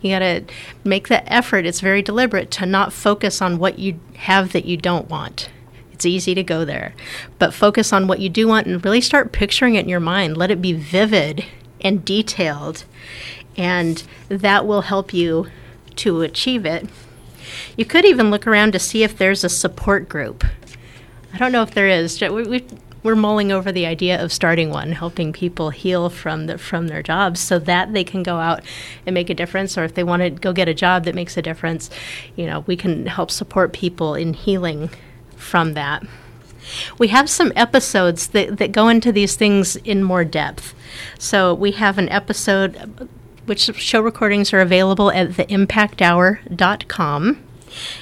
You 0.00 0.10
got 0.12 0.20
to 0.20 0.44
make 0.84 1.08
the 1.08 1.30
effort, 1.32 1.66
it's 1.66 1.80
very 1.80 2.02
deliberate, 2.02 2.50
to 2.52 2.66
not 2.66 2.92
focus 2.92 3.42
on 3.42 3.58
what 3.58 3.78
you 3.78 3.98
have 4.16 4.52
that 4.52 4.64
you 4.64 4.76
don't 4.76 5.08
want. 5.08 5.50
It's 5.92 6.06
easy 6.06 6.34
to 6.36 6.44
go 6.44 6.64
there. 6.64 6.94
But 7.40 7.52
focus 7.52 7.92
on 7.92 8.06
what 8.06 8.20
you 8.20 8.28
do 8.28 8.46
want 8.46 8.68
and 8.68 8.84
really 8.84 9.00
start 9.00 9.32
picturing 9.32 9.74
it 9.74 9.80
in 9.80 9.88
your 9.88 9.98
mind. 9.98 10.36
Let 10.36 10.52
it 10.52 10.62
be 10.62 10.72
vivid 10.72 11.44
and 11.80 12.04
detailed. 12.04 12.84
And 13.56 14.04
that 14.28 14.64
will 14.64 14.82
help 14.82 15.12
you 15.12 15.48
to 15.96 16.22
achieve 16.22 16.64
it. 16.64 16.88
You 17.76 17.84
could 17.84 18.04
even 18.04 18.30
look 18.30 18.46
around 18.46 18.72
to 18.74 18.78
see 18.78 19.02
if 19.02 19.18
there's 19.18 19.42
a 19.42 19.48
support 19.48 20.08
group. 20.08 20.44
I 21.32 21.38
don't 21.38 21.50
know 21.50 21.62
if 21.62 21.72
there 21.72 21.88
is. 21.88 22.20
We, 22.20 22.64
we're 23.02 23.16
mulling 23.16 23.52
over 23.52 23.70
the 23.70 23.86
idea 23.86 24.22
of 24.22 24.32
starting 24.32 24.70
one, 24.70 24.92
helping 24.92 25.32
people 25.32 25.70
heal 25.70 26.10
from 26.10 26.46
the, 26.46 26.58
from 26.58 26.88
their 26.88 27.02
jobs, 27.02 27.40
so 27.40 27.58
that 27.60 27.92
they 27.92 28.04
can 28.04 28.22
go 28.22 28.38
out 28.38 28.62
and 29.06 29.14
make 29.14 29.30
a 29.30 29.34
difference. 29.34 29.78
Or 29.78 29.84
if 29.84 29.94
they 29.94 30.04
want 30.04 30.22
to 30.22 30.30
go 30.30 30.52
get 30.52 30.68
a 30.68 30.74
job 30.74 31.04
that 31.04 31.14
makes 31.14 31.36
a 31.36 31.42
difference, 31.42 31.90
you 32.36 32.46
know, 32.46 32.64
we 32.66 32.76
can 32.76 33.06
help 33.06 33.30
support 33.30 33.72
people 33.72 34.14
in 34.14 34.34
healing 34.34 34.90
from 35.36 35.74
that. 35.74 36.04
We 36.98 37.08
have 37.08 37.30
some 37.30 37.52
episodes 37.56 38.28
that, 38.28 38.58
that 38.58 38.72
go 38.72 38.88
into 38.88 39.12
these 39.12 39.36
things 39.36 39.76
in 39.76 40.02
more 40.02 40.24
depth. 40.24 40.74
So 41.18 41.54
we 41.54 41.72
have 41.72 41.98
an 41.98 42.08
episode 42.08 43.08
which 43.46 43.74
show 43.76 44.00
recordings 44.00 44.52
are 44.52 44.60
available 44.60 45.10
at 45.10 45.30
theimpacthour.com. 45.30 47.44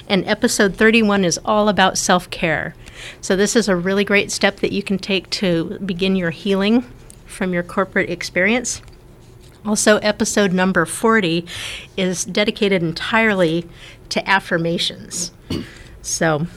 And 0.09 0.25
episode 0.25 0.75
31 0.75 1.23
is 1.23 1.39
all 1.45 1.69
about 1.69 1.97
self 1.97 2.29
care. 2.29 2.75
So, 3.21 3.35
this 3.35 3.55
is 3.55 3.67
a 3.67 3.75
really 3.75 4.03
great 4.03 4.31
step 4.31 4.59
that 4.61 4.71
you 4.71 4.83
can 4.83 4.97
take 4.97 5.29
to 5.31 5.79
begin 5.85 6.15
your 6.15 6.31
healing 6.31 6.85
from 7.25 7.53
your 7.53 7.63
corporate 7.63 8.09
experience. 8.09 8.81
Also, 9.65 9.97
episode 9.97 10.53
number 10.53 10.85
40 10.85 11.45
is 11.97 12.23
dedicated 12.23 12.81
entirely 12.81 13.67
to 14.09 14.27
affirmations. 14.29 15.31
So, 16.01 16.47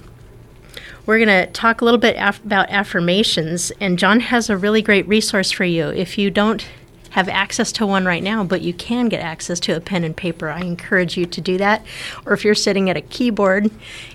we're 1.07 1.19
going 1.19 1.47
to 1.47 1.51
talk 1.53 1.81
a 1.81 1.85
little 1.85 1.99
bit 1.99 2.15
af- 2.19 2.45
about 2.45 2.71
affirmations, 2.71 3.73
and 3.81 3.99
John 3.99 4.21
has 4.21 4.49
a 4.49 4.57
really 4.57 4.83
great 4.83 5.09
resource 5.09 5.51
for 5.51 5.65
you. 5.65 5.89
If 5.89 6.19
you 6.19 6.31
don't 6.31 6.65
have 7.11 7.29
access 7.29 7.73
to 7.73 7.87
one 7.87 8.05
right 8.05 8.23
now, 8.23 8.45
but 8.45 8.61
you 8.63 8.73
can 8.73 9.09
get 9.09 9.21
access 9.21 9.59
to 9.61 9.73
a 9.73 9.81
pen 9.81 10.05
and 10.05 10.17
paper, 10.17 10.49
I 10.49 10.61
encourage 10.61 11.17
you 11.17 11.27
to 11.27 11.41
do 11.41 11.59
that. 11.59 11.85
Or 12.25 12.33
if 12.33 12.45
you're 12.45 12.55
sitting 12.55 12.89
at 12.89 12.97
a 12.97 13.01
keyboard 13.01 13.71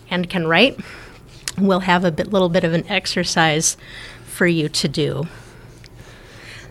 and 0.10 0.30
can 0.30 0.48
write, 0.48 0.80
we'll 1.58 1.82
have 1.82 2.04
a 2.04 2.12
bit, 2.12 2.32
little 2.32 2.50
bit 2.50 2.64
of 2.64 2.74
an 2.74 2.88
exercise 2.88 3.78
for 4.26 4.48
you 4.48 4.70
to 4.70 4.88
do. 4.88 5.28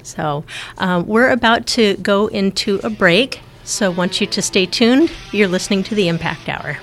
So, 0.02 0.44
um, 0.78 1.06
we're 1.06 1.30
about 1.30 1.66
to 1.68 1.96
go 1.96 2.26
into 2.26 2.78
a 2.84 2.90
break. 2.90 3.40
So, 3.64 3.86
I 3.86 3.94
want 3.94 4.20
you 4.20 4.26
to 4.26 4.42
stay 4.42 4.66
tuned. 4.66 5.10
You're 5.32 5.48
listening 5.48 5.82
to 5.84 5.94
the 5.94 6.08
Impact 6.08 6.48
Hour. 6.48 6.74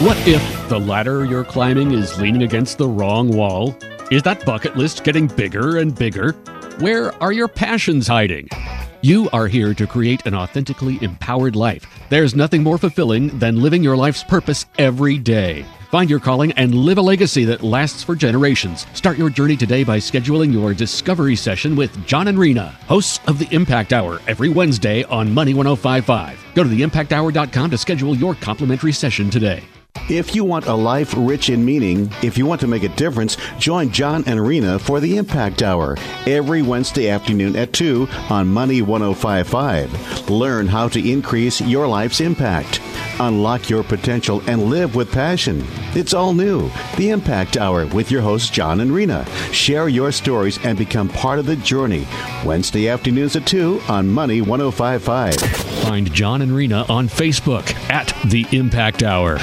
What 0.00 0.16
if 0.28 0.68
the 0.68 0.78
ladder 0.78 1.24
you're 1.24 1.42
climbing 1.42 1.90
is 1.90 2.20
leaning 2.20 2.44
against 2.44 2.78
the 2.78 2.86
wrong 2.86 3.36
wall? 3.36 3.76
Is 4.12 4.22
that 4.22 4.46
bucket 4.46 4.76
list 4.76 5.02
getting 5.02 5.26
bigger 5.26 5.78
and 5.78 5.92
bigger? 5.92 6.32
Where 6.78 7.20
are 7.20 7.32
your 7.32 7.48
passions 7.48 8.06
hiding? 8.06 8.48
You 9.02 9.28
are 9.32 9.48
here 9.48 9.74
to 9.74 9.86
create 9.88 10.24
an 10.24 10.34
authentically 10.34 10.98
empowered 11.02 11.56
life. 11.56 11.97
There's 12.10 12.34
nothing 12.34 12.62
more 12.62 12.78
fulfilling 12.78 13.38
than 13.38 13.60
living 13.60 13.82
your 13.82 13.96
life's 13.96 14.24
purpose 14.24 14.64
every 14.78 15.18
day. 15.18 15.66
Find 15.90 16.08
your 16.08 16.20
calling 16.20 16.52
and 16.52 16.74
live 16.74 16.96
a 16.96 17.02
legacy 17.02 17.44
that 17.44 17.62
lasts 17.62 18.02
for 18.02 18.14
generations. 18.14 18.86
Start 18.94 19.18
your 19.18 19.28
journey 19.28 19.56
today 19.56 19.84
by 19.84 19.98
scheduling 19.98 20.50
your 20.52 20.72
discovery 20.72 21.36
session 21.36 21.76
with 21.76 22.06
John 22.06 22.28
and 22.28 22.38
Rena, 22.38 22.74
hosts 22.86 23.20
of 23.28 23.38
the 23.38 23.48
Impact 23.54 23.92
Hour, 23.92 24.20
every 24.26 24.48
Wednesday 24.48 25.02
on 25.04 25.32
Money 25.32 25.52
1055. 25.52 26.38
Go 26.54 26.64
to 26.64 26.68
theimpacthour.com 26.70 27.70
to 27.70 27.78
schedule 27.78 28.16
your 28.16 28.34
complimentary 28.34 28.92
session 28.92 29.28
today. 29.28 29.62
If 30.08 30.34
you 30.34 30.42
want 30.42 30.66
a 30.66 30.74
life 30.74 31.12
rich 31.14 31.50
in 31.50 31.62
meaning, 31.62 32.10
if 32.22 32.38
you 32.38 32.46
want 32.46 32.62
to 32.62 32.66
make 32.66 32.82
a 32.82 32.88
difference, 32.88 33.36
join 33.58 33.90
John 33.90 34.24
and 34.26 34.40
Rena 34.40 34.78
for 34.78 35.00
the 35.00 35.18
Impact 35.18 35.62
Hour 35.62 35.98
every 36.26 36.62
Wednesday 36.62 37.10
afternoon 37.10 37.54
at 37.56 37.74
2 37.74 38.08
on 38.30 38.48
Money 38.48 38.80
1055. 38.80 40.30
Learn 40.30 40.66
how 40.66 40.88
to 40.88 41.10
increase 41.10 41.60
your 41.60 41.86
life's 41.86 42.22
impact. 42.22 42.80
Unlock 43.20 43.68
your 43.68 43.82
potential 43.82 44.42
and 44.46 44.70
live 44.70 44.94
with 44.94 45.12
passion. 45.12 45.62
It's 45.94 46.14
all 46.14 46.32
new. 46.32 46.70
The 46.96 47.10
Impact 47.10 47.58
Hour 47.58 47.84
with 47.88 48.10
your 48.10 48.22
hosts, 48.22 48.48
John 48.48 48.80
and 48.80 48.92
Rena. 48.92 49.26
Share 49.52 49.88
your 49.88 50.10
stories 50.10 50.58
and 50.64 50.78
become 50.78 51.10
part 51.10 51.38
of 51.38 51.44
the 51.44 51.56
journey. 51.56 52.06
Wednesday 52.46 52.88
afternoons 52.88 53.36
at 53.36 53.46
2 53.46 53.82
on 53.88 54.08
Money 54.08 54.40
1055. 54.40 55.34
Find 55.82 56.10
John 56.14 56.40
and 56.40 56.54
Rena 56.54 56.86
on 56.88 57.08
Facebook 57.08 57.74
at 57.90 58.14
The 58.30 58.46
Impact 58.56 59.02
Hour. 59.02 59.38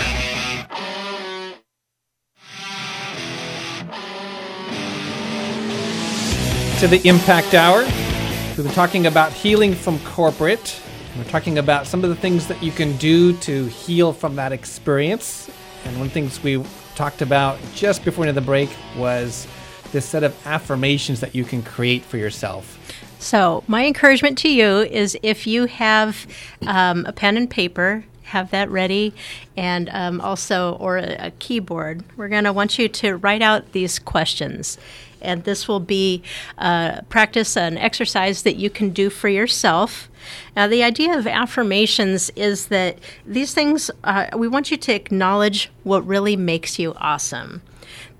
To 6.79 6.87
the 6.87 7.07
Impact 7.07 7.53
Hour. 7.53 7.83
We've 7.83 8.65
been 8.65 8.73
talking 8.73 9.07
about 9.07 9.31
healing 9.31 9.73
from 9.73 9.97
corporate. 9.99 10.81
We're 11.17 11.23
talking 11.23 11.57
about 11.57 11.87
some 11.87 12.03
of 12.03 12.09
the 12.09 12.17
things 12.17 12.47
that 12.47 12.61
you 12.61 12.73
can 12.73 12.97
do 12.97 13.31
to 13.37 13.67
heal 13.67 14.11
from 14.11 14.35
that 14.35 14.51
experience. 14.51 15.49
And 15.85 15.93
one 15.93 16.07
of 16.07 16.13
the 16.13 16.13
things 16.13 16.43
we 16.43 16.61
talked 16.95 17.21
about 17.21 17.59
just 17.73 18.03
before 18.03 18.29
the 18.29 18.41
break 18.41 18.69
was 18.97 19.47
this 19.93 20.05
set 20.05 20.25
of 20.25 20.35
affirmations 20.45 21.21
that 21.21 21.33
you 21.33 21.45
can 21.45 21.63
create 21.63 22.03
for 22.03 22.17
yourself. 22.17 22.77
So, 23.19 23.63
my 23.67 23.85
encouragement 23.85 24.37
to 24.39 24.49
you 24.49 24.79
is 24.79 25.17
if 25.23 25.47
you 25.47 25.67
have 25.67 26.27
um, 26.67 27.05
a 27.05 27.13
pen 27.13 27.37
and 27.37 27.49
paper, 27.49 28.03
have 28.23 28.51
that 28.51 28.69
ready, 28.69 29.13
and 29.55 29.89
um, 29.93 30.19
also, 30.19 30.73
or 30.73 30.97
a, 30.97 31.27
a 31.27 31.31
keyboard, 31.39 32.03
we're 32.17 32.27
going 32.27 32.43
to 32.43 32.51
want 32.51 32.77
you 32.77 32.89
to 32.89 33.15
write 33.15 33.41
out 33.41 33.71
these 33.71 33.97
questions 33.97 34.77
and 35.25 35.43
this 35.43 35.67
will 35.67 35.79
be 35.79 36.21
uh, 36.57 37.01
practice 37.09 37.57
an 37.57 37.77
exercise 37.77 38.43
that 38.43 38.55
you 38.55 38.69
can 38.69 38.91
do 38.91 39.09
for 39.09 39.27
yourself. 39.27 40.09
Now, 40.55 40.67
the 40.67 40.83
idea 40.83 41.17
of 41.17 41.27
affirmations 41.27 42.29
is 42.35 42.67
that 42.67 42.99
these 43.25 43.53
things, 43.53 43.91
uh, 44.03 44.27
we 44.35 44.47
want 44.47 44.71
you 44.71 44.77
to 44.77 44.93
acknowledge 44.93 45.69
what 45.83 46.05
really 46.07 46.35
makes 46.35 46.79
you 46.79 46.93
awesome. 46.97 47.61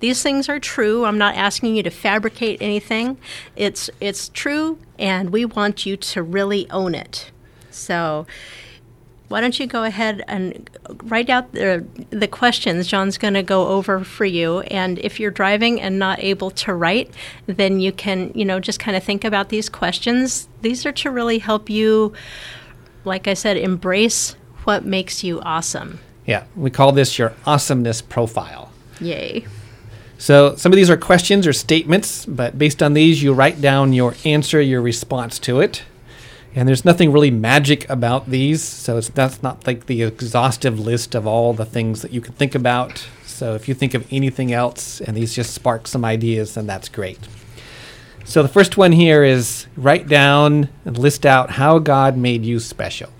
These 0.00 0.22
things 0.22 0.48
are 0.48 0.60
true. 0.60 1.04
I'm 1.04 1.18
not 1.18 1.36
asking 1.36 1.76
you 1.76 1.82
to 1.82 1.90
fabricate 1.90 2.60
anything. 2.60 3.16
It's 3.54 3.88
it's 4.00 4.28
true, 4.28 4.78
and 4.98 5.30
we 5.30 5.44
want 5.44 5.86
you 5.86 5.96
to 5.96 6.22
really 6.22 6.68
own 6.70 6.94
it. 6.94 7.30
So, 7.70 8.26
why 9.28 9.40
don't 9.40 9.58
you 9.58 9.66
go 9.66 9.82
ahead 9.82 10.22
and 10.28 10.70
write 11.04 11.28
out 11.28 11.52
the 11.52 11.84
the 12.10 12.28
questions 12.28 12.86
John's 12.86 13.18
going 13.18 13.34
to 13.34 13.42
go 13.42 13.68
over 13.68 14.04
for 14.04 14.24
you 14.24 14.60
and 14.60 14.98
if 15.00 15.18
you're 15.18 15.30
driving 15.30 15.80
and 15.80 15.98
not 15.98 16.20
able 16.20 16.50
to 16.52 16.74
write 16.74 17.10
then 17.46 17.80
you 17.80 17.92
can 17.92 18.30
you 18.34 18.44
know 18.44 18.60
just 18.60 18.78
kind 18.78 18.96
of 18.96 19.02
think 19.02 19.24
about 19.24 19.48
these 19.48 19.68
questions 19.68 20.48
these 20.62 20.86
are 20.86 20.92
to 20.92 21.10
really 21.10 21.38
help 21.38 21.68
you 21.68 22.12
like 23.04 23.26
I 23.26 23.34
said 23.34 23.56
embrace 23.56 24.36
what 24.64 24.84
makes 24.84 25.22
you 25.22 25.40
awesome 25.40 26.00
Yeah, 26.26 26.44
we 26.56 26.70
call 26.70 26.92
this 26.92 27.18
your 27.18 27.34
awesomeness 27.46 28.02
profile. 28.02 28.70
yay 29.00 29.46
So 30.18 30.56
some 30.56 30.72
of 30.72 30.76
these 30.76 30.88
are 30.90 30.96
questions 30.96 31.46
or 31.46 31.52
statements, 31.52 32.24
but 32.24 32.58
based 32.58 32.82
on 32.82 32.94
these, 32.94 33.22
you 33.22 33.34
write 33.34 33.60
down 33.60 33.92
your 33.92 34.14
answer, 34.24 34.60
your 34.60 34.80
response 34.80 35.38
to 35.40 35.60
it. 35.60 35.82
And 36.56 36.66
there's 36.66 36.84
nothing 36.84 37.12
really 37.12 37.30
magic 37.30 37.88
about 37.88 38.30
these, 38.30 38.62
so 38.64 38.96
it's 38.96 39.10
that's 39.10 39.42
not 39.42 39.64
like 39.66 39.86
the 39.86 40.02
exhaustive 40.02 40.80
list 40.80 41.14
of 41.14 41.26
all 41.26 41.52
the 41.52 41.64
things 41.64 42.02
that 42.02 42.12
you 42.12 42.20
can 42.20 42.32
think 42.32 42.56
about. 42.56 43.06
So 43.24 43.54
if 43.54 43.68
you 43.68 43.74
think 43.74 43.94
of 43.94 44.10
anything 44.10 44.52
else 44.52 45.00
and 45.00 45.16
these 45.16 45.34
just 45.34 45.54
spark 45.54 45.86
some 45.86 46.04
ideas, 46.04 46.54
then 46.54 46.66
that's 46.66 46.88
great. 46.88 47.20
So 48.24 48.42
the 48.42 48.48
first 48.48 48.76
one 48.76 48.90
here 48.90 49.22
is 49.22 49.66
write 49.76 50.08
down 50.08 50.68
and 50.84 50.98
list 50.98 51.24
out 51.24 51.50
how 51.50 51.78
God 51.78 52.16
made 52.16 52.44
you 52.44 52.58
special. 52.58 53.10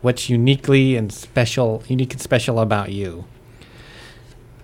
What's 0.00 0.28
uniquely 0.28 0.96
and 0.96 1.12
special, 1.12 1.84
unique 1.86 2.14
and 2.14 2.20
special 2.20 2.58
about 2.58 2.90
you 2.90 3.26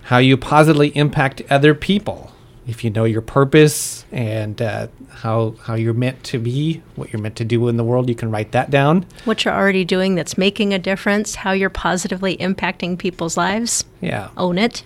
how 0.06 0.18
you 0.18 0.36
positively 0.36 0.88
impact 0.96 1.42
other 1.48 1.74
people. 1.74 2.31
If 2.66 2.84
you 2.84 2.90
know 2.90 3.04
your 3.04 3.22
purpose 3.22 4.04
and 4.12 4.62
uh, 4.62 4.86
how 5.10 5.54
how 5.62 5.74
you're 5.74 5.94
meant 5.94 6.22
to 6.24 6.38
be, 6.38 6.80
what 6.94 7.12
you're 7.12 7.20
meant 7.20 7.34
to 7.36 7.44
do 7.44 7.66
in 7.68 7.76
the 7.76 7.82
world, 7.84 8.08
you 8.08 8.14
can 8.14 8.30
write 8.30 8.52
that 8.52 8.70
down. 8.70 9.04
what 9.24 9.44
you're 9.44 9.54
already 9.54 9.84
doing 9.84 10.14
that's 10.14 10.38
making 10.38 10.72
a 10.72 10.78
difference 10.78 11.34
how 11.36 11.50
you're 11.52 11.70
positively 11.70 12.36
impacting 12.36 12.96
people's 12.98 13.36
lives 13.36 13.84
Yeah. 14.00 14.28
own 14.36 14.58
it 14.58 14.84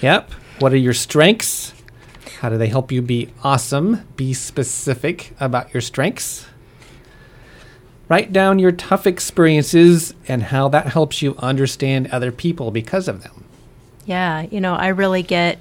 Yep. 0.00 0.30
What 0.58 0.72
are 0.72 0.78
your 0.78 0.94
strengths? 0.94 1.74
How 2.40 2.48
do 2.48 2.56
they 2.58 2.66
help 2.68 2.90
you 2.90 3.02
be 3.02 3.28
awesome? 3.44 4.00
Be 4.16 4.32
specific 4.34 5.32
about 5.38 5.72
your 5.74 5.80
strengths. 5.80 6.46
Write 8.08 8.32
down 8.32 8.58
your 8.58 8.72
tough 8.72 9.06
experiences 9.06 10.12
and 10.28 10.42
how 10.44 10.68
that 10.68 10.86
helps 10.88 11.22
you 11.22 11.34
understand 11.38 12.08
other 12.08 12.32
people 12.32 12.70
because 12.70 13.06
of 13.08 13.22
them. 13.22 13.44
yeah 14.06 14.42
you 14.50 14.60
know 14.60 14.74
I 14.74 14.88
really 14.88 15.22
get 15.22 15.58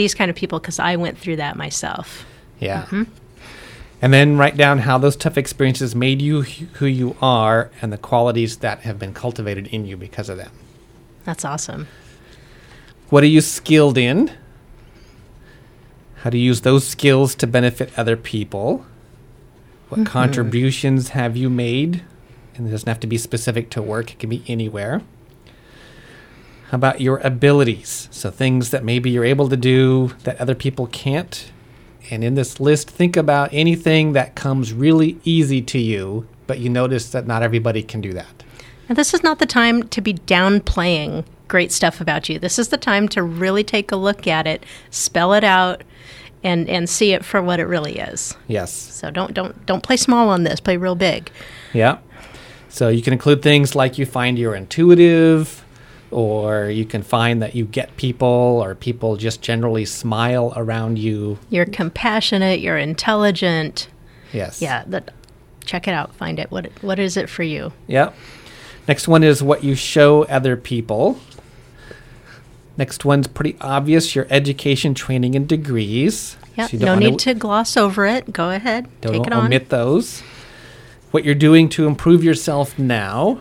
these 0.00 0.14
kind 0.14 0.30
of 0.30 0.36
people 0.36 0.58
because 0.58 0.78
I 0.78 0.96
went 0.96 1.18
through 1.18 1.36
that 1.36 1.56
myself 1.56 2.24
Yeah. 2.58 2.84
Mm-hmm. 2.84 3.02
And 4.02 4.14
then 4.14 4.38
write 4.38 4.56
down 4.56 4.78
how 4.78 4.96
those 4.96 5.14
tough 5.14 5.36
experiences 5.36 5.94
made 5.94 6.22
you 6.22 6.40
who 6.40 6.86
you 6.86 7.16
are 7.20 7.70
and 7.82 7.92
the 7.92 7.98
qualities 7.98 8.56
that 8.58 8.80
have 8.80 8.98
been 8.98 9.12
cultivated 9.12 9.66
in 9.66 9.84
you 9.84 9.98
because 9.98 10.30
of 10.30 10.38
them. 10.38 10.52
that's 11.24 11.44
awesome 11.44 11.86
What 13.10 13.22
are 13.24 13.32
you 13.36 13.42
skilled 13.42 13.98
in? 13.98 14.32
How 16.22 16.30
to 16.30 16.38
use 16.38 16.62
those 16.62 16.86
skills 16.86 17.34
to 17.36 17.46
benefit 17.46 17.92
other 17.98 18.16
people? 18.16 18.86
What 19.90 20.00
mm-hmm. 20.00 20.12
contributions 20.18 21.10
have 21.10 21.36
you 21.36 21.50
made? 21.50 22.02
And 22.54 22.68
it 22.68 22.70
doesn't 22.70 22.88
have 22.88 23.00
to 23.00 23.06
be 23.06 23.18
specific 23.18 23.68
to 23.70 23.82
work, 23.82 24.12
it 24.12 24.18
can 24.18 24.30
be 24.30 24.42
anywhere. 24.48 25.02
How 26.70 26.76
about 26.76 27.00
your 27.00 27.18
abilities? 27.18 28.08
So, 28.12 28.30
things 28.30 28.70
that 28.70 28.84
maybe 28.84 29.10
you're 29.10 29.24
able 29.24 29.48
to 29.48 29.56
do 29.56 30.12
that 30.22 30.40
other 30.40 30.54
people 30.54 30.86
can't. 30.86 31.50
And 32.10 32.22
in 32.22 32.36
this 32.36 32.60
list, 32.60 32.88
think 32.88 33.16
about 33.16 33.50
anything 33.52 34.12
that 34.12 34.36
comes 34.36 34.72
really 34.72 35.18
easy 35.24 35.62
to 35.62 35.78
you, 35.78 36.28
but 36.46 36.60
you 36.60 36.68
notice 36.68 37.10
that 37.10 37.26
not 37.26 37.42
everybody 37.42 37.82
can 37.82 38.00
do 38.00 38.12
that. 38.12 38.44
And 38.88 38.96
this 38.96 39.12
is 39.12 39.24
not 39.24 39.40
the 39.40 39.46
time 39.46 39.88
to 39.88 40.00
be 40.00 40.14
downplaying 40.14 41.24
great 41.48 41.72
stuff 41.72 42.00
about 42.00 42.28
you. 42.28 42.38
This 42.38 42.56
is 42.56 42.68
the 42.68 42.78
time 42.78 43.08
to 43.08 43.22
really 43.22 43.64
take 43.64 43.90
a 43.90 43.96
look 43.96 44.28
at 44.28 44.46
it, 44.46 44.64
spell 44.90 45.32
it 45.32 45.42
out, 45.42 45.82
and 46.44 46.68
and 46.68 46.88
see 46.88 47.12
it 47.12 47.24
for 47.24 47.42
what 47.42 47.58
it 47.58 47.64
really 47.64 47.98
is. 47.98 48.36
Yes. 48.46 48.72
So 48.72 49.10
don't 49.10 49.34
don't 49.34 49.66
don't 49.66 49.82
play 49.82 49.96
small 49.96 50.28
on 50.28 50.44
this. 50.44 50.60
Play 50.60 50.76
real 50.76 50.94
big. 50.94 51.32
Yeah. 51.72 51.98
So 52.68 52.88
you 52.88 53.02
can 53.02 53.12
include 53.12 53.42
things 53.42 53.74
like 53.74 53.98
you 53.98 54.06
find 54.06 54.38
you're 54.38 54.54
intuitive, 54.54 55.64
or 56.10 56.68
you 56.70 56.84
can 56.84 57.02
find 57.02 57.42
that 57.42 57.54
you 57.54 57.64
get 57.64 57.96
people, 57.96 58.26
or 58.28 58.74
people 58.74 59.16
just 59.16 59.42
generally 59.42 59.84
smile 59.84 60.52
around 60.56 60.98
you. 60.98 61.38
You're 61.50 61.66
compassionate. 61.66 62.60
You're 62.60 62.78
intelligent. 62.78 63.88
Yes. 64.32 64.60
Yeah. 64.60 64.84
That. 64.86 65.12
Check 65.64 65.86
it 65.86 65.92
out. 65.92 66.14
Find 66.14 66.38
it. 66.38 66.50
What 66.50 66.70
what 66.82 66.98
is 66.98 67.16
it 67.16 67.28
for 67.28 67.42
you? 67.42 67.72
Yep. 67.86 68.14
Next 68.88 69.06
one 69.06 69.22
is 69.22 69.42
what 69.42 69.62
you 69.62 69.74
show 69.74 70.24
other 70.24 70.56
people. 70.56 71.18
Next 72.76 73.04
one's 73.04 73.28
pretty 73.28 73.56
obvious 73.60 74.14
your 74.16 74.26
education, 74.30 74.94
training, 74.94 75.34
and 75.36 75.46
degrees. 75.46 76.36
Yeah. 76.56 76.66
So 76.66 76.78
no 76.78 76.94
need 76.94 77.18
to 77.20 77.34
gloss 77.34 77.76
over 77.76 78.06
it. 78.06 78.32
Go 78.32 78.50
ahead. 78.50 78.88
Don't 79.00 79.12
Take 79.12 79.26
it 79.26 79.32
on. 79.32 79.46
omit 79.46 79.68
those. 79.68 80.22
What 81.10 81.24
you're 81.24 81.34
doing 81.34 81.68
to 81.70 81.86
improve 81.86 82.24
yourself 82.24 82.78
now, 82.78 83.40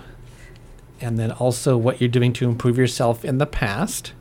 and 1.02 1.18
then 1.18 1.32
also 1.32 1.78
what 1.78 2.00
you're 2.00 2.10
doing 2.10 2.34
to 2.34 2.48
improve 2.48 2.78
yourself 2.78 3.24
in 3.24 3.38
the 3.38 3.46
past. 3.46 4.14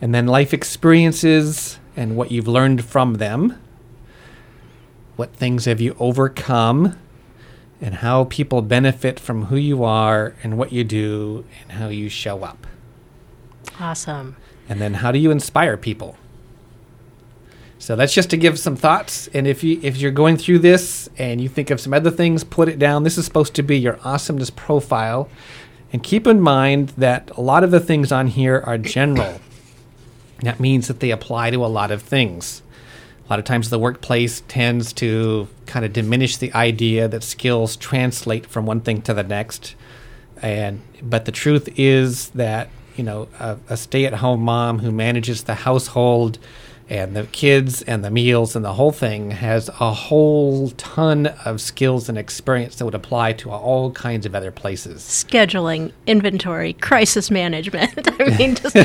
And 0.00 0.14
then 0.14 0.26
life 0.26 0.54
experiences 0.54 1.78
and 1.96 2.16
what 2.16 2.30
you've 2.30 2.48
learned 2.48 2.84
from 2.84 3.14
them. 3.14 3.60
What 5.16 5.34
things 5.34 5.64
have 5.64 5.80
you 5.80 5.96
overcome, 5.98 6.96
and 7.80 7.96
how 7.96 8.24
people 8.24 8.62
benefit 8.62 9.18
from 9.18 9.46
who 9.46 9.56
you 9.56 9.82
are 9.82 10.34
and 10.42 10.56
what 10.56 10.72
you 10.72 10.84
do 10.84 11.44
and 11.62 11.72
how 11.72 11.88
you 11.88 12.08
show 12.08 12.44
up. 12.44 12.66
Awesome. 13.80 14.36
And 14.68 14.80
then 14.80 14.94
how 14.94 15.12
do 15.12 15.18
you 15.18 15.30
inspire 15.30 15.76
people? 15.76 16.16
So 17.78 17.94
that's 17.96 18.12
just 18.12 18.30
to 18.30 18.36
give 18.36 18.58
some 18.58 18.76
thoughts. 18.76 19.28
And 19.32 19.46
if 19.46 19.62
you 19.62 19.78
if 19.82 19.96
you're 19.96 20.10
going 20.10 20.36
through 20.36 20.58
this 20.58 21.08
and 21.16 21.40
you 21.40 21.48
think 21.48 21.70
of 21.70 21.80
some 21.80 21.94
other 21.94 22.10
things, 22.10 22.44
put 22.44 22.68
it 22.68 22.78
down. 22.78 23.04
This 23.04 23.16
is 23.16 23.24
supposed 23.24 23.54
to 23.54 23.62
be 23.62 23.78
your 23.78 23.98
awesomeness 24.04 24.50
profile. 24.50 25.28
And 25.92 26.02
keep 26.02 26.26
in 26.26 26.40
mind 26.40 26.90
that 26.98 27.30
a 27.36 27.40
lot 27.40 27.64
of 27.64 27.70
the 27.70 27.80
things 27.80 28.12
on 28.12 28.26
here 28.26 28.62
are 28.66 28.76
general. 28.76 29.40
That 30.42 30.60
means 30.60 30.88
that 30.88 31.00
they 31.00 31.10
apply 31.10 31.50
to 31.50 31.64
a 31.64 31.66
lot 31.66 31.90
of 31.90 32.02
things. 32.02 32.62
A 33.26 33.32
lot 33.32 33.38
of 33.38 33.44
times 33.44 33.70
the 33.70 33.78
workplace 33.78 34.42
tends 34.48 34.92
to 34.94 35.48
kind 35.66 35.84
of 35.84 35.92
diminish 35.92 36.36
the 36.36 36.52
idea 36.54 37.08
that 37.08 37.22
skills 37.22 37.76
translate 37.76 38.46
from 38.46 38.66
one 38.66 38.80
thing 38.80 39.02
to 39.02 39.14
the 39.14 39.22
next. 39.22 39.74
And 40.42 40.82
but 41.02 41.24
the 41.24 41.32
truth 41.32 41.68
is 41.78 42.30
that, 42.30 42.68
you 42.96 43.04
know, 43.04 43.28
a, 43.38 43.58
a 43.68 43.76
stay-at-home 43.76 44.40
mom 44.40 44.80
who 44.80 44.90
manages 44.90 45.44
the 45.44 45.54
household 45.54 46.38
and 46.90 47.14
the 47.14 47.24
kids 47.26 47.82
and 47.82 48.04
the 48.04 48.10
meals 48.10 48.56
and 48.56 48.64
the 48.64 48.72
whole 48.72 48.92
thing 48.92 49.30
has 49.30 49.68
a 49.80 49.92
whole 49.92 50.70
ton 50.70 51.26
of 51.44 51.60
skills 51.60 52.08
and 52.08 52.16
experience 52.16 52.76
that 52.76 52.84
would 52.84 52.94
apply 52.94 53.34
to 53.34 53.50
all 53.50 53.90
kinds 53.92 54.24
of 54.24 54.34
other 54.34 54.50
places. 54.50 55.02
scheduling, 55.02 55.92
inventory, 56.06 56.72
crisis 56.74 57.30
management. 57.30 58.08
I 58.20 58.36
mean, 58.38 58.54
just 58.54 58.76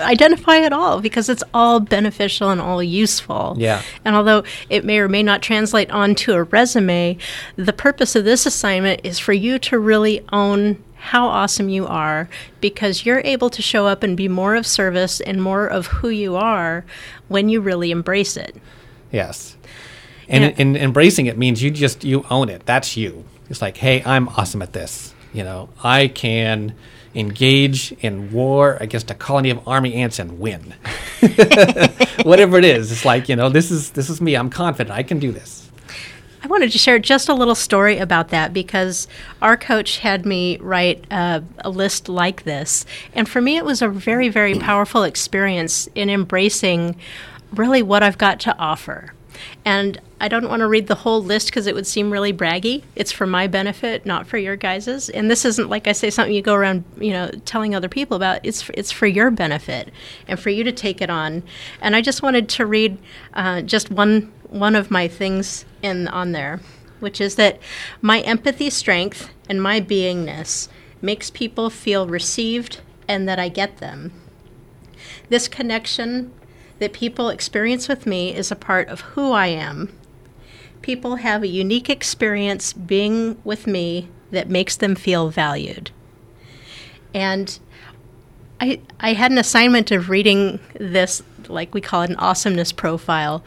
identify 0.00 0.56
it 0.56 0.72
all 0.72 1.00
because 1.00 1.28
it's 1.28 1.44
all 1.52 1.80
beneficial 1.80 2.50
and 2.50 2.60
all 2.60 2.82
useful. 2.82 3.54
Yeah. 3.58 3.82
And 4.04 4.16
although 4.16 4.44
it 4.70 4.84
may 4.84 4.98
or 4.98 5.08
may 5.08 5.22
not 5.22 5.42
translate 5.42 5.90
onto 5.90 6.32
a 6.32 6.44
resume, 6.44 7.18
the 7.56 7.72
purpose 7.72 8.16
of 8.16 8.24
this 8.24 8.46
assignment 8.46 9.00
is 9.04 9.18
for 9.18 9.32
you 9.32 9.58
to 9.60 9.78
really 9.78 10.24
own 10.32 10.82
how 11.06 11.26
awesome 11.28 11.68
you 11.68 11.86
are 11.86 12.28
because 12.60 13.06
you're 13.06 13.22
able 13.24 13.50
to 13.50 13.62
show 13.62 13.86
up 13.86 14.02
and 14.02 14.16
be 14.16 14.28
more 14.28 14.54
of 14.56 14.66
service 14.66 15.20
and 15.20 15.42
more 15.42 15.66
of 15.66 15.86
who 15.86 16.08
you 16.08 16.36
are 16.36 16.84
when 17.28 17.48
you 17.48 17.60
really 17.60 17.90
embrace 17.90 18.36
it. 18.36 18.56
Yes. 19.12 19.56
And 20.28 20.42
Yeah. 20.44 20.50
in, 20.56 20.76
embracing 20.76 21.26
it 21.26 21.38
means 21.38 21.62
you 21.62 21.70
just 21.70 22.04
you 22.04 22.24
own 22.30 22.48
it. 22.48 22.62
That's 22.66 22.96
you. 22.96 23.24
It's 23.48 23.62
like, 23.62 23.76
hey, 23.76 24.02
I'm 24.04 24.28
awesome 24.30 24.62
at 24.62 24.72
this. 24.72 25.14
You 25.32 25.44
know, 25.44 25.68
I 25.84 26.08
can 26.08 26.74
engage 27.14 27.92
in 28.00 28.32
war 28.32 28.76
against 28.80 29.10
a 29.10 29.14
colony 29.14 29.50
of 29.50 29.66
army 29.66 29.94
ants 29.94 30.18
and 30.18 30.38
win. 30.40 30.74
Whatever 32.24 32.58
it 32.58 32.64
is, 32.64 32.90
it's 32.92 33.04
like 33.04 33.28
you 33.28 33.36
know, 33.36 33.48
this 33.48 33.70
is 33.70 33.90
this 33.90 34.10
is 34.10 34.20
me. 34.20 34.34
I'm 34.34 34.50
confident. 34.50 34.96
I 34.96 35.02
can 35.02 35.18
do 35.18 35.30
this. 35.32 35.65
I 36.46 36.48
wanted 36.48 36.70
to 36.70 36.78
share 36.78 37.00
just 37.00 37.28
a 37.28 37.34
little 37.34 37.56
story 37.56 37.98
about 37.98 38.28
that 38.28 38.52
because 38.52 39.08
our 39.42 39.56
coach 39.56 39.98
had 39.98 40.24
me 40.24 40.58
write 40.58 41.04
uh, 41.10 41.40
a 41.58 41.70
list 41.70 42.08
like 42.08 42.44
this. 42.44 42.86
And 43.12 43.28
for 43.28 43.40
me, 43.40 43.56
it 43.56 43.64
was 43.64 43.82
a 43.82 43.88
very, 43.88 44.28
very 44.28 44.54
powerful 44.60 45.02
experience 45.02 45.88
in 45.96 46.08
embracing 46.08 46.94
really 47.52 47.82
what 47.82 48.04
I've 48.04 48.16
got 48.16 48.38
to 48.40 48.56
offer. 48.58 49.12
And 49.64 50.00
I 50.20 50.28
don't 50.28 50.48
want 50.48 50.60
to 50.60 50.68
read 50.68 50.86
the 50.86 50.94
whole 50.94 51.20
list 51.20 51.48
because 51.48 51.66
it 51.66 51.74
would 51.74 51.86
seem 51.86 52.12
really 52.12 52.32
braggy. 52.32 52.84
It's 52.94 53.10
for 53.10 53.26
my 53.26 53.48
benefit, 53.48 54.06
not 54.06 54.28
for 54.28 54.38
your 54.38 54.54
guys's. 54.54 55.08
And 55.10 55.28
this 55.28 55.44
isn't 55.44 55.68
like 55.68 55.88
I 55.88 55.92
say 55.92 56.10
something 56.10 56.32
you 56.32 56.42
go 56.42 56.54
around, 56.54 56.84
you 56.96 57.10
know, 57.10 57.28
telling 57.44 57.74
other 57.74 57.88
people 57.88 58.16
about. 58.16 58.38
It's 58.44 58.62
for, 58.62 58.72
it's 58.76 58.92
for 58.92 59.08
your 59.08 59.32
benefit 59.32 59.92
and 60.28 60.38
for 60.38 60.50
you 60.50 60.62
to 60.62 60.70
take 60.70 61.02
it 61.02 61.10
on. 61.10 61.42
And 61.80 61.96
I 61.96 62.02
just 62.02 62.22
wanted 62.22 62.48
to 62.50 62.66
read 62.66 62.98
uh, 63.34 63.62
just 63.62 63.90
one 63.90 64.32
one 64.58 64.74
of 64.74 64.90
my 64.90 65.08
things 65.08 65.64
in 65.82 66.08
on 66.08 66.32
there, 66.32 66.60
which 67.00 67.20
is 67.20 67.36
that 67.36 67.58
my 68.00 68.20
empathy 68.20 68.70
strength 68.70 69.30
and 69.48 69.62
my 69.62 69.80
beingness 69.80 70.68
makes 71.00 71.30
people 71.30 71.70
feel 71.70 72.06
received 72.06 72.80
and 73.06 73.28
that 73.28 73.38
I 73.38 73.48
get 73.48 73.78
them. 73.78 74.12
This 75.28 75.48
connection 75.48 76.32
that 76.78 76.92
people 76.92 77.28
experience 77.28 77.88
with 77.88 78.06
me 78.06 78.34
is 78.34 78.50
a 78.50 78.56
part 78.56 78.88
of 78.88 79.00
who 79.00 79.32
I 79.32 79.48
am. 79.48 79.96
People 80.82 81.16
have 81.16 81.42
a 81.42 81.48
unique 81.48 81.88
experience 81.88 82.72
being 82.72 83.40
with 83.44 83.66
me 83.66 84.08
that 84.30 84.48
makes 84.48 84.76
them 84.76 84.94
feel 84.94 85.30
valued. 85.30 85.90
And 87.14 87.58
I, 88.60 88.80
I 89.00 89.12
had 89.12 89.30
an 89.30 89.38
assignment 89.38 89.90
of 89.90 90.10
reading 90.10 90.60
this, 90.78 91.22
like 91.48 91.74
we 91.74 91.80
call 91.80 92.02
it 92.02 92.10
an 92.10 92.16
awesomeness 92.16 92.72
profile, 92.72 93.44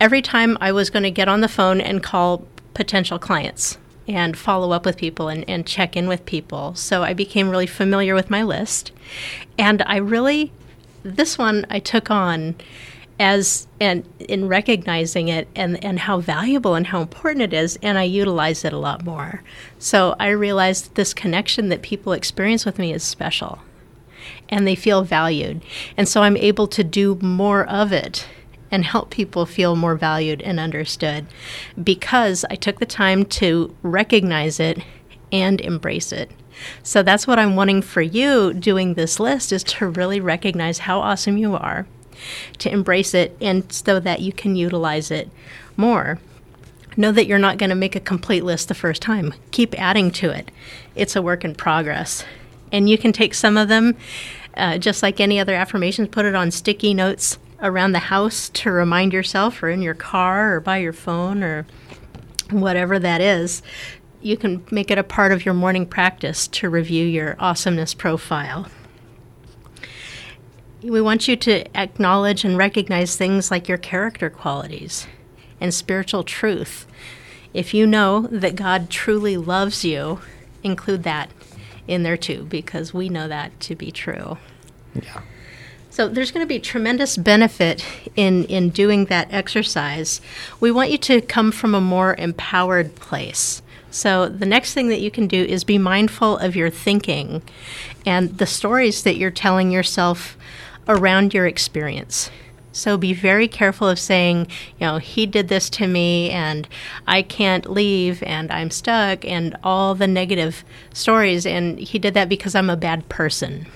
every 0.00 0.22
time 0.22 0.58
I 0.60 0.72
was 0.72 0.90
going 0.90 1.02
to 1.02 1.10
get 1.10 1.28
on 1.28 1.40
the 1.40 1.48
phone 1.48 1.80
and 1.80 2.02
call 2.02 2.46
potential 2.74 3.18
clients 3.18 3.78
and 4.08 4.36
follow 4.36 4.72
up 4.72 4.84
with 4.84 4.96
people 4.96 5.28
and, 5.28 5.44
and 5.48 5.66
check 5.66 5.96
in 5.96 6.08
with 6.08 6.26
people. 6.26 6.74
So 6.74 7.02
I 7.02 7.14
became 7.14 7.50
really 7.50 7.66
familiar 7.66 8.14
with 8.14 8.30
my 8.30 8.42
list. 8.42 8.92
And 9.58 9.82
I 9.86 9.96
really 9.96 10.52
this 11.04 11.36
one 11.36 11.66
I 11.68 11.80
took 11.80 12.10
on 12.10 12.54
as 13.18 13.66
and 13.80 14.04
in 14.20 14.48
recognizing 14.48 15.28
it 15.28 15.48
and 15.54 15.82
and 15.84 16.00
how 16.00 16.18
valuable 16.20 16.74
and 16.74 16.86
how 16.88 17.00
important 17.00 17.42
it 17.42 17.52
is 17.52 17.78
and 17.82 17.98
I 17.98 18.04
utilize 18.04 18.64
it 18.64 18.72
a 18.72 18.78
lot 18.78 19.04
more. 19.04 19.42
So 19.78 20.16
I 20.18 20.28
realized 20.28 20.94
this 20.94 21.12
connection 21.12 21.68
that 21.68 21.82
people 21.82 22.12
experience 22.12 22.64
with 22.64 22.78
me 22.78 22.92
is 22.92 23.02
special 23.02 23.58
and 24.52 24.66
they 24.66 24.76
feel 24.76 25.02
valued. 25.02 25.62
And 25.96 26.06
so 26.06 26.22
I'm 26.22 26.36
able 26.36 26.68
to 26.68 26.84
do 26.84 27.18
more 27.20 27.66
of 27.66 27.90
it 27.90 28.28
and 28.70 28.84
help 28.84 29.10
people 29.10 29.46
feel 29.46 29.74
more 29.74 29.96
valued 29.96 30.42
and 30.42 30.60
understood 30.60 31.26
because 31.82 32.44
I 32.50 32.54
took 32.54 32.78
the 32.78 32.86
time 32.86 33.24
to 33.24 33.74
recognize 33.82 34.60
it 34.60 34.78
and 35.32 35.60
embrace 35.60 36.12
it. 36.12 36.30
So 36.82 37.02
that's 37.02 37.26
what 37.26 37.38
I'm 37.38 37.56
wanting 37.56 37.82
for 37.82 38.02
you 38.02 38.52
doing 38.52 38.94
this 38.94 39.18
list 39.18 39.52
is 39.52 39.64
to 39.64 39.88
really 39.88 40.20
recognize 40.20 40.80
how 40.80 41.00
awesome 41.00 41.38
you 41.38 41.56
are, 41.56 41.86
to 42.58 42.70
embrace 42.70 43.14
it, 43.14 43.36
and 43.40 43.72
so 43.72 43.98
that 44.00 44.20
you 44.20 44.32
can 44.32 44.54
utilize 44.54 45.10
it 45.10 45.30
more. 45.76 46.18
Know 46.94 47.10
that 47.10 47.26
you're 47.26 47.38
not 47.38 47.56
going 47.56 47.70
to 47.70 47.76
make 47.76 47.96
a 47.96 48.00
complete 48.00 48.44
list 48.44 48.68
the 48.68 48.74
first 48.74 49.00
time. 49.00 49.32
Keep 49.50 49.78
adding 49.80 50.10
to 50.12 50.30
it. 50.30 50.50
It's 50.94 51.16
a 51.16 51.22
work 51.22 51.42
in 51.42 51.54
progress. 51.54 52.22
And 52.70 52.88
you 52.88 52.96
can 52.96 53.12
take 53.12 53.34
some 53.34 53.56
of 53.56 53.68
them, 53.68 53.96
uh, 54.56 54.78
just 54.78 55.02
like 55.02 55.20
any 55.20 55.38
other 55.38 55.54
affirmations, 55.54 56.08
put 56.08 56.24
it 56.24 56.34
on 56.34 56.50
sticky 56.50 56.94
notes 56.94 57.38
around 57.60 57.92
the 57.92 57.98
house 57.98 58.48
to 58.50 58.70
remind 58.70 59.12
yourself, 59.12 59.62
or 59.62 59.70
in 59.70 59.82
your 59.82 59.94
car, 59.94 60.54
or 60.54 60.60
by 60.60 60.78
your 60.78 60.92
phone, 60.92 61.42
or 61.42 61.66
whatever 62.50 62.98
that 62.98 63.20
is, 63.20 63.62
you 64.20 64.36
can 64.36 64.64
make 64.70 64.90
it 64.90 64.98
a 64.98 65.04
part 65.04 65.32
of 65.32 65.44
your 65.44 65.54
morning 65.54 65.86
practice 65.86 66.46
to 66.46 66.70
review 66.70 67.04
your 67.04 67.36
awesomeness 67.38 67.94
profile. 67.94 68.68
We 70.82 71.00
want 71.00 71.28
you 71.28 71.36
to 71.36 71.76
acknowledge 71.76 72.44
and 72.44 72.58
recognize 72.58 73.16
things 73.16 73.50
like 73.50 73.68
your 73.68 73.78
character 73.78 74.28
qualities 74.28 75.06
and 75.60 75.72
spiritual 75.72 76.24
truth. 76.24 76.86
If 77.54 77.72
you 77.72 77.86
know 77.86 78.22
that 78.30 78.56
God 78.56 78.90
truly 78.90 79.36
loves 79.36 79.84
you, 79.84 80.20
include 80.64 81.04
that 81.04 81.30
in 81.86 82.02
there 82.02 82.16
too, 82.16 82.44
because 82.44 82.94
we 82.94 83.08
know 83.08 83.28
that 83.28 83.58
to 83.60 83.74
be 83.74 83.90
true. 83.90 84.38
Yeah. 84.94 85.22
So 85.90 86.08
there's 86.08 86.30
going 86.30 86.44
to 86.44 86.48
be 86.48 86.58
tremendous 86.58 87.16
benefit 87.16 87.84
in 88.16 88.44
in 88.44 88.70
doing 88.70 89.06
that 89.06 89.28
exercise. 89.30 90.20
We 90.58 90.70
want 90.70 90.90
you 90.90 90.98
to 90.98 91.20
come 91.20 91.52
from 91.52 91.74
a 91.74 91.80
more 91.80 92.14
empowered 92.16 92.94
place. 92.94 93.60
So, 93.90 94.26
the 94.26 94.46
next 94.46 94.72
thing 94.72 94.88
that 94.88 95.02
you 95.02 95.10
can 95.10 95.26
do 95.26 95.44
is 95.44 95.64
be 95.64 95.76
mindful 95.76 96.38
of 96.38 96.56
your 96.56 96.70
thinking 96.70 97.42
and 98.06 98.38
the 98.38 98.46
stories 98.46 99.02
that 99.02 99.16
you're 99.16 99.30
telling 99.30 99.70
yourself 99.70 100.38
around 100.88 101.34
your 101.34 101.46
experience. 101.46 102.30
So, 102.72 102.96
be 102.96 103.12
very 103.12 103.48
careful 103.48 103.86
of 103.86 103.98
saying, 103.98 104.46
you 104.78 104.86
know, 104.86 104.96
he 104.96 105.26
did 105.26 105.48
this 105.48 105.68
to 105.70 105.86
me 105.86 106.30
and 106.30 106.66
I 107.06 107.20
can't 107.20 107.70
leave 107.70 108.22
and 108.22 108.50
I'm 108.50 108.70
stuck 108.70 109.26
and 109.26 109.56
all 109.62 109.94
the 109.94 110.06
negative 110.06 110.64
stories. 110.94 111.44
And 111.44 111.78
he 111.78 111.98
did 111.98 112.14
that 112.14 112.30
because 112.30 112.54
I'm 112.54 112.70
a 112.70 112.76
bad 112.76 113.08
person. 113.10 113.66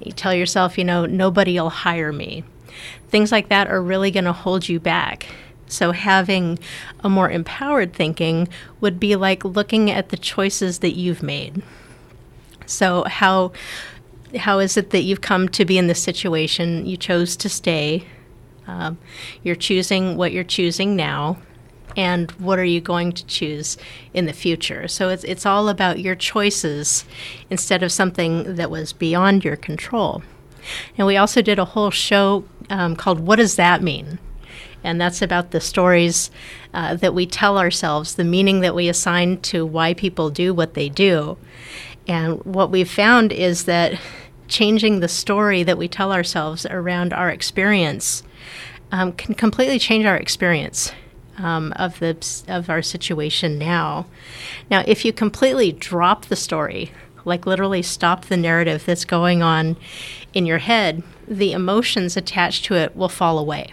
You 0.00 0.12
tell 0.12 0.34
yourself, 0.34 0.76
you 0.76 0.84
know, 0.84 1.06
nobody 1.06 1.58
will 1.58 1.70
hire 1.70 2.12
me. 2.12 2.44
Things 3.08 3.32
like 3.32 3.48
that 3.48 3.68
are 3.68 3.82
really 3.82 4.10
going 4.10 4.24
to 4.24 4.32
hold 4.32 4.68
you 4.68 4.78
back. 4.78 5.26
So, 5.66 5.92
having 5.92 6.58
a 7.00 7.08
more 7.08 7.30
empowered 7.30 7.94
thinking 7.94 8.48
would 8.80 9.00
be 9.00 9.16
like 9.16 9.44
looking 9.44 9.90
at 9.90 10.10
the 10.10 10.16
choices 10.16 10.80
that 10.80 10.96
you've 10.96 11.22
made. 11.22 11.62
So, 12.66 13.04
how 13.04 13.52
how 14.36 14.58
is 14.58 14.76
it 14.76 14.90
that 14.90 15.02
you've 15.02 15.20
come 15.20 15.48
to 15.50 15.64
be 15.64 15.78
in 15.78 15.86
this 15.86 16.02
situation? 16.02 16.86
You 16.86 16.96
chose 16.96 17.36
to 17.36 17.48
stay. 17.48 18.04
Um, 18.66 18.98
you're 19.42 19.56
choosing 19.56 20.16
what 20.16 20.32
you're 20.32 20.44
choosing 20.44 20.94
now, 20.94 21.38
and 21.96 22.30
what 22.32 22.58
are 22.58 22.64
you 22.64 22.80
going 22.80 23.12
to 23.12 23.26
choose 23.26 23.76
in 24.14 24.26
the 24.26 24.32
future? 24.32 24.86
So 24.86 25.08
it's 25.08 25.24
it's 25.24 25.46
all 25.46 25.68
about 25.68 26.00
your 26.00 26.14
choices 26.14 27.04
instead 27.48 27.82
of 27.82 27.90
something 27.90 28.54
that 28.54 28.70
was 28.70 28.92
beyond 28.92 29.44
your 29.44 29.56
control. 29.56 30.22
And 30.96 31.06
we 31.06 31.16
also 31.16 31.42
did 31.42 31.58
a 31.58 31.64
whole 31.64 31.90
show 31.90 32.44
um, 32.68 32.94
called 32.94 33.20
"What 33.20 33.36
Does 33.36 33.56
That 33.56 33.82
Mean." 33.82 34.18
and 34.82 35.00
that's 35.00 35.22
about 35.22 35.50
the 35.50 35.60
stories 35.60 36.30
uh, 36.72 36.94
that 36.96 37.14
we 37.14 37.26
tell 37.26 37.58
ourselves, 37.58 38.14
the 38.14 38.24
meaning 38.24 38.60
that 38.60 38.74
we 38.74 38.88
assign 38.88 39.40
to 39.42 39.66
why 39.66 39.94
people 39.94 40.30
do 40.30 40.54
what 40.54 40.74
they 40.74 40.88
do. 40.88 41.36
And 42.10 42.44
what 42.44 42.72
we've 42.72 42.90
found 42.90 43.30
is 43.30 43.66
that 43.66 43.96
changing 44.48 44.98
the 44.98 45.06
story 45.06 45.62
that 45.62 45.78
we 45.78 45.86
tell 45.86 46.12
ourselves 46.12 46.66
around 46.66 47.12
our 47.12 47.30
experience 47.30 48.24
um, 48.90 49.12
can 49.12 49.36
completely 49.36 49.78
change 49.78 50.04
our 50.04 50.16
experience. 50.16 50.92
Um, 51.38 51.72
of 51.76 52.00
the 52.00 52.18
of 52.48 52.68
our 52.68 52.82
situation 52.82 53.56
now. 53.56 54.04
Now, 54.70 54.84
if 54.86 55.06
you 55.06 55.12
completely 55.12 55.72
drop 55.72 56.26
the 56.26 56.36
story, 56.36 56.92
like 57.24 57.46
literally 57.46 57.80
stop 57.80 58.26
the 58.26 58.36
narrative 58.36 58.84
that's 58.84 59.06
going 59.06 59.42
on 59.42 59.78
in 60.34 60.44
your 60.44 60.58
head, 60.58 61.02
the 61.26 61.52
emotions 61.52 62.14
attached 62.14 62.66
to 62.66 62.74
it 62.74 62.94
will 62.94 63.08
fall 63.08 63.38
away. 63.38 63.72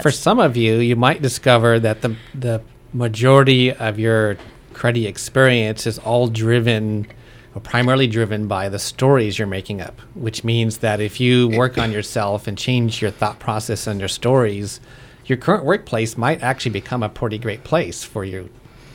For 0.00 0.10
some 0.10 0.40
of 0.40 0.56
you, 0.56 0.78
you 0.78 0.96
might 0.96 1.22
discover 1.22 1.78
that 1.78 2.00
the 2.02 2.16
the 2.34 2.60
majority 2.92 3.72
of 3.72 4.00
your 4.00 4.36
cruddy 4.72 5.06
experience 5.06 5.86
is 5.86 5.98
all 5.98 6.28
driven 6.28 7.06
or 7.54 7.60
primarily 7.60 8.06
driven 8.06 8.48
by 8.48 8.68
the 8.70 8.78
stories 8.78 9.38
you're 9.38 9.46
making 9.46 9.80
up, 9.80 10.00
which 10.14 10.42
means 10.42 10.78
that 10.78 11.00
if 11.00 11.20
you 11.20 11.48
work 11.48 11.76
on 11.76 11.92
yourself 11.92 12.46
and 12.46 12.56
change 12.56 13.02
your 13.02 13.10
thought 13.10 13.38
process 13.38 13.86
and 13.86 14.00
your 14.00 14.08
stories, 14.08 14.80
your 15.26 15.36
current 15.36 15.64
workplace 15.64 16.16
might 16.16 16.42
actually 16.42 16.70
become 16.70 17.02
a 17.02 17.08
pretty 17.10 17.36
great 17.38 17.62
place 17.62 18.02
for 18.04 18.24
you 18.24 18.48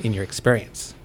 in 0.03 0.11
your 0.13 0.23
experience. 0.23 0.95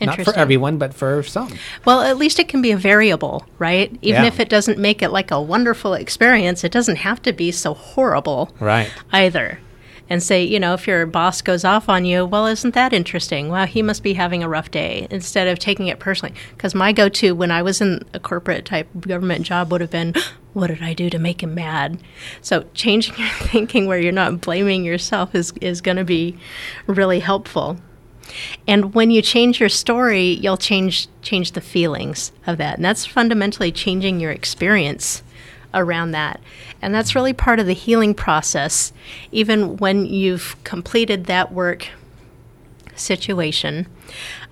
Not 0.00 0.20
for 0.22 0.34
everyone, 0.34 0.76
but 0.76 0.92
for 0.92 1.22
some. 1.22 1.54
Well, 1.84 2.00
at 2.02 2.16
least 2.18 2.38
it 2.38 2.48
can 2.48 2.60
be 2.60 2.72
a 2.72 2.76
variable, 2.76 3.46
right? 3.58 3.90
Even 4.02 4.22
Yeah. 4.22 4.28
if 4.28 4.40
it 4.40 4.48
doesn't 4.48 4.78
make 4.78 5.02
it 5.02 5.10
like 5.10 5.30
a 5.30 5.40
wonderful 5.40 5.94
experience, 5.94 6.64
it 6.64 6.72
doesn't 6.72 6.96
have 6.96 7.22
to 7.22 7.32
be 7.32 7.50
so 7.52 7.74
horrible 7.74 8.50
Right. 8.60 8.90
either. 9.12 9.60
And 10.08 10.22
say, 10.22 10.44
you 10.44 10.60
know, 10.60 10.74
if 10.74 10.86
your 10.86 11.06
boss 11.06 11.40
goes 11.40 11.64
off 11.64 11.88
on 11.88 12.04
you, 12.04 12.26
well, 12.26 12.46
isn't 12.46 12.74
that 12.74 12.92
interesting? 12.92 13.48
Wow, 13.48 13.64
he 13.64 13.80
must 13.80 14.02
be 14.02 14.12
having 14.12 14.42
a 14.42 14.48
rough 14.48 14.70
day 14.70 15.06
instead 15.10 15.48
of 15.48 15.58
taking 15.58 15.86
it 15.88 15.98
personally. 15.98 16.34
Because 16.50 16.74
my 16.74 16.92
go 16.92 17.08
to 17.08 17.34
when 17.34 17.50
I 17.50 17.62
was 17.62 17.80
in 17.80 18.04
a 18.12 18.20
corporate 18.20 18.66
type 18.66 18.86
government 19.00 19.46
job 19.46 19.72
would 19.72 19.80
have 19.80 19.90
been, 19.90 20.14
what 20.52 20.66
did 20.66 20.82
I 20.82 20.92
do 20.92 21.08
to 21.10 21.18
make 21.18 21.42
him 21.42 21.54
mad? 21.54 21.98
So 22.42 22.66
changing 22.74 23.14
your 23.18 23.28
thinking 23.28 23.86
where 23.86 23.98
you're 23.98 24.12
not 24.12 24.40
blaming 24.40 24.84
yourself 24.84 25.34
is, 25.34 25.52
is 25.60 25.80
going 25.80 25.96
to 25.96 26.04
be 26.04 26.36
really 26.86 27.20
helpful. 27.20 27.78
And 28.66 28.94
when 28.94 29.10
you 29.10 29.22
change 29.22 29.60
your 29.60 29.68
story, 29.68 30.24
you'll 30.24 30.56
change 30.56 31.08
change 31.22 31.52
the 31.52 31.60
feelings 31.60 32.32
of 32.46 32.58
that. 32.58 32.76
And 32.76 32.84
that's 32.84 33.04
fundamentally 33.06 33.72
changing 33.72 34.20
your 34.20 34.30
experience 34.30 35.22
around 35.74 36.12
that. 36.12 36.40
And 36.80 36.94
that's 36.94 37.14
really 37.14 37.32
part 37.32 37.60
of 37.60 37.66
the 37.66 37.74
healing 37.74 38.14
process. 38.14 38.92
Even 39.32 39.76
when 39.76 40.06
you've 40.06 40.56
completed 40.64 41.26
that 41.26 41.52
work 41.52 41.88
situation, 42.94 43.86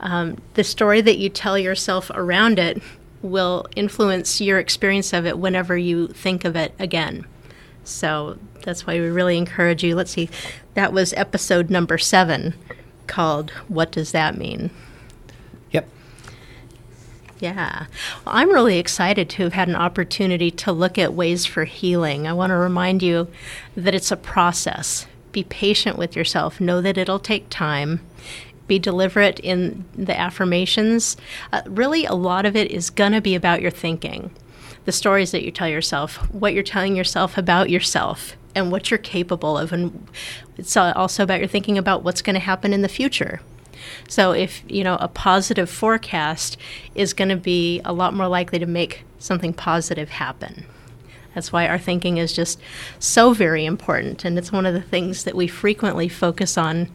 um, 0.00 0.36
the 0.54 0.64
story 0.64 1.00
that 1.00 1.18
you 1.18 1.28
tell 1.28 1.58
yourself 1.58 2.10
around 2.14 2.58
it 2.58 2.82
will 3.22 3.66
influence 3.76 4.40
your 4.40 4.58
experience 4.58 5.12
of 5.12 5.24
it 5.24 5.38
whenever 5.38 5.76
you 5.76 6.08
think 6.08 6.44
of 6.44 6.56
it 6.56 6.74
again. 6.78 7.24
So 7.84 8.38
that's 8.64 8.86
why 8.86 8.94
we 8.94 9.08
really 9.08 9.38
encourage 9.38 9.84
you. 9.84 9.94
Let's 9.94 10.10
see, 10.12 10.28
that 10.74 10.92
was 10.92 11.12
episode 11.14 11.70
number 11.70 11.98
seven 11.98 12.54
called 13.06 13.50
What 13.68 13.92
Does 13.92 14.12
That 14.12 14.36
Mean? 14.36 14.70
Yeah. 17.42 17.86
Well, 18.24 18.36
I'm 18.36 18.50
really 18.50 18.78
excited 18.78 19.28
to 19.30 19.42
have 19.42 19.52
had 19.52 19.66
an 19.66 19.74
opportunity 19.74 20.52
to 20.52 20.70
look 20.70 20.96
at 20.96 21.12
ways 21.12 21.44
for 21.44 21.64
healing. 21.64 22.28
I 22.28 22.32
want 22.32 22.50
to 22.50 22.56
remind 22.56 23.02
you 23.02 23.26
that 23.76 23.96
it's 23.96 24.12
a 24.12 24.16
process. 24.16 25.08
Be 25.32 25.42
patient 25.42 25.98
with 25.98 26.14
yourself. 26.14 26.60
Know 26.60 26.80
that 26.80 26.96
it'll 26.96 27.18
take 27.18 27.50
time. 27.50 27.98
Be 28.68 28.78
deliberate 28.78 29.40
in 29.40 29.84
the 29.92 30.16
affirmations. 30.16 31.16
Uh, 31.52 31.62
really, 31.66 32.04
a 32.04 32.14
lot 32.14 32.46
of 32.46 32.54
it 32.54 32.70
is 32.70 32.90
going 32.90 33.10
to 33.10 33.20
be 33.20 33.34
about 33.34 33.60
your 33.60 33.72
thinking, 33.72 34.30
the 34.84 34.92
stories 34.92 35.32
that 35.32 35.42
you 35.42 35.50
tell 35.50 35.68
yourself, 35.68 36.18
what 36.32 36.54
you're 36.54 36.62
telling 36.62 36.94
yourself 36.94 37.36
about 37.36 37.70
yourself, 37.70 38.36
and 38.54 38.70
what 38.70 38.88
you're 38.88 38.98
capable 38.98 39.58
of. 39.58 39.72
And 39.72 40.06
it's 40.58 40.76
uh, 40.76 40.92
also 40.94 41.24
about 41.24 41.40
your 41.40 41.48
thinking 41.48 41.76
about 41.76 42.04
what's 42.04 42.22
going 42.22 42.34
to 42.34 42.40
happen 42.40 42.72
in 42.72 42.82
the 42.82 42.88
future. 42.88 43.40
So 44.08 44.32
if, 44.32 44.62
you 44.68 44.84
know, 44.84 44.96
a 45.00 45.08
positive 45.08 45.70
forecast 45.70 46.56
is 46.94 47.12
going 47.12 47.28
to 47.28 47.36
be 47.36 47.80
a 47.84 47.92
lot 47.92 48.14
more 48.14 48.28
likely 48.28 48.58
to 48.58 48.66
make 48.66 49.04
something 49.18 49.52
positive 49.52 50.10
happen. 50.10 50.64
That's 51.34 51.52
why 51.52 51.66
our 51.66 51.78
thinking 51.78 52.18
is 52.18 52.32
just 52.32 52.60
so 52.98 53.32
very 53.32 53.64
important. 53.64 54.24
And 54.24 54.38
it's 54.38 54.52
one 54.52 54.66
of 54.66 54.74
the 54.74 54.82
things 54.82 55.24
that 55.24 55.34
we 55.34 55.46
frequently 55.46 56.08
focus 56.08 56.58
on 56.58 56.88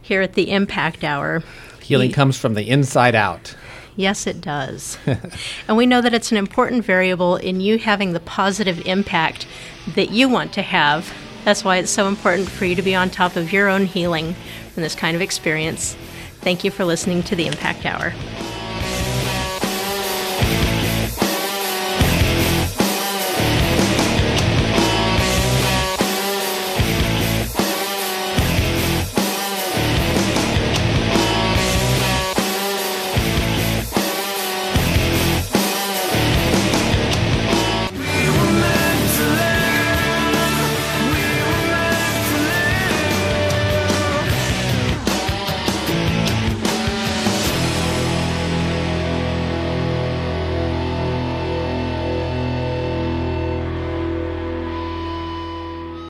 here 0.00 0.22
at 0.22 0.34
the 0.34 0.50
Impact 0.50 1.04
Hour. 1.04 1.42
Healing 1.82 2.12
comes 2.12 2.38
from 2.38 2.54
the 2.54 2.68
inside 2.68 3.14
out. 3.14 3.54
Yes, 3.96 4.26
it 4.26 4.40
does. 4.40 4.98
and 5.68 5.76
we 5.76 5.86
know 5.86 6.00
that 6.00 6.14
it's 6.14 6.32
an 6.32 6.38
important 6.38 6.84
variable 6.84 7.36
in 7.36 7.60
you 7.60 7.78
having 7.78 8.12
the 8.12 8.20
positive 8.20 8.84
impact 8.86 9.46
that 9.94 10.10
you 10.10 10.28
want 10.28 10.52
to 10.54 10.62
have. 10.62 11.12
That's 11.44 11.62
why 11.62 11.76
it's 11.76 11.90
so 11.90 12.08
important 12.08 12.48
for 12.48 12.64
you 12.64 12.74
to 12.74 12.82
be 12.82 12.94
on 12.94 13.10
top 13.10 13.36
of 13.36 13.52
your 13.52 13.68
own 13.68 13.86
healing 13.86 14.34
from 14.72 14.82
this 14.82 14.94
kind 14.94 15.14
of 15.14 15.20
experience. 15.20 15.96
Thank 16.44 16.62
you 16.62 16.70
for 16.70 16.84
listening 16.84 17.22
to 17.22 17.34
the 17.34 17.46
Impact 17.46 17.86
Hour. 17.86 18.12